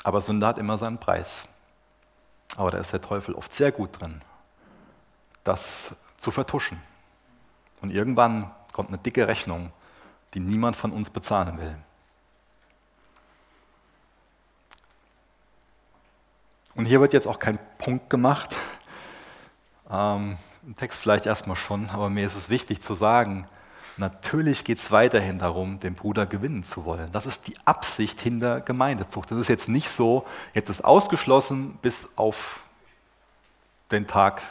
Aber 0.07 0.21
Sünde 0.21 0.47
hat 0.47 0.57
immer 0.57 0.79
seinen 0.79 0.99
Preis. 0.99 1.49
Aber 2.55 2.71
da 2.71 2.79
ist 2.79 2.93
der 2.93 3.01
Teufel 3.01 3.35
oft 3.35 3.53
sehr 3.53 3.73
gut 3.73 4.01
drin, 4.01 4.23
das 5.43 5.97
zu 6.17 6.31
vertuschen. 6.31 6.81
Und 7.81 7.91
irgendwann 7.91 8.53
kommt 8.73 8.91
eine 8.91 8.99
dicke 8.99 9.27
Rechnung, 9.27 9.73
die 10.33 10.39
niemand 10.39 10.77
von 10.77 10.93
uns 10.93 11.11
bezahlen 11.11 11.59
will. 11.59 11.75
Und 16.77 16.85
hier 16.85 17.01
wird 17.01 17.13
jetzt 17.13 17.27
auch 17.27 17.41
kein 17.41 17.59
Punkt 17.77 18.09
gemacht. 18.09 18.55
Ähm, 19.91 20.39
Im 20.65 20.77
Text 20.77 21.01
vielleicht 21.01 21.27
erstmal 21.27 21.57
schon, 21.57 21.91
aber 21.91 22.11
mir 22.11 22.25
ist 22.25 22.37
es 22.37 22.49
wichtig 22.49 22.81
zu 22.81 22.95
sagen, 22.95 23.49
natürlich 23.97 24.65
geht 24.65 24.79
es 24.79 24.91
weiterhin 24.91 25.39
darum, 25.39 25.81
den 25.81 25.95
Bruder 25.95 26.27
gewinnen 26.27 26.63
zu 26.63 26.85
wollen. 26.85 27.11
Das 27.13 27.27
ist 27.27 27.47
die 27.47 27.57
Absicht 27.65 28.21
hinter 28.21 28.61
Gemeindezucht. 28.61 29.31
Das 29.31 29.39
ist 29.39 29.49
jetzt 29.49 29.69
nicht 29.69 29.89
so, 29.89 30.27
jetzt 30.55 30.69
ist 30.69 30.85
ausgeschlossen 30.85 31.79
bis 31.83 32.09
auf 32.17 32.63
den 33.91 34.07
Tag 34.07 34.43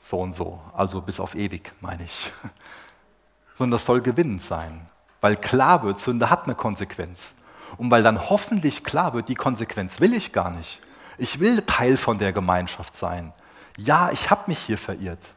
so 0.00 0.20
und 0.20 0.32
so, 0.32 0.60
also 0.74 1.00
bis 1.00 1.20
auf 1.20 1.34
ewig, 1.34 1.72
meine 1.80 2.04
ich. 2.04 2.32
Sondern 3.54 3.72
das 3.72 3.84
soll 3.84 4.00
gewinnend 4.00 4.42
sein, 4.42 4.86
weil 5.20 5.36
klar 5.36 5.82
wird, 5.82 5.98
Sünde 5.98 6.30
hat 6.30 6.44
eine 6.44 6.54
Konsequenz. 6.54 7.34
Und 7.76 7.90
weil 7.90 8.02
dann 8.02 8.30
hoffentlich 8.30 8.84
klar 8.84 9.12
wird, 9.12 9.28
die 9.28 9.34
Konsequenz 9.34 10.00
will 10.00 10.14
ich 10.14 10.32
gar 10.32 10.50
nicht. 10.50 10.80
Ich 11.18 11.40
will 11.40 11.62
Teil 11.62 11.96
von 11.96 12.18
der 12.18 12.32
Gemeinschaft 12.32 12.96
sein. 12.96 13.32
Ja, 13.76 14.10
ich 14.10 14.30
habe 14.30 14.44
mich 14.46 14.58
hier 14.58 14.78
verirrt. 14.78 15.34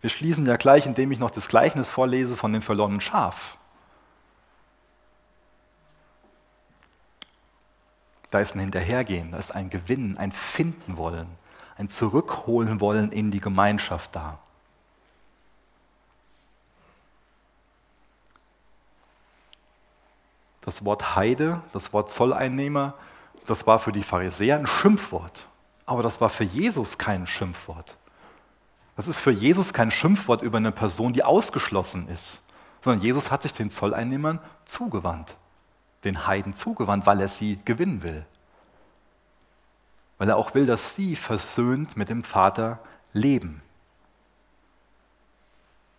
Wir 0.00 0.10
schließen 0.10 0.46
ja 0.46 0.56
gleich, 0.56 0.86
indem 0.86 1.12
ich 1.12 1.18
noch 1.18 1.30
das 1.30 1.48
Gleichnis 1.48 1.90
vorlese 1.90 2.36
von 2.36 2.52
dem 2.52 2.62
verlorenen 2.62 3.00
Schaf. 3.00 3.58
Da 8.30 8.38
ist 8.38 8.54
ein 8.54 8.60
Hinterhergehen, 8.60 9.32
da 9.32 9.38
ist 9.38 9.54
ein 9.54 9.70
Gewinnen, 9.70 10.16
ein 10.16 10.32
Finden 10.32 10.96
wollen, 10.96 11.26
ein 11.76 11.88
Zurückholen 11.88 12.80
wollen 12.80 13.12
in 13.12 13.30
die 13.30 13.40
Gemeinschaft 13.40 14.14
da. 14.14 14.38
Das 20.60 20.84
Wort 20.84 21.16
Heide, 21.16 21.62
das 21.72 21.92
Wort 21.92 22.10
Zolleinnehmer, 22.10 22.94
das 23.46 23.66
war 23.66 23.78
für 23.78 23.92
die 23.92 24.02
Pharisäer 24.02 24.58
ein 24.58 24.66
Schimpfwort. 24.66 25.46
Aber 25.86 26.02
das 26.02 26.20
war 26.20 26.28
für 26.28 26.44
Jesus 26.44 26.98
kein 26.98 27.26
Schimpfwort. 27.26 27.96
Das 28.96 29.08
ist 29.08 29.18
für 29.18 29.30
Jesus 29.30 29.72
kein 29.72 29.90
Schimpfwort 29.90 30.42
über 30.42 30.58
eine 30.58 30.72
Person, 30.72 31.12
die 31.12 31.24
ausgeschlossen 31.24 32.08
ist, 32.08 32.44
sondern 32.82 33.02
Jesus 33.02 33.30
hat 33.30 33.42
sich 33.42 33.52
den 33.52 33.70
Zolleinnehmern 33.70 34.40
zugewandt, 34.64 35.36
den 36.04 36.26
Heiden 36.26 36.54
zugewandt, 36.54 37.06
weil 37.06 37.20
er 37.20 37.28
sie 37.28 37.58
gewinnen 37.64 38.02
will. 38.02 38.26
Weil 40.18 40.28
er 40.28 40.36
auch 40.36 40.54
will, 40.54 40.66
dass 40.66 40.94
sie 40.94 41.16
versöhnt 41.16 41.96
mit 41.96 42.08
dem 42.08 42.24
Vater 42.24 42.80
leben. 43.12 43.62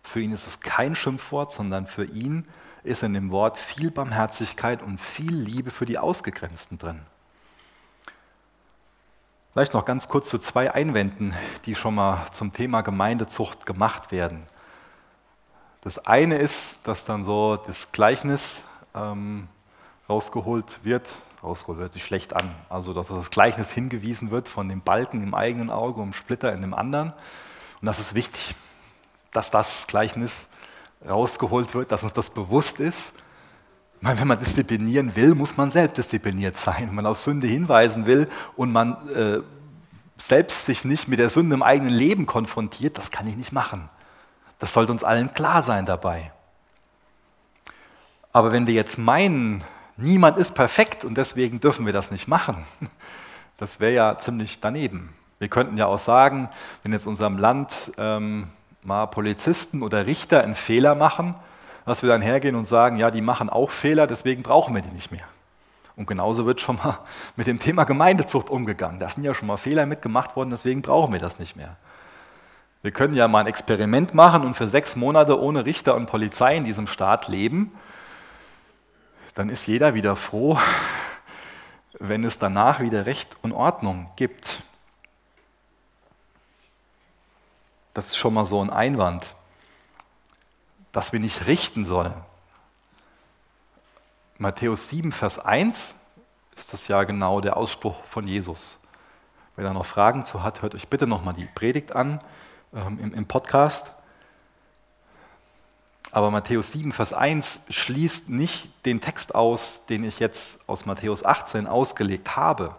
Für 0.02 0.20
ihn 0.20 0.32
ist 0.32 0.46
es 0.46 0.60
kein 0.60 0.94
Schimpfwort, 0.94 1.50
sondern 1.50 1.86
für 1.86 2.04
ihn 2.04 2.46
ist 2.84 3.02
in 3.02 3.14
dem 3.14 3.30
Wort 3.30 3.56
viel 3.56 3.90
Barmherzigkeit 3.90 4.82
und 4.82 4.98
viel 4.98 5.34
Liebe 5.34 5.70
für 5.70 5.86
die 5.86 5.98
Ausgegrenzten 5.98 6.78
drin. 6.78 7.00
Vielleicht 9.52 9.74
noch 9.74 9.84
ganz 9.84 10.08
kurz 10.08 10.30
zu 10.30 10.38
zwei 10.38 10.72
Einwänden, 10.72 11.34
die 11.66 11.74
schon 11.74 11.94
mal 11.94 12.24
zum 12.30 12.54
Thema 12.54 12.80
Gemeindezucht 12.80 13.66
gemacht 13.66 14.10
werden. 14.10 14.44
Das 15.82 16.06
eine 16.06 16.36
ist, 16.36 16.78
dass 16.84 17.04
dann 17.04 17.22
so 17.22 17.56
das 17.56 17.92
Gleichnis 17.92 18.64
ähm, 18.94 19.48
rausgeholt 20.08 20.80
wird. 20.84 21.16
Rausgeholt 21.42 21.80
hört 21.80 21.92
sich 21.92 22.02
schlecht 22.02 22.34
an. 22.34 22.54
Also, 22.70 22.94
dass 22.94 23.08
das 23.08 23.28
Gleichnis 23.28 23.70
hingewiesen 23.70 24.30
wird 24.30 24.48
von 24.48 24.70
dem 24.70 24.80
Balken 24.80 25.22
im 25.22 25.34
eigenen 25.34 25.68
Auge 25.68 26.00
und 26.00 26.14
Splitter 26.14 26.54
in 26.54 26.62
dem 26.62 26.72
anderen. 26.72 27.12
Und 27.82 27.86
das 27.86 27.98
ist 27.98 28.14
wichtig, 28.14 28.54
dass 29.32 29.50
das 29.50 29.86
Gleichnis 29.86 30.48
rausgeholt 31.06 31.74
wird, 31.74 31.92
dass 31.92 32.04
uns 32.04 32.14
das 32.14 32.30
bewusst 32.30 32.80
ist. 32.80 33.12
Meine, 34.02 34.18
wenn 34.18 34.26
man 34.26 34.38
disziplinieren 34.40 35.14
will, 35.14 35.36
muss 35.36 35.56
man 35.56 35.70
selbst 35.70 35.96
diszipliniert 35.96 36.56
sein. 36.56 36.88
Wenn 36.88 36.96
man 36.96 37.06
auf 37.06 37.20
Sünde 37.20 37.46
hinweisen 37.46 38.04
will 38.04 38.28
und 38.56 38.72
man 38.72 39.08
äh, 39.10 39.40
selbst 40.16 40.66
sich 40.66 40.84
nicht 40.84 41.06
mit 41.06 41.20
der 41.20 41.28
Sünde 41.28 41.54
im 41.54 41.62
eigenen 41.62 41.94
Leben 41.94 42.26
konfrontiert, 42.26 42.98
das 42.98 43.12
kann 43.12 43.28
ich 43.28 43.36
nicht 43.36 43.52
machen. 43.52 43.88
Das 44.58 44.72
sollte 44.72 44.90
uns 44.90 45.04
allen 45.04 45.32
klar 45.34 45.62
sein 45.62 45.86
dabei. 45.86 46.32
Aber 48.32 48.50
wenn 48.50 48.66
wir 48.66 48.74
jetzt 48.74 48.98
meinen, 48.98 49.62
niemand 49.96 50.36
ist 50.36 50.52
perfekt 50.52 51.04
und 51.04 51.16
deswegen 51.16 51.60
dürfen 51.60 51.86
wir 51.86 51.92
das 51.92 52.10
nicht 52.10 52.26
machen, 52.26 52.56
das 53.56 53.78
wäre 53.78 53.92
ja 53.92 54.18
ziemlich 54.18 54.58
daneben. 54.58 55.14
Wir 55.38 55.46
könnten 55.46 55.76
ja 55.76 55.86
auch 55.86 55.98
sagen, 55.98 56.48
wenn 56.82 56.92
jetzt 56.92 57.04
in 57.04 57.10
unserem 57.10 57.38
Land 57.38 57.92
ähm, 57.98 58.48
mal 58.82 59.06
Polizisten 59.06 59.80
oder 59.80 60.06
Richter 60.06 60.42
einen 60.42 60.56
Fehler 60.56 60.96
machen, 60.96 61.36
dass 61.84 62.02
wir 62.02 62.08
dann 62.08 62.22
hergehen 62.22 62.54
und 62.54 62.66
sagen, 62.66 62.96
ja, 62.96 63.10
die 63.10 63.20
machen 63.20 63.50
auch 63.50 63.70
Fehler, 63.70 64.06
deswegen 64.06 64.42
brauchen 64.42 64.74
wir 64.74 64.82
die 64.82 64.92
nicht 64.92 65.10
mehr. 65.10 65.24
Und 65.96 66.06
genauso 66.06 66.46
wird 66.46 66.60
schon 66.60 66.76
mal 66.76 66.98
mit 67.36 67.46
dem 67.46 67.58
Thema 67.58 67.84
Gemeindezucht 67.84 68.50
umgegangen. 68.50 68.98
Da 68.98 69.08
sind 69.08 69.24
ja 69.24 69.34
schon 69.34 69.48
mal 69.48 69.56
Fehler 69.56 69.86
mitgemacht 69.86 70.36
worden, 70.36 70.50
deswegen 70.50 70.82
brauchen 70.82 71.12
wir 71.12 71.20
das 71.20 71.38
nicht 71.38 71.56
mehr. 71.56 71.76
Wir 72.82 72.90
können 72.90 73.14
ja 73.14 73.28
mal 73.28 73.40
ein 73.40 73.46
Experiment 73.46 74.12
machen 74.12 74.44
und 74.44 74.54
für 74.54 74.68
sechs 74.68 74.96
Monate 74.96 75.40
ohne 75.40 75.64
Richter 75.64 75.94
und 75.94 76.06
Polizei 76.06 76.56
in 76.56 76.64
diesem 76.64 76.88
Staat 76.88 77.28
leben. 77.28 77.72
Dann 79.34 79.48
ist 79.48 79.66
jeder 79.66 79.94
wieder 79.94 80.16
froh, 80.16 80.58
wenn 82.00 82.24
es 82.24 82.38
danach 82.38 82.80
wieder 82.80 83.06
Recht 83.06 83.36
und 83.42 83.52
Ordnung 83.52 84.10
gibt. 84.16 84.62
Das 87.94 88.06
ist 88.06 88.16
schon 88.16 88.34
mal 88.34 88.46
so 88.46 88.60
ein 88.60 88.70
Einwand, 88.70 89.36
dass 90.92 91.12
wir 91.12 91.20
nicht 91.20 91.46
richten 91.46 91.84
sollen. 91.86 92.14
Matthäus 94.38 94.88
7, 94.88 95.12
Vers 95.12 95.38
1 95.38 95.94
ist 96.54 96.72
das 96.72 96.88
ja 96.88 97.02
genau 97.04 97.40
der 97.40 97.56
Ausspruch 97.56 98.04
von 98.04 98.26
Jesus. 98.26 98.80
Wer 99.56 99.64
da 99.64 99.72
noch 99.72 99.86
Fragen 99.86 100.24
zu 100.24 100.42
hat, 100.42 100.62
hört 100.62 100.74
euch 100.74 100.88
bitte 100.88 101.06
nochmal 101.06 101.34
die 101.34 101.46
Predigt 101.46 101.94
an 101.94 102.20
ähm, 102.74 102.98
im, 103.00 103.14
im 103.14 103.26
Podcast. 103.26 103.92
Aber 106.10 106.30
Matthäus 106.30 106.72
7, 106.72 106.92
Vers 106.92 107.12
1 107.14 107.60
schließt 107.68 108.28
nicht 108.28 108.70
den 108.84 109.00
Text 109.00 109.34
aus, 109.34 109.80
den 109.88 110.04
ich 110.04 110.18
jetzt 110.18 110.58
aus 110.68 110.84
Matthäus 110.84 111.24
18 111.24 111.66
ausgelegt 111.66 112.36
habe. 112.36 112.76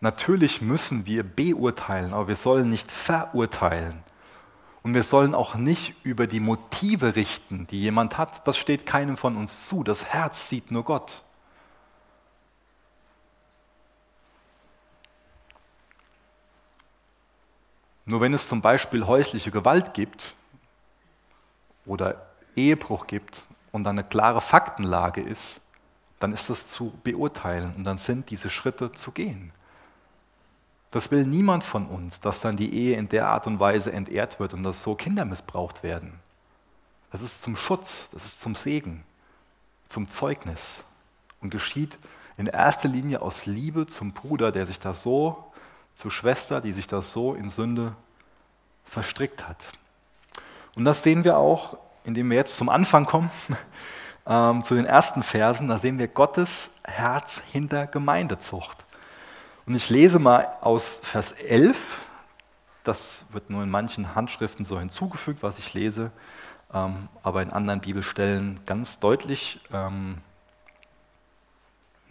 Natürlich 0.00 0.60
müssen 0.60 1.06
wir 1.06 1.22
beurteilen, 1.22 2.12
aber 2.12 2.28
wir 2.28 2.36
sollen 2.36 2.70
nicht 2.70 2.90
verurteilen. 2.90 4.02
Und 4.84 4.92
wir 4.92 5.02
sollen 5.02 5.34
auch 5.34 5.54
nicht 5.54 5.94
über 6.04 6.26
die 6.26 6.40
Motive 6.40 7.16
richten, 7.16 7.66
die 7.68 7.80
jemand 7.80 8.18
hat. 8.18 8.46
Das 8.46 8.58
steht 8.58 8.84
keinem 8.84 9.16
von 9.16 9.34
uns 9.34 9.66
zu. 9.66 9.82
Das 9.82 10.04
Herz 10.04 10.50
sieht 10.50 10.70
nur 10.70 10.84
Gott. 10.84 11.22
Nur 18.04 18.20
wenn 18.20 18.34
es 18.34 18.46
zum 18.46 18.60
Beispiel 18.60 19.06
häusliche 19.06 19.50
Gewalt 19.50 19.94
gibt 19.94 20.34
oder 21.86 22.26
Ehebruch 22.54 23.06
gibt 23.06 23.42
und 23.72 23.84
dann 23.84 23.98
eine 23.98 24.06
klare 24.06 24.42
Faktenlage 24.42 25.22
ist, 25.22 25.62
dann 26.20 26.32
ist 26.32 26.50
das 26.50 26.66
zu 26.66 26.92
beurteilen 27.02 27.74
und 27.74 27.84
dann 27.84 27.96
sind 27.96 28.30
diese 28.30 28.50
Schritte 28.50 28.92
zu 28.92 29.12
gehen. 29.12 29.50
Das 30.94 31.10
will 31.10 31.24
niemand 31.26 31.64
von 31.64 31.88
uns, 31.88 32.20
dass 32.20 32.40
dann 32.40 32.54
die 32.54 32.72
Ehe 32.72 32.96
in 32.96 33.08
der 33.08 33.26
Art 33.26 33.48
und 33.48 33.58
Weise 33.58 33.92
entehrt 33.92 34.38
wird 34.38 34.54
und 34.54 34.62
dass 34.62 34.84
so 34.84 34.94
Kinder 34.94 35.24
missbraucht 35.24 35.82
werden. 35.82 36.20
Das 37.10 37.20
ist 37.20 37.42
zum 37.42 37.56
Schutz, 37.56 38.10
das 38.12 38.24
ist 38.24 38.40
zum 38.40 38.54
Segen, 38.54 39.02
zum 39.88 40.06
Zeugnis 40.06 40.84
und 41.40 41.50
geschieht 41.50 41.98
in 42.36 42.46
erster 42.46 42.88
Linie 42.88 43.22
aus 43.22 43.44
Liebe 43.44 43.88
zum 43.88 44.12
Bruder, 44.12 44.52
der 44.52 44.66
sich 44.66 44.78
da 44.78 44.94
so, 44.94 45.52
zur 45.96 46.12
Schwester, 46.12 46.60
die 46.60 46.72
sich 46.72 46.86
da 46.86 47.02
so 47.02 47.34
in 47.34 47.48
Sünde 47.48 47.96
verstrickt 48.84 49.48
hat. 49.48 49.72
Und 50.76 50.84
das 50.84 51.02
sehen 51.02 51.24
wir 51.24 51.38
auch, 51.38 51.76
indem 52.04 52.30
wir 52.30 52.36
jetzt 52.36 52.54
zum 52.54 52.68
Anfang 52.68 53.04
kommen, 53.04 53.32
ähm, 54.28 54.62
zu 54.62 54.76
den 54.76 54.86
ersten 54.86 55.24
Versen, 55.24 55.66
da 55.66 55.76
sehen 55.76 55.98
wir 55.98 56.06
Gottes 56.06 56.70
Herz 56.84 57.42
hinter 57.50 57.88
Gemeindezucht. 57.88 58.83
Und 59.66 59.74
ich 59.74 59.88
lese 59.88 60.18
mal 60.18 60.58
aus 60.60 61.00
Vers 61.02 61.32
11, 61.32 61.98
das 62.82 63.24
wird 63.30 63.48
nur 63.48 63.62
in 63.62 63.70
manchen 63.70 64.14
Handschriften 64.14 64.64
so 64.66 64.78
hinzugefügt, 64.78 65.42
was 65.42 65.58
ich 65.58 65.72
lese, 65.72 66.12
ähm, 66.72 67.08
aber 67.22 67.40
in 67.40 67.50
anderen 67.50 67.80
Bibelstellen 67.80 68.60
ganz 68.66 68.98
deutlich 68.98 69.60
ähm, 69.72 70.18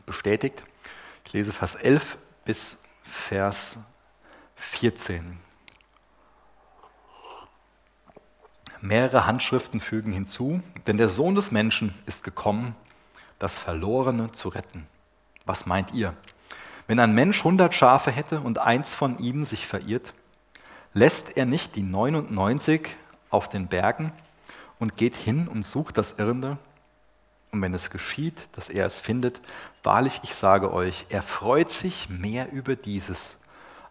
bestätigt. 0.08 0.64
Ich 1.26 1.34
lese 1.34 1.54
Vers 1.54 1.76
11 1.76 2.18
bis 2.44 2.78
Vers 3.04 3.78
14. 4.56 5.38
Mehrere 8.82 9.28
Handschriften 9.28 9.80
fügen 9.80 10.12
hinzu, 10.12 10.62
denn 10.88 10.98
der 10.98 11.08
Sohn 11.08 11.36
des 11.36 11.52
Menschen 11.52 11.94
ist 12.08 12.24
gekommen, 12.24 12.76
das 13.38 13.60
Verlorene 13.60 14.32
zu 14.32 14.50
retten. 14.50 14.88
Was 15.46 15.68
meint 15.68 15.94
ihr? 15.94 16.16
Wenn 16.88 17.00
ein 17.00 17.14
Mensch 17.14 17.44
hundert 17.44 17.74
Schafe 17.74 18.12
hätte 18.12 18.42
und 18.42 18.58
eins 18.58 18.94
von 18.94 19.18
ihnen 19.20 19.44
sich 19.44 19.66
verirrt, 19.66 20.14
lässt 20.94 21.38
er 21.38 21.46
nicht 21.46 21.76
die 21.76 21.84
99 21.84 22.90
auf 23.30 23.48
den 23.48 23.68
Bergen 23.68 24.12
und 24.80 24.98
geht 24.98 25.16
hin 25.16 25.48
und 25.48 25.64
sucht 25.64 25.98
das 25.98 26.14
Irrende? 26.14 26.58
Und 27.52 27.62
wenn 27.62 27.74
es 27.74 27.90
geschieht, 27.90 28.50
dass 28.54 28.70
er 28.70 28.86
es 28.86 29.00
findet, 29.00 29.40
wahrlich, 29.84 30.20
ich 30.24 30.34
sage 30.34 30.74
euch, 30.74 31.06
er 31.10 31.22
freut 31.22 31.72
sich 31.72 32.10
mehr 32.10 32.52
über 32.52 32.76
dieses 32.76 33.38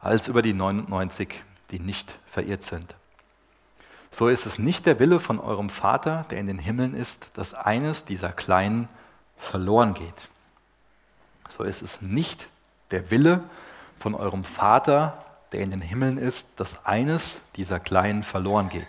als 0.01 0.27
über 0.27 0.43
die 0.43 0.53
99, 0.53 1.43
die 1.71 1.79
nicht 1.79 2.19
verirrt 2.27 2.65
sind. 2.65 2.97
So 4.11 4.29
ist 4.29 4.45
es 4.47 4.59
nicht 4.59 4.85
der 4.85 4.99
Wille 4.99 5.21
von 5.21 5.39
eurem 5.39 5.71
Vater, 5.71 6.27
der 6.29 6.39
in 6.39 6.49
den 6.49 6.59
Himmeln 6.59 6.95
ist, 6.95 7.29
dass 7.35 7.55
eines 7.55 8.05
dieser 8.05 8.33
Kleinen 8.33 8.89
verloren 9.39 9.95
geht. 9.95 10.29
So 11.49 11.63
ist 11.63 11.83
es 11.83 12.03
nicht 12.03 12.49
der 12.93 13.11
Wille 13.11 13.43
von 13.99 14.15
eurem 14.15 14.45
Vater, 14.45 15.25
der 15.53 15.61
in 15.61 15.71
den 15.71 15.81
Himmeln 15.81 16.19
ist, 16.19 16.47
dass 16.57 16.85
eines 16.87 17.43
dieser 17.57 17.81
Kleinen 17.81 18.23
verloren 18.23 18.69
geht. 18.69 18.89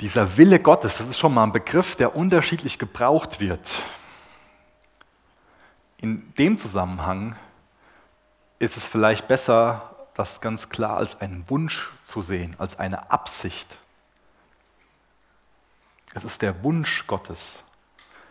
Dieser 0.00 0.36
Wille 0.36 0.60
Gottes, 0.60 0.98
das 0.98 1.08
ist 1.08 1.18
schon 1.18 1.32
mal 1.32 1.44
ein 1.44 1.52
Begriff, 1.52 1.96
der 1.96 2.16
unterschiedlich 2.16 2.78
gebraucht 2.78 3.40
wird. 3.40 3.60
In 5.98 6.32
dem 6.34 6.58
Zusammenhang 6.58 7.36
ist 8.58 8.76
es 8.76 8.86
vielleicht 8.86 9.28
besser, 9.28 9.96
das 10.14 10.40
ganz 10.40 10.68
klar 10.68 10.96
als 10.96 11.20
einen 11.20 11.48
Wunsch 11.48 11.90
zu 12.02 12.22
sehen, 12.22 12.54
als 12.58 12.78
eine 12.78 13.10
Absicht. 13.10 13.78
Es 16.14 16.24
ist 16.24 16.42
der 16.42 16.62
Wunsch 16.62 17.06
Gottes. 17.06 17.62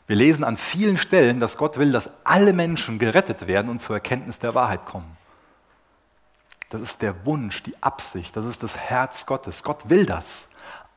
Wir 0.08 0.16
lesen 0.16 0.44
an 0.44 0.58
vielen 0.58 0.98
Stellen, 0.98 1.40
dass 1.40 1.58
Gott 1.58 1.78
will, 1.78 1.92
dass 1.92 2.10
alle 2.24 2.54
Menschen 2.54 3.00
gerettet 3.00 3.48
werden 3.48 3.70
und 3.70 3.80
zur 3.80 3.96
Erkenntnis 3.96 4.38
der 4.40 4.54
Wahrheit 4.54 4.86
kommen. 4.86 5.18
Das 6.70 6.82
ist 6.82 7.02
der 7.02 7.26
Wunsch, 7.26 7.64
die 7.64 7.82
Absicht, 7.82 8.36
das 8.36 8.46
ist 8.46 8.62
das 8.62 8.78
Herz 8.78 9.26
Gottes. 9.26 9.64
Gott 9.64 9.90
will 9.90 10.06
das. 10.06 10.48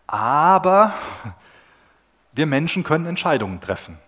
Aber 0.06 0.94
wir 2.32 2.46
Menschen 2.46 2.84
können 2.84 3.06
Entscheidungen 3.06 3.60
treffen. 3.60 3.98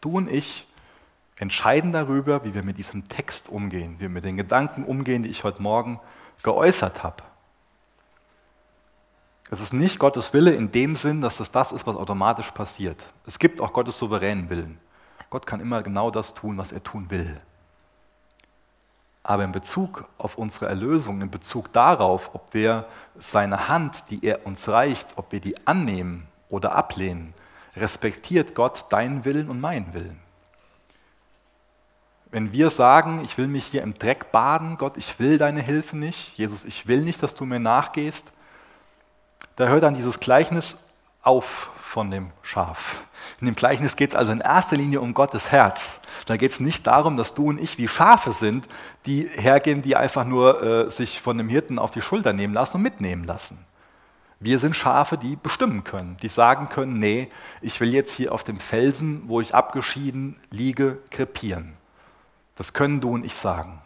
Du 0.00 0.16
und 0.16 0.30
ich 0.30 0.66
entscheiden 1.36 1.92
darüber, 1.92 2.44
wie 2.44 2.54
wir 2.54 2.62
mit 2.62 2.78
diesem 2.78 3.08
Text 3.08 3.48
umgehen, 3.48 3.96
wie 3.96 4.02
wir 4.02 4.08
mit 4.08 4.24
den 4.24 4.36
Gedanken 4.36 4.84
umgehen, 4.84 5.22
die 5.22 5.28
ich 5.28 5.44
heute 5.44 5.62
Morgen 5.62 6.00
geäußert 6.42 7.02
habe. 7.02 7.22
Es 9.50 9.60
ist 9.60 9.72
nicht 9.72 9.98
Gottes 9.98 10.32
Wille 10.32 10.52
in 10.52 10.72
dem 10.72 10.96
Sinn, 10.96 11.20
dass 11.20 11.36
das 11.36 11.52
das 11.52 11.72
ist, 11.72 11.86
was 11.86 11.96
automatisch 11.96 12.50
passiert. 12.50 13.00
Es 13.26 13.38
gibt 13.38 13.60
auch 13.60 13.72
Gottes 13.72 13.98
souveränen 13.98 14.50
Willen. 14.50 14.78
Gott 15.30 15.46
kann 15.46 15.60
immer 15.60 15.82
genau 15.82 16.10
das 16.10 16.34
tun, 16.34 16.58
was 16.58 16.72
er 16.72 16.82
tun 16.82 17.10
will. 17.10 17.40
Aber 19.22 19.44
in 19.44 19.52
Bezug 19.52 20.04
auf 20.18 20.38
unsere 20.38 20.66
Erlösung, 20.66 21.20
in 21.20 21.30
Bezug 21.30 21.72
darauf, 21.72 22.30
ob 22.34 22.54
wir 22.54 22.86
seine 23.18 23.68
Hand, 23.68 24.04
die 24.10 24.24
er 24.24 24.46
uns 24.46 24.68
reicht, 24.68 25.16
ob 25.16 25.32
wir 25.32 25.40
die 25.40 25.66
annehmen 25.66 26.26
oder 26.48 26.74
ablehnen, 26.74 27.34
respektiert 27.76 28.54
Gott 28.54 28.86
deinen 28.90 29.24
Willen 29.24 29.48
und 29.48 29.60
meinen 29.60 29.92
Willen. 29.94 30.20
Wenn 32.30 32.52
wir 32.52 32.70
sagen, 32.70 33.22
ich 33.24 33.38
will 33.38 33.46
mich 33.46 33.66
hier 33.66 33.82
im 33.82 33.94
Dreck 33.94 34.32
baden, 34.32 34.78
Gott, 34.78 34.96
ich 34.96 35.18
will 35.18 35.38
deine 35.38 35.60
Hilfe 35.60 35.96
nicht, 35.96 36.36
Jesus, 36.36 36.64
ich 36.64 36.86
will 36.86 37.02
nicht, 37.02 37.22
dass 37.22 37.34
du 37.34 37.44
mir 37.44 37.60
nachgehst, 37.60 38.32
da 39.56 39.68
hört 39.68 39.82
dann 39.82 39.94
dieses 39.94 40.20
Gleichnis 40.20 40.76
auf 41.22 41.70
von 41.82 42.10
dem 42.10 42.30
Schaf. 42.42 43.04
In 43.40 43.46
dem 43.46 43.56
Gleichnis 43.56 43.96
geht 43.96 44.10
es 44.10 44.14
also 44.14 44.32
in 44.32 44.40
erster 44.40 44.76
Linie 44.76 45.00
um 45.00 45.14
Gottes 45.14 45.50
Herz. 45.50 46.00
Da 46.26 46.36
geht 46.36 46.50
es 46.50 46.60
nicht 46.60 46.86
darum, 46.86 47.16
dass 47.16 47.34
du 47.34 47.48
und 47.48 47.60
ich 47.60 47.78
wie 47.78 47.88
Schafe 47.88 48.32
sind, 48.32 48.68
die 49.06 49.28
hergehen, 49.28 49.82
die 49.82 49.96
einfach 49.96 50.24
nur 50.24 50.62
äh, 50.62 50.90
sich 50.90 51.20
von 51.20 51.38
dem 51.38 51.48
Hirten 51.48 51.78
auf 51.78 51.90
die 51.90 52.02
Schulter 52.02 52.32
nehmen 52.32 52.54
lassen 52.54 52.76
und 52.76 52.82
mitnehmen 52.82 53.24
lassen. 53.24 53.64
Wir 54.40 54.58
sind 54.58 54.76
Schafe, 54.76 55.16
die 55.16 55.36
bestimmen 55.36 55.84
können, 55.84 56.18
die 56.20 56.28
sagen 56.28 56.68
können, 56.68 56.98
nee, 56.98 57.28
ich 57.62 57.80
will 57.80 57.94
jetzt 57.94 58.12
hier 58.12 58.32
auf 58.32 58.44
dem 58.44 58.60
Felsen, 58.60 59.22
wo 59.26 59.40
ich 59.40 59.54
abgeschieden 59.54 60.36
liege, 60.50 60.98
krepieren. 61.10 61.74
Das 62.56 62.74
können 62.74 63.00
du 63.00 63.14
und 63.14 63.24
ich 63.24 63.34
sagen. 63.34 63.80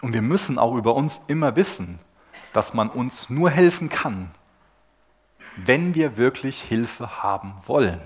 Und 0.00 0.12
wir 0.12 0.22
müssen 0.22 0.58
auch 0.58 0.76
über 0.76 0.94
uns 0.94 1.20
immer 1.26 1.56
wissen, 1.56 1.98
dass 2.58 2.74
man 2.74 2.90
uns 2.90 3.30
nur 3.30 3.50
helfen 3.50 3.88
kann, 3.88 4.32
wenn 5.54 5.94
wir 5.94 6.16
wirklich 6.16 6.60
Hilfe 6.60 7.22
haben 7.22 7.54
wollen. 7.66 8.00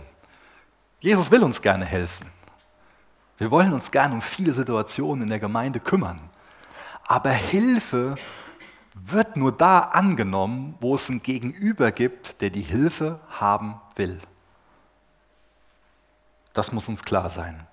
Jesus 1.01 1.31
will 1.31 1.43
uns 1.43 1.63
gerne 1.63 1.87
helfen. 1.87 2.27
Wir 3.39 3.51
wollen 3.51 3.73
uns 3.73 3.91
gerne 3.91 4.13
um 4.13 4.21
viele 4.21 4.53
Situationen 4.53 5.23
in 5.23 5.31
der 5.31 5.41
Gemeinde 5.41 5.81
kümmern. 5.81 6.21
Aber 7.07 7.31
Hilfe 7.31 8.17
wird 8.93 9.39
nur 9.39 9.53
da 9.53 9.79
angenommen, 9.79 10.75
wo 10.81 10.97
es 10.97 11.09
einen 11.09 11.23
Gegenüber 11.23 11.91
gibt, 11.91 12.43
der 12.43 12.51
die 12.51 12.61
Hilfe 12.61 13.21
haben 13.31 13.81
will. 13.97 14.21
Das 16.53 16.73
muss 16.73 16.91
uns 16.91 17.03
klar 17.03 17.31
sein. 17.31 17.67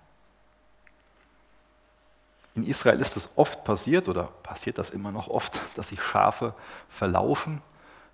In 2.55 2.65
Israel 2.65 2.99
ist 2.99 3.15
es 3.15 3.29
oft 3.35 3.63
passiert 3.63 4.09
oder 4.09 4.25
passiert 4.43 4.77
das 4.77 4.89
immer 4.89 5.11
noch 5.11 5.27
oft, 5.27 5.59
dass 5.75 5.89
sich 5.89 6.01
Schafe 6.01 6.53
verlaufen. 6.89 7.61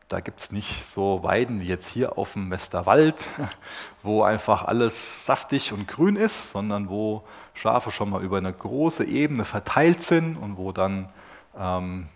Da 0.07 0.19
gibt 0.19 0.39
es 0.39 0.51
nicht 0.51 0.85
so 0.85 1.23
Weiden 1.23 1.61
wie 1.61 1.65
jetzt 1.65 1.87
hier 1.87 2.19
auf 2.19 2.33
dem 2.33 2.51
Westerwald, 2.51 3.15
wo 4.03 4.21
einfach 4.21 4.63
alles 4.63 5.25
saftig 5.25 5.73
und 5.73 5.87
grün 5.87 6.15
ist, 6.15 6.51
sondern 6.51 6.89
wo 6.89 7.23
Schafe 7.55 7.89
schon 7.89 8.11
mal 8.11 8.21
über 8.21 8.37
eine 8.37 8.53
große 8.53 9.03
Ebene 9.03 9.45
verteilt 9.45 10.03
sind 10.03 10.37
und 10.37 10.57
wo 10.57 10.71
dann 10.71 11.09
ähm, 11.57 12.07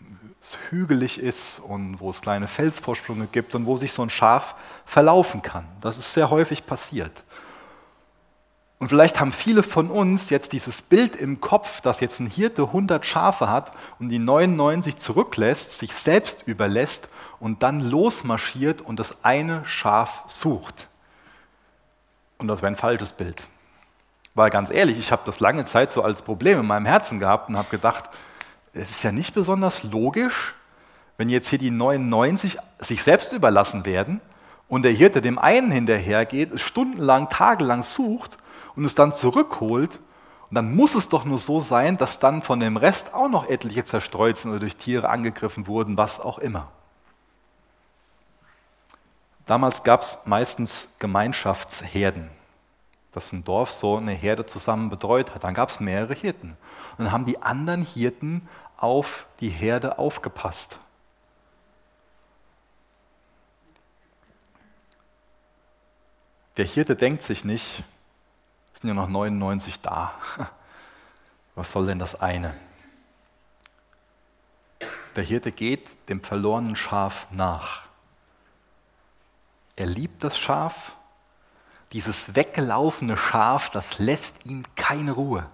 es 0.41 0.57
hügelig 0.69 1.19
ist 1.19 1.59
und 1.59 1.99
wo 1.99 2.11
es 2.11 2.21
kleine 2.21 2.47
Felsvorsprünge 2.47 3.27
gibt 3.31 3.55
und 3.55 3.65
wo 3.65 3.75
sich 3.75 3.91
so 3.91 4.03
ein 4.03 4.09
Schaf 4.09 4.55
verlaufen 4.85 5.41
kann. 5.41 5.65
Das 5.81 5.97
ist 5.97 6.13
sehr 6.13 6.29
häufig 6.29 6.65
passiert. 6.65 7.23
Und 8.79 8.87
vielleicht 8.87 9.19
haben 9.19 9.33
viele 9.33 9.61
von 9.61 9.91
uns 9.91 10.29
jetzt 10.29 10.53
dieses 10.53 10.81
Bild 10.81 11.17
im 11.17 11.41
Kopf, 11.41 11.81
dass 11.81 11.99
jetzt 11.99 12.21
ein 12.21 12.27
Hirte 12.27 12.63
100 12.63 13.05
Schafe 13.05 13.49
hat 13.49 13.73
und 13.99 14.07
die 14.07 14.19
99 14.19 14.95
zurücklässt, 14.95 15.77
sich 15.77 15.93
selbst 15.93 16.43
überlässt 16.45 17.09
und 17.41 17.61
dann 17.61 17.81
losmarschiert 17.81 18.81
und 18.81 18.97
das 18.97 19.25
eine 19.25 19.65
Schaf 19.65 20.23
sucht. 20.27 20.87
Und 22.37 22.47
das 22.47 22.61
wäre 22.61 22.71
ein 22.71 22.77
falsches 22.77 23.11
Bild. 23.11 23.47
Weil 24.33 24.49
ganz 24.49 24.71
ehrlich, 24.71 24.97
ich 24.97 25.11
habe 25.11 25.23
das 25.25 25.41
lange 25.41 25.65
Zeit 25.65 25.91
so 25.91 26.01
als 26.01 26.21
Problem 26.21 26.61
in 26.61 26.65
meinem 26.65 26.85
Herzen 26.85 27.19
gehabt 27.19 27.49
und 27.49 27.57
habe 27.57 27.69
gedacht, 27.69 28.05
es 28.73 28.91
ist 28.91 29.03
ja 29.03 29.11
nicht 29.11 29.33
besonders 29.33 29.83
logisch, 29.83 30.53
wenn 31.17 31.27
jetzt 31.27 31.49
hier 31.49 31.59
die 31.59 31.71
99 31.71 32.57
sich 32.79 33.03
selbst 33.03 33.33
überlassen 33.33 33.85
werden 33.85 34.21
und 34.69 34.83
der 34.83 34.93
Hirte 34.93 35.21
dem 35.21 35.37
einen 35.37 35.69
hinterhergeht, 35.69 36.57
stundenlang, 36.61 37.27
tagelang 37.27 37.83
sucht 37.83 38.37
und 38.79 38.85
es 38.85 38.95
dann 38.95 39.11
zurückholt, 39.11 39.99
und 40.49 40.55
dann 40.55 40.73
muss 40.73 40.95
es 40.95 41.09
doch 41.09 41.25
nur 41.25 41.37
so 41.37 41.59
sein, 41.59 41.97
dass 41.97 42.17
dann 42.17 42.41
von 42.41 42.61
dem 42.61 42.77
Rest 42.77 43.13
auch 43.13 43.27
noch 43.27 43.49
etliche 43.49 43.83
zerstreut 43.83 44.37
sind 44.37 44.51
oder 44.51 44.61
durch 44.61 44.77
Tiere 44.77 45.09
angegriffen 45.09 45.67
wurden, 45.67 45.97
was 45.97 46.21
auch 46.21 46.39
immer. 46.39 46.71
Damals 49.45 49.83
gab 49.83 50.01
es 50.01 50.19
meistens 50.23 50.87
Gemeinschaftsherden, 50.97 52.29
dass 53.11 53.33
ein 53.33 53.43
Dorf 53.43 53.69
so 53.69 53.97
eine 53.97 54.13
Herde 54.13 54.45
zusammen 54.45 54.89
betreut 54.89 55.35
hat. 55.35 55.43
Dann 55.43 55.53
gab 55.53 55.67
es 55.69 55.81
mehrere 55.81 56.13
Hirten. 56.13 56.55
Und 56.97 57.05
dann 57.05 57.11
haben 57.11 57.25
die 57.25 57.41
anderen 57.41 57.83
Hirten 57.83 58.47
auf 58.77 59.25
die 59.41 59.49
Herde 59.49 59.99
aufgepasst. 59.99 60.79
Der 66.55 66.65
Hirte 66.65 66.95
denkt 66.95 67.23
sich 67.23 67.43
nicht, 67.43 67.83
sind 68.79 68.87
ja 68.87 68.93
noch 68.93 69.09
99 69.09 69.81
da. 69.81 70.13
Was 71.55 71.71
soll 71.71 71.87
denn 71.87 71.99
das 71.99 72.19
eine? 72.19 72.55
Der 75.15 75.23
Hirte 75.23 75.51
geht 75.51 75.87
dem 76.07 76.23
verlorenen 76.23 76.77
Schaf 76.77 77.27
nach. 77.31 77.83
Er 79.75 79.85
liebt 79.85 80.23
das 80.23 80.37
Schaf, 80.37 80.93
dieses 81.91 82.35
weggelaufene 82.35 83.17
Schaf, 83.17 83.69
das 83.69 83.99
lässt 83.99 84.45
ihm 84.45 84.63
keine 84.75 85.11
Ruhe. 85.11 85.49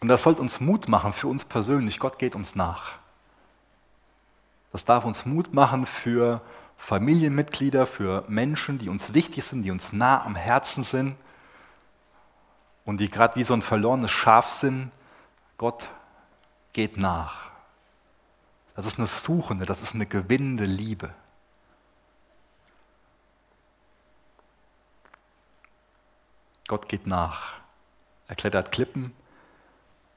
Und 0.00 0.08
das 0.08 0.22
sollte 0.22 0.40
uns 0.40 0.60
Mut 0.60 0.88
machen 0.88 1.12
für 1.12 1.28
uns 1.28 1.44
persönlich. 1.44 2.00
Gott 2.00 2.18
geht 2.18 2.34
uns 2.34 2.54
nach. 2.56 2.94
Das 4.72 4.84
darf 4.84 5.04
uns 5.04 5.24
Mut 5.26 5.52
machen 5.52 5.86
für 5.86 6.42
Familienmitglieder, 6.76 7.86
für 7.86 8.24
Menschen, 8.28 8.78
die 8.78 8.88
uns 8.88 9.14
wichtig 9.14 9.44
sind, 9.44 9.62
die 9.62 9.70
uns 9.70 9.92
nah 9.92 10.24
am 10.24 10.34
Herzen 10.34 10.82
sind 10.82 11.16
und 12.88 12.96
die 12.96 13.10
gerade 13.10 13.36
wie 13.36 13.44
so 13.44 13.52
ein 13.52 13.60
verlorenes 13.60 14.10
Schaf 14.10 14.48
sind. 14.48 14.90
Gott 15.58 15.90
geht 16.72 16.96
nach. 16.96 17.50
Das 18.74 18.86
ist 18.86 18.96
eine 18.96 19.06
suchende, 19.06 19.66
das 19.66 19.82
ist 19.82 19.94
eine 19.94 20.06
gewinnende 20.06 20.64
Liebe. 20.64 21.12
Gott 26.66 26.88
geht 26.88 27.06
nach. 27.06 27.58
Er 28.26 28.36
klettert 28.36 28.72
Klippen, 28.72 29.12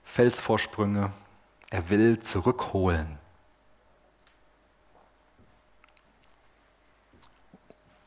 Felsvorsprünge. 0.05 1.11
Er 1.71 1.89
will 1.89 2.21
zurückholen. 2.21 3.19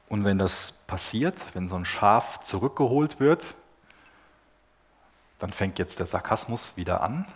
Und 0.09 0.25
wenn 0.25 0.39
das 0.39 0.73
passiert, 0.87 1.37
wenn 1.55 1.69
so 1.69 1.75
ein 1.75 1.85
Schaf 1.85 2.41
zurückgeholt 2.41 3.21
wird, 3.21 3.57
dann 5.39 5.53
fängt 5.53 5.79
jetzt 5.79 5.99
der 5.99 6.07
Sarkasmus 6.07 6.77
wieder 6.77 7.03
an. 7.03 7.27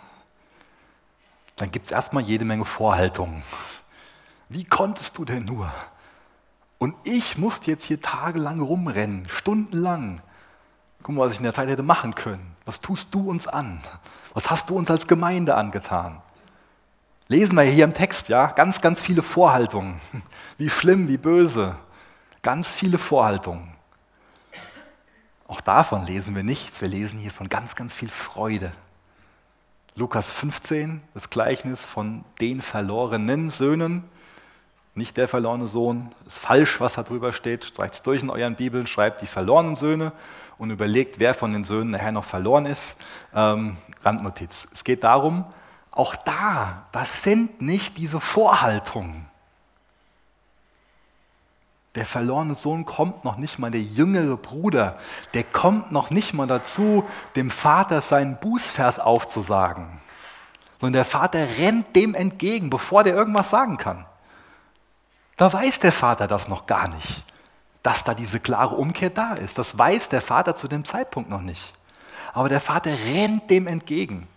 Dann 1.55 1.71
gibt 1.71 1.87
es 1.87 1.91
erstmal 1.91 2.23
jede 2.23 2.45
Menge 2.45 2.65
Vorhaltungen. 2.65 3.43
Wie 4.47 4.63
konntest 4.63 5.17
du 5.17 5.25
denn 5.25 5.45
nur? 5.45 5.71
Und 6.77 6.95
ich 7.03 7.37
musste 7.37 7.69
jetzt 7.69 7.83
hier 7.83 7.99
tagelang 7.99 8.61
rumrennen, 8.61 9.27
stundenlang. 9.27 10.21
Guck 11.03 11.15
mal, 11.15 11.25
was 11.25 11.33
ich 11.33 11.39
in 11.39 11.43
der 11.43 11.53
Zeit 11.53 11.67
hätte 11.67 11.83
machen 11.83 12.15
können. 12.15 12.55
Was 12.65 12.81
tust 12.81 13.13
du 13.13 13.29
uns 13.29 13.47
an? 13.47 13.81
Was 14.33 14.49
hast 14.49 14.69
du 14.69 14.77
uns 14.77 14.89
als 14.89 15.05
Gemeinde 15.05 15.55
angetan? 15.55 16.21
Lesen 17.27 17.55
wir 17.55 17.63
hier 17.63 17.83
im 17.83 17.93
Text, 17.93 18.29
ja, 18.29 18.47
ganz, 18.47 18.81
ganz 18.81 19.01
viele 19.01 19.21
Vorhaltungen. 19.21 19.99
Wie 20.57 20.69
schlimm, 20.69 21.07
wie 21.07 21.17
böse. 21.17 21.75
Ganz 22.41 22.69
viele 22.69 22.97
Vorhaltungen. 22.97 23.78
Auch 25.49 25.61
davon 25.61 26.05
lesen 26.05 26.35
wir 26.35 26.43
nichts. 26.43 26.79
Wir 26.79 26.87
lesen 26.87 27.19
hier 27.19 27.31
von 27.31 27.49
ganz, 27.49 27.75
ganz 27.75 27.91
viel 27.91 28.09
Freude. 28.09 28.71
Lukas 29.95 30.31
15, 30.31 31.01
das 31.15 31.31
Gleichnis 31.31 31.87
von 31.87 32.23
den 32.39 32.61
verlorenen 32.61 33.49
Söhnen. 33.49 34.03
Nicht 34.93 35.17
der 35.17 35.27
verlorene 35.27 35.65
Sohn, 35.65 36.11
ist 36.27 36.37
falsch, 36.37 36.79
was 36.79 36.93
da 36.93 37.03
drüber 37.03 37.33
steht. 37.33 37.65
Streicht 37.65 37.95
es 37.95 38.01
durch 38.03 38.21
in 38.21 38.29
euren 38.29 38.55
Bibeln, 38.55 38.85
schreibt 38.85 39.23
die 39.23 39.25
verlorenen 39.25 39.73
Söhne 39.73 40.11
und 40.59 40.69
überlegt, 40.69 41.19
wer 41.19 41.33
von 41.33 41.51
den 41.51 41.63
Söhnen 41.63 41.89
nachher 41.89 42.11
noch 42.11 42.25
verloren 42.25 42.67
ist. 42.67 42.95
Ähm, 43.33 43.77
Randnotiz. 44.03 44.67
Es 44.71 44.83
geht 44.83 45.03
darum, 45.03 45.45
auch 45.89 46.15
da, 46.15 46.85
das 46.91 47.23
sind 47.23 47.59
nicht 47.59 47.97
diese 47.97 48.19
Vorhaltungen. 48.19 49.28
Der 51.95 52.05
verlorene 52.05 52.55
Sohn 52.55 52.85
kommt 52.85 53.25
noch 53.25 53.37
nicht 53.37 53.57
mal, 53.57 53.71
der 53.71 53.81
jüngere 53.81 54.37
Bruder, 54.37 54.99
der 55.33 55.43
kommt 55.43 55.91
noch 55.91 56.11
nicht 56.11 56.33
mal 56.33 56.47
dazu, 56.47 57.07
dem 57.35 57.49
Vater 57.49 58.01
seinen 58.01 58.37
Bußvers 58.37 58.99
aufzusagen. 58.99 59.99
Sondern 60.79 60.93
der 60.93 61.05
Vater 61.05 61.39
rennt 61.57 61.95
dem 61.95 62.13
entgegen, 62.13 62.69
bevor 62.69 63.03
der 63.03 63.15
irgendwas 63.15 63.49
sagen 63.49 63.77
kann. 63.77 64.05
Da 65.35 65.51
weiß 65.51 65.79
der 65.79 65.91
Vater 65.91 66.27
das 66.27 66.47
noch 66.47 66.67
gar 66.67 66.89
nicht, 66.89 67.25
dass 67.81 68.03
da 68.03 68.13
diese 68.13 68.39
klare 68.39 68.75
Umkehr 68.75 69.09
da 69.09 69.33
ist. 69.33 69.57
Das 69.57 69.77
weiß 69.77 70.09
der 70.09 70.21
Vater 70.21 70.55
zu 70.55 70.67
dem 70.67 70.85
Zeitpunkt 70.85 71.29
noch 71.29 71.41
nicht. 71.41 71.73
Aber 72.33 72.49
der 72.49 72.61
Vater 72.61 72.91
rennt 72.91 73.49
dem 73.49 73.65
entgegen 73.65 74.27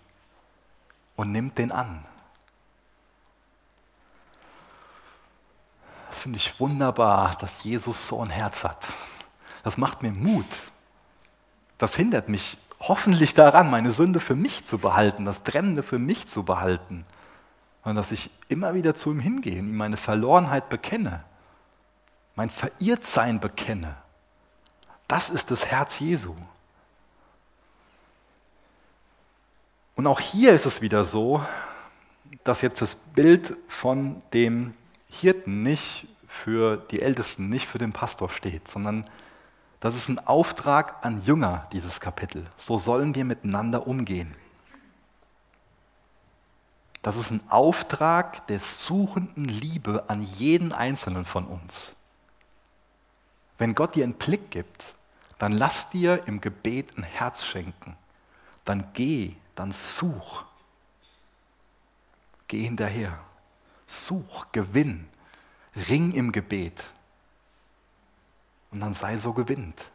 und 1.17 1.33
nimmt 1.33 1.59
den 1.59 1.71
an. 1.71 2.05
Das 6.13 6.21
finde 6.21 6.37
ich 6.37 6.61
wunderbar, 6.61 7.37
dass 7.37 7.65
Jesus 7.65 8.07
so 8.07 8.21
ein 8.21 8.29
Herz 8.29 8.65
hat. 8.65 8.87
Das 9.63 9.79
macht 9.79 10.03
mir 10.03 10.13
Mut. 10.13 10.45
Das 11.79 11.97
hindert 11.97 12.29
mich 12.29 12.59
hoffentlich 12.81 13.33
daran, 13.33 13.71
meine 13.71 13.93
Sünde 13.93 14.21
für 14.21 14.35
mich 14.35 14.63
zu 14.63 14.77
behalten, 14.77 15.25
das 15.25 15.43
Trennende 15.43 15.83
für 15.83 15.99
mich 15.99 16.27
zu 16.27 16.43
behalten. 16.43 17.07
Und 17.83 17.95
dass 17.95 18.13
ich 18.13 18.29
immer 18.51 18.75
wieder 18.75 18.95
zu 18.95 19.11
ihm 19.11 19.21
hingehe 19.21 19.59
und 19.59 19.69
ihm 19.71 19.77
meine 19.79 19.97
Verlorenheit 19.97 20.69
bekenne, 20.69 21.25
mein 22.35 22.51
Verirrtsein 22.51 23.41
bekenne. 23.41 23.97
Das 25.09 25.31
ist 25.31 25.51
das 25.51 25.65
Herz 25.65 25.99
Jesu. 25.99 26.37
Und 29.97 30.07
auch 30.07 30.21
hier 30.21 30.53
ist 30.53 30.67
es 30.67 30.83
wieder 30.83 31.07
so, 31.07 31.43
dass 32.45 32.61
jetzt 32.61 32.83
das 32.83 32.97
Bild 32.97 33.57
von 33.67 34.21
dem 34.35 34.75
Hirten 35.13 35.63
nicht 35.63 36.09
für 36.27 36.79
die 36.91 37.03
Ältesten, 37.03 37.51
nicht 37.51 37.67
für 37.67 37.79
den 37.79 37.93
Pastor 37.93 38.31
steht, 38.31 38.67
sondern 38.67 39.09
das 39.81 39.95
ist 39.95 40.09
ein 40.09 40.27
Auftrag 40.27 41.05
an 41.05 41.23
Jünger, 41.23 41.69
dieses 41.73 42.01
Kapitel. 42.01 42.47
So 42.57 42.79
sollen 42.79 43.15
wir 43.15 43.25
miteinander 43.25 43.87
umgehen. 43.87 44.35
Das 47.03 47.17
ist 47.17 47.31
ein 47.31 47.43
Auftrag 47.51 48.47
der 48.47 48.61
suchenden 48.61 49.45
Liebe 49.45 50.09
an 50.09 50.23
jeden 50.23 50.73
Einzelnen 50.73 51.25
von 51.25 51.47
uns. 51.47 51.95
Wenn 53.59 53.75
Gott 53.75 53.97
dir 53.97 54.05
einen 54.05 54.15
Blick 54.15 54.51
gibt, 54.51 54.95
dann 55.39 55.53
lass 55.53 55.91
dir 55.91 56.23
im 56.27 56.41
Gebet 56.41 56.97
ein 56.97 57.03
Herz 57.03 57.45
schenken. 57.45 57.97
Dann 58.65 58.87
geh, 58.95 59.35
dann 59.57 59.73
such. 59.73 60.45
Geh 62.49 62.63
hinterher. 62.63 63.19
Such, 63.93 64.47
gewinn, 64.53 65.07
ring 65.89 66.13
im 66.13 66.33
Gebet. 66.33 66.83
Und 68.71 68.81
dann 68.81 68.95
sei 68.95 69.19
so 69.19 69.35
gewinnt. 69.35 69.91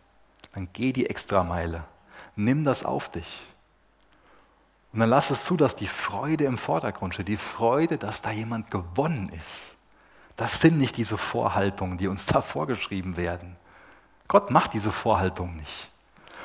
Dann 0.53 0.69
geh 0.71 0.93
die 0.93 1.09
Extrameile. 1.09 1.83
Nimm 2.35 2.63
das 2.63 2.85
auf 2.85 3.09
dich. 3.09 3.47
Und 4.93 4.99
dann 4.99 5.09
lass 5.09 5.31
es 5.31 5.45
zu, 5.45 5.57
dass 5.57 5.75
die 5.75 5.87
Freude 5.87 6.43
im 6.43 6.59
Vordergrund 6.59 7.15
steht. 7.15 7.27
Die 7.27 7.37
Freude, 7.37 7.97
dass 7.97 8.21
da 8.21 8.29
jemand 8.29 8.69
gewonnen 8.69 9.29
ist. 9.29 9.75
Das 10.35 10.61
sind 10.61 10.77
nicht 10.77 10.95
diese 10.97 11.17
Vorhaltungen, 11.17 11.97
die 11.97 12.07
uns 12.07 12.27
da 12.27 12.41
vorgeschrieben 12.43 13.17
werden. 13.17 13.55
Gott 14.27 14.51
macht 14.51 14.75
diese 14.75 14.91
Vorhaltungen 14.91 15.55
nicht. 15.55 15.89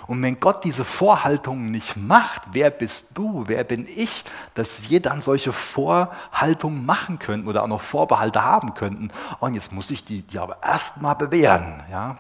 Und 0.06 0.22
wenn 0.22 0.40
Gott 0.40 0.64
diese 0.64 0.84
Vorhaltungen 0.84 1.70
nicht 1.70 1.96
macht, 1.96 2.42
wer 2.52 2.70
bist 2.70 3.06
du, 3.14 3.44
wer 3.46 3.64
bin 3.64 3.86
ich, 3.86 4.24
dass 4.54 4.88
wir 4.88 5.00
dann 5.00 5.20
solche 5.20 5.52
Vorhaltungen 5.52 6.84
machen 6.84 7.18
könnten 7.18 7.48
oder 7.48 7.62
auch 7.62 7.68
noch 7.68 7.80
Vorbehalte 7.80 8.42
haben 8.42 8.74
könnten. 8.74 9.10
Und 9.40 9.54
jetzt 9.54 9.72
muss 9.72 9.90
ich 9.90 10.04
die, 10.04 10.22
die 10.22 10.38
aber 10.38 10.62
erstmal 10.62 11.16
bewähren. 11.16 11.82
Ja? 11.90 12.18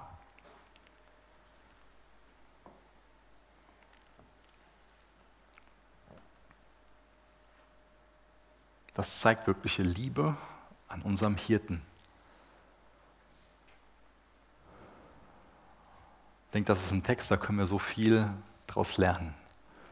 Das 8.94 9.20
zeigt 9.20 9.46
wirkliche 9.46 9.82
Liebe 9.82 10.36
an 10.88 11.02
unserem 11.02 11.36
Hirten. 11.36 11.82
Denke, 16.52 16.68
das 16.68 16.84
ist 16.84 16.92
ein 16.92 17.02
Text, 17.02 17.30
da 17.30 17.36
können 17.36 17.58
wir 17.58 17.66
so 17.66 17.78
viel 17.78 18.28
daraus 18.66 18.96
lernen. 18.98 19.34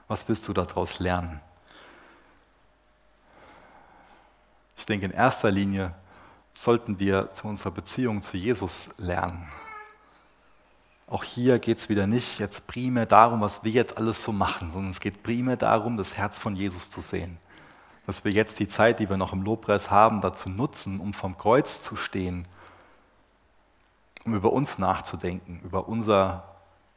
Was 0.09 0.29
willst 0.29 0.47
du 0.49 0.53
daraus 0.53 0.99
lernen? 0.99 1.41
Ich 4.77 4.87
denke, 4.87 5.07
in 5.07 5.13
erster 5.13 5.51
Linie 5.51 5.95
sollten 6.53 6.99
wir 6.99 7.33
zu 7.33 7.47
unserer 7.49 7.71
Beziehung 7.71 8.23
zu 8.23 8.37
Jesus 8.37 8.91
lernen. 8.99 9.49
Auch 11.07 11.25
hier 11.25 11.59
geht 11.59 11.79
es 11.79 11.89
wieder 11.89 12.07
nicht 12.07 12.39
jetzt 12.39 12.67
primär 12.67 13.07
darum, 13.07 13.41
was 13.41 13.65
wir 13.65 13.73
jetzt 13.73 13.97
alles 13.97 14.23
so 14.23 14.33
machen, 14.33 14.73
sondern 14.73 14.91
es 14.91 15.01
geht 15.01 15.23
primär 15.23 15.57
darum, 15.57 15.97
das 15.97 16.17
Herz 16.17 16.39
von 16.39 16.55
Jesus 16.55 16.91
zu 16.91 17.01
sehen. 17.01 17.39
Dass 18.07 18.25
wir 18.25 18.33
jetzt 18.33 18.59
die 18.59 18.69
Zeit, 18.69 19.01
die 19.01 19.09
wir 19.09 19.17
noch 19.17 19.33
im 19.33 19.43
Lobpreis 19.43 19.91
haben, 19.91 20.21
dazu 20.21 20.49
nutzen, 20.49 21.01
um 21.01 21.13
vom 21.13 21.37
Kreuz 21.37 21.83
zu 21.83 21.97
stehen, 21.97 22.47
um 24.31 24.37
über 24.37 24.53
uns 24.53 24.79
nachzudenken, 24.79 25.61
über 25.65 25.89
unser 25.89 26.45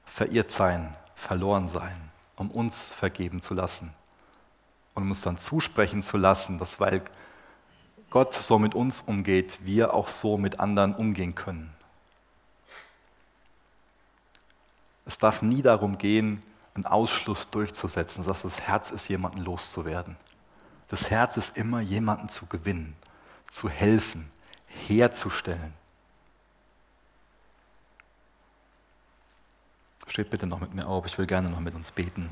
verirrt 0.05 0.51
sein, 0.51 0.95
verloren 1.15 1.67
sein, 1.67 2.11
um 2.35 2.51
uns 2.51 2.91
vergeben 2.91 3.41
zu 3.41 3.55
lassen 3.55 3.91
und 4.93 5.03
um 5.03 5.09
uns 5.09 5.21
dann 5.21 5.37
zusprechen 5.37 6.03
zu 6.03 6.17
lassen, 6.17 6.59
dass 6.59 6.79
weil 6.79 7.01
Gott 8.11 8.35
so 8.35 8.59
mit 8.59 8.75
uns 8.75 9.01
umgeht, 9.01 9.65
wir 9.65 9.95
auch 9.95 10.09
so 10.09 10.37
mit 10.37 10.59
anderen 10.59 10.93
umgehen 10.93 11.33
können. 11.33 11.73
Es 15.05 15.17
darf 15.17 15.41
nie 15.41 15.63
darum 15.63 15.97
gehen, 15.97 16.43
einen 16.75 16.85
Ausschluss 16.85 17.49
durchzusetzen, 17.49 18.23
dass 18.23 18.43
das 18.43 18.61
Herz 18.61 18.91
ist, 18.91 19.07
jemanden 19.07 19.39
loszuwerden. 19.39 20.17
Das 20.87 21.09
Herz 21.09 21.37
ist 21.37 21.57
immer, 21.57 21.81
jemanden 21.81 22.29
zu 22.29 22.45
gewinnen, 22.45 22.95
zu 23.49 23.69
helfen, 23.69 24.27
herzustellen. 24.67 25.73
Steht 30.13 30.29
bitte 30.29 30.45
noch 30.45 30.59
mit 30.59 30.75
mir 30.75 30.85
auf, 30.85 31.07
ich 31.07 31.17
will 31.17 31.25
gerne 31.25 31.49
noch 31.49 31.59
mit 31.59 31.73
uns 31.73 31.91
beten. 31.91 32.29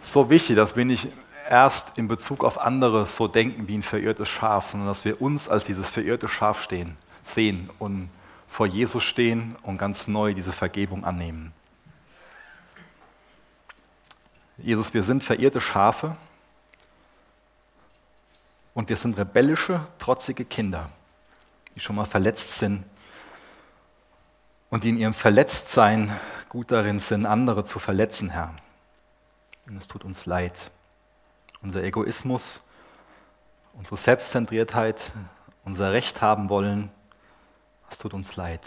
So 0.00 0.28
wichtig, 0.28 0.56
dass 0.56 0.74
wir 0.74 0.84
nicht 0.84 1.06
erst 1.48 1.96
in 1.96 2.08
Bezug 2.08 2.42
auf 2.42 2.60
andere 2.60 3.06
so 3.06 3.28
denken 3.28 3.68
wie 3.68 3.78
ein 3.78 3.84
verirrtes 3.84 4.28
Schaf, 4.28 4.70
sondern 4.70 4.88
dass 4.88 5.04
wir 5.04 5.22
uns 5.22 5.48
als 5.48 5.64
dieses 5.64 5.88
verirrte 5.88 6.28
Schaf 6.28 6.60
stehen, 6.60 6.96
sehen 7.22 7.70
und 7.78 8.10
vor 8.48 8.66
Jesus 8.66 9.04
stehen 9.04 9.54
und 9.62 9.78
ganz 9.78 10.08
neu 10.08 10.34
diese 10.34 10.52
Vergebung 10.52 11.04
annehmen. 11.04 11.52
Jesus, 14.58 14.92
wir 14.94 15.04
sind 15.04 15.22
verirrte 15.22 15.60
Schafe 15.60 16.16
und 18.74 18.88
wir 18.88 18.96
sind 18.96 19.16
rebellische, 19.16 19.86
trotzige 20.00 20.44
Kinder, 20.44 20.90
die 21.74 21.80
schon 21.80 21.96
mal 21.96 22.04
verletzt 22.04 22.58
sind 22.58 22.84
und 24.70 24.84
die 24.84 24.90
in 24.90 24.98
ihrem 24.98 25.14
Verletztsein 25.14 26.18
gut 26.48 26.70
darin 26.70 26.98
sind, 26.98 27.26
andere 27.26 27.64
zu 27.64 27.78
verletzen, 27.78 28.30
Herr. 28.30 28.54
Und 29.66 29.76
es 29.76 29.88
tut 29.88 30.04
uns 30.04 30.26
leid. 30.26 30.70
Unser 31.62 31.82
Egoismus, 31.82 32.60
unsere 33.74 33.96
Selbstzentriertheit, 33.96 35.12
unser 35.64 35.92
Recht 35.92 36.20
haben 36.20 36.48
wollen, 36.48 36.90
es 37.90 37.98
tut 37.98 38.14
uns 38.14 38.36
leid. 38.36 38.60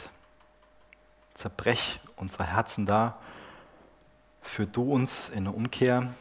Zerbrech 1.34 2.00
unsere 2.16 2.46
Herzen 2.46 2.86
da, 2.86 3.18
führ 4.42 4.66
du 4.66 4.94
uns 4.94 5.30
in 5.30 5.40
eine 5.40 5.52
Umkehr, 5.52 6.14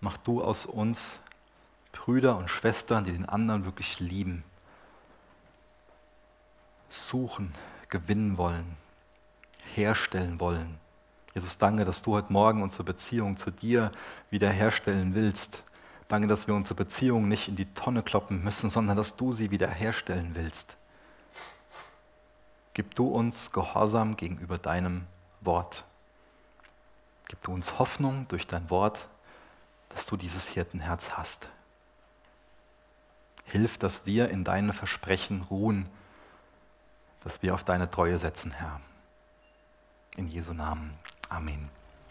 mach 0.00 0.16
du 0.18 0.42
aus 0.42 0.66
uns 0.66 1.20
Brüder 2.06 2.36
und 2.36 2.48
Schwestern, 2.48 3.02
die 3.02 3.10
den 3.10 3.28
anderen 3.28 3.64
wirklich 3.64 3.98
lieben, 3.98 4.44
suchen, 6.88 7.52
gewinnen 7.88 8.38
wollen, 8.38 8.76
herstellen 9.74 10.38
wollen. 10.38 10.78
Jesus, 11.34 11.58
danke, 11.58 11.84
dass 11.84 12.02
du 12.02 12.14
heute 12.14 12.32
Morgen 12.32 12.62
unsere 12.62 12.84
Beziehung 12.84 13.36
zu 13.36 13.50
dir 13.50 13.90
wiederherstellen 14.30 15.16
willst. 15.16 15.64
Danke, 16.06 16.28
dass 16.28 16.46
wir 16.46 16.54
unsere 16.54 16.76
Beziehung 16.76 17.26
nicht 17.26 17.48
in 17.48 17.56
die 17.56 17.74
Tonne 17.74 18.04
kloppen 18.04 18.44
müssen, 18.44 18.70
sondern 18.70 18.96
dass 18.96 19.16
du 19.16 19.32
sie 19.32 19.50
wiederherstellen 19.50 20.36
willst. 20.36 20.76
Gib 22.74 22.94
du 22.94 23.08
uns 23.08 23.50
Gehorsam 23.50 24.16
gegenüber 24.16 24.58
deinem 24.58 25.08
Wort. 25.40 25.82
Gib 27.26 27.42
du 27.42 27.52
uns 27.52 27.80
Hoffnung 27.80 28.28
durch 28.28 28.46
dein 28.46 28.70
Wort, 28.70 29.08
dass 29.88 30.06
du 30.06 30.16
dieses 30.16 30.46
Hirtenherz 30.46 31.14
hast. 31.14 31.48
Hilf, 33.46 33.78
dass 33.78 34.06
wir 34.06 34.28
in 34.28 34.44
deinen 34.44 34.72
Versprechen 34.72 35.42
ruhen, 35.42 35.88
dass 37.22 37.42
wir 37.42 37.54
auf 37.54 37.64
deine 37.64 37.90
Treue 37.90 38.18
setzen, 38.18 38.52
Herr. 38.52 38.80
In 40.16 40.28
Jesu 40.28 40.52
Namen. 40.52 40.94
Amen. 41.28 41.70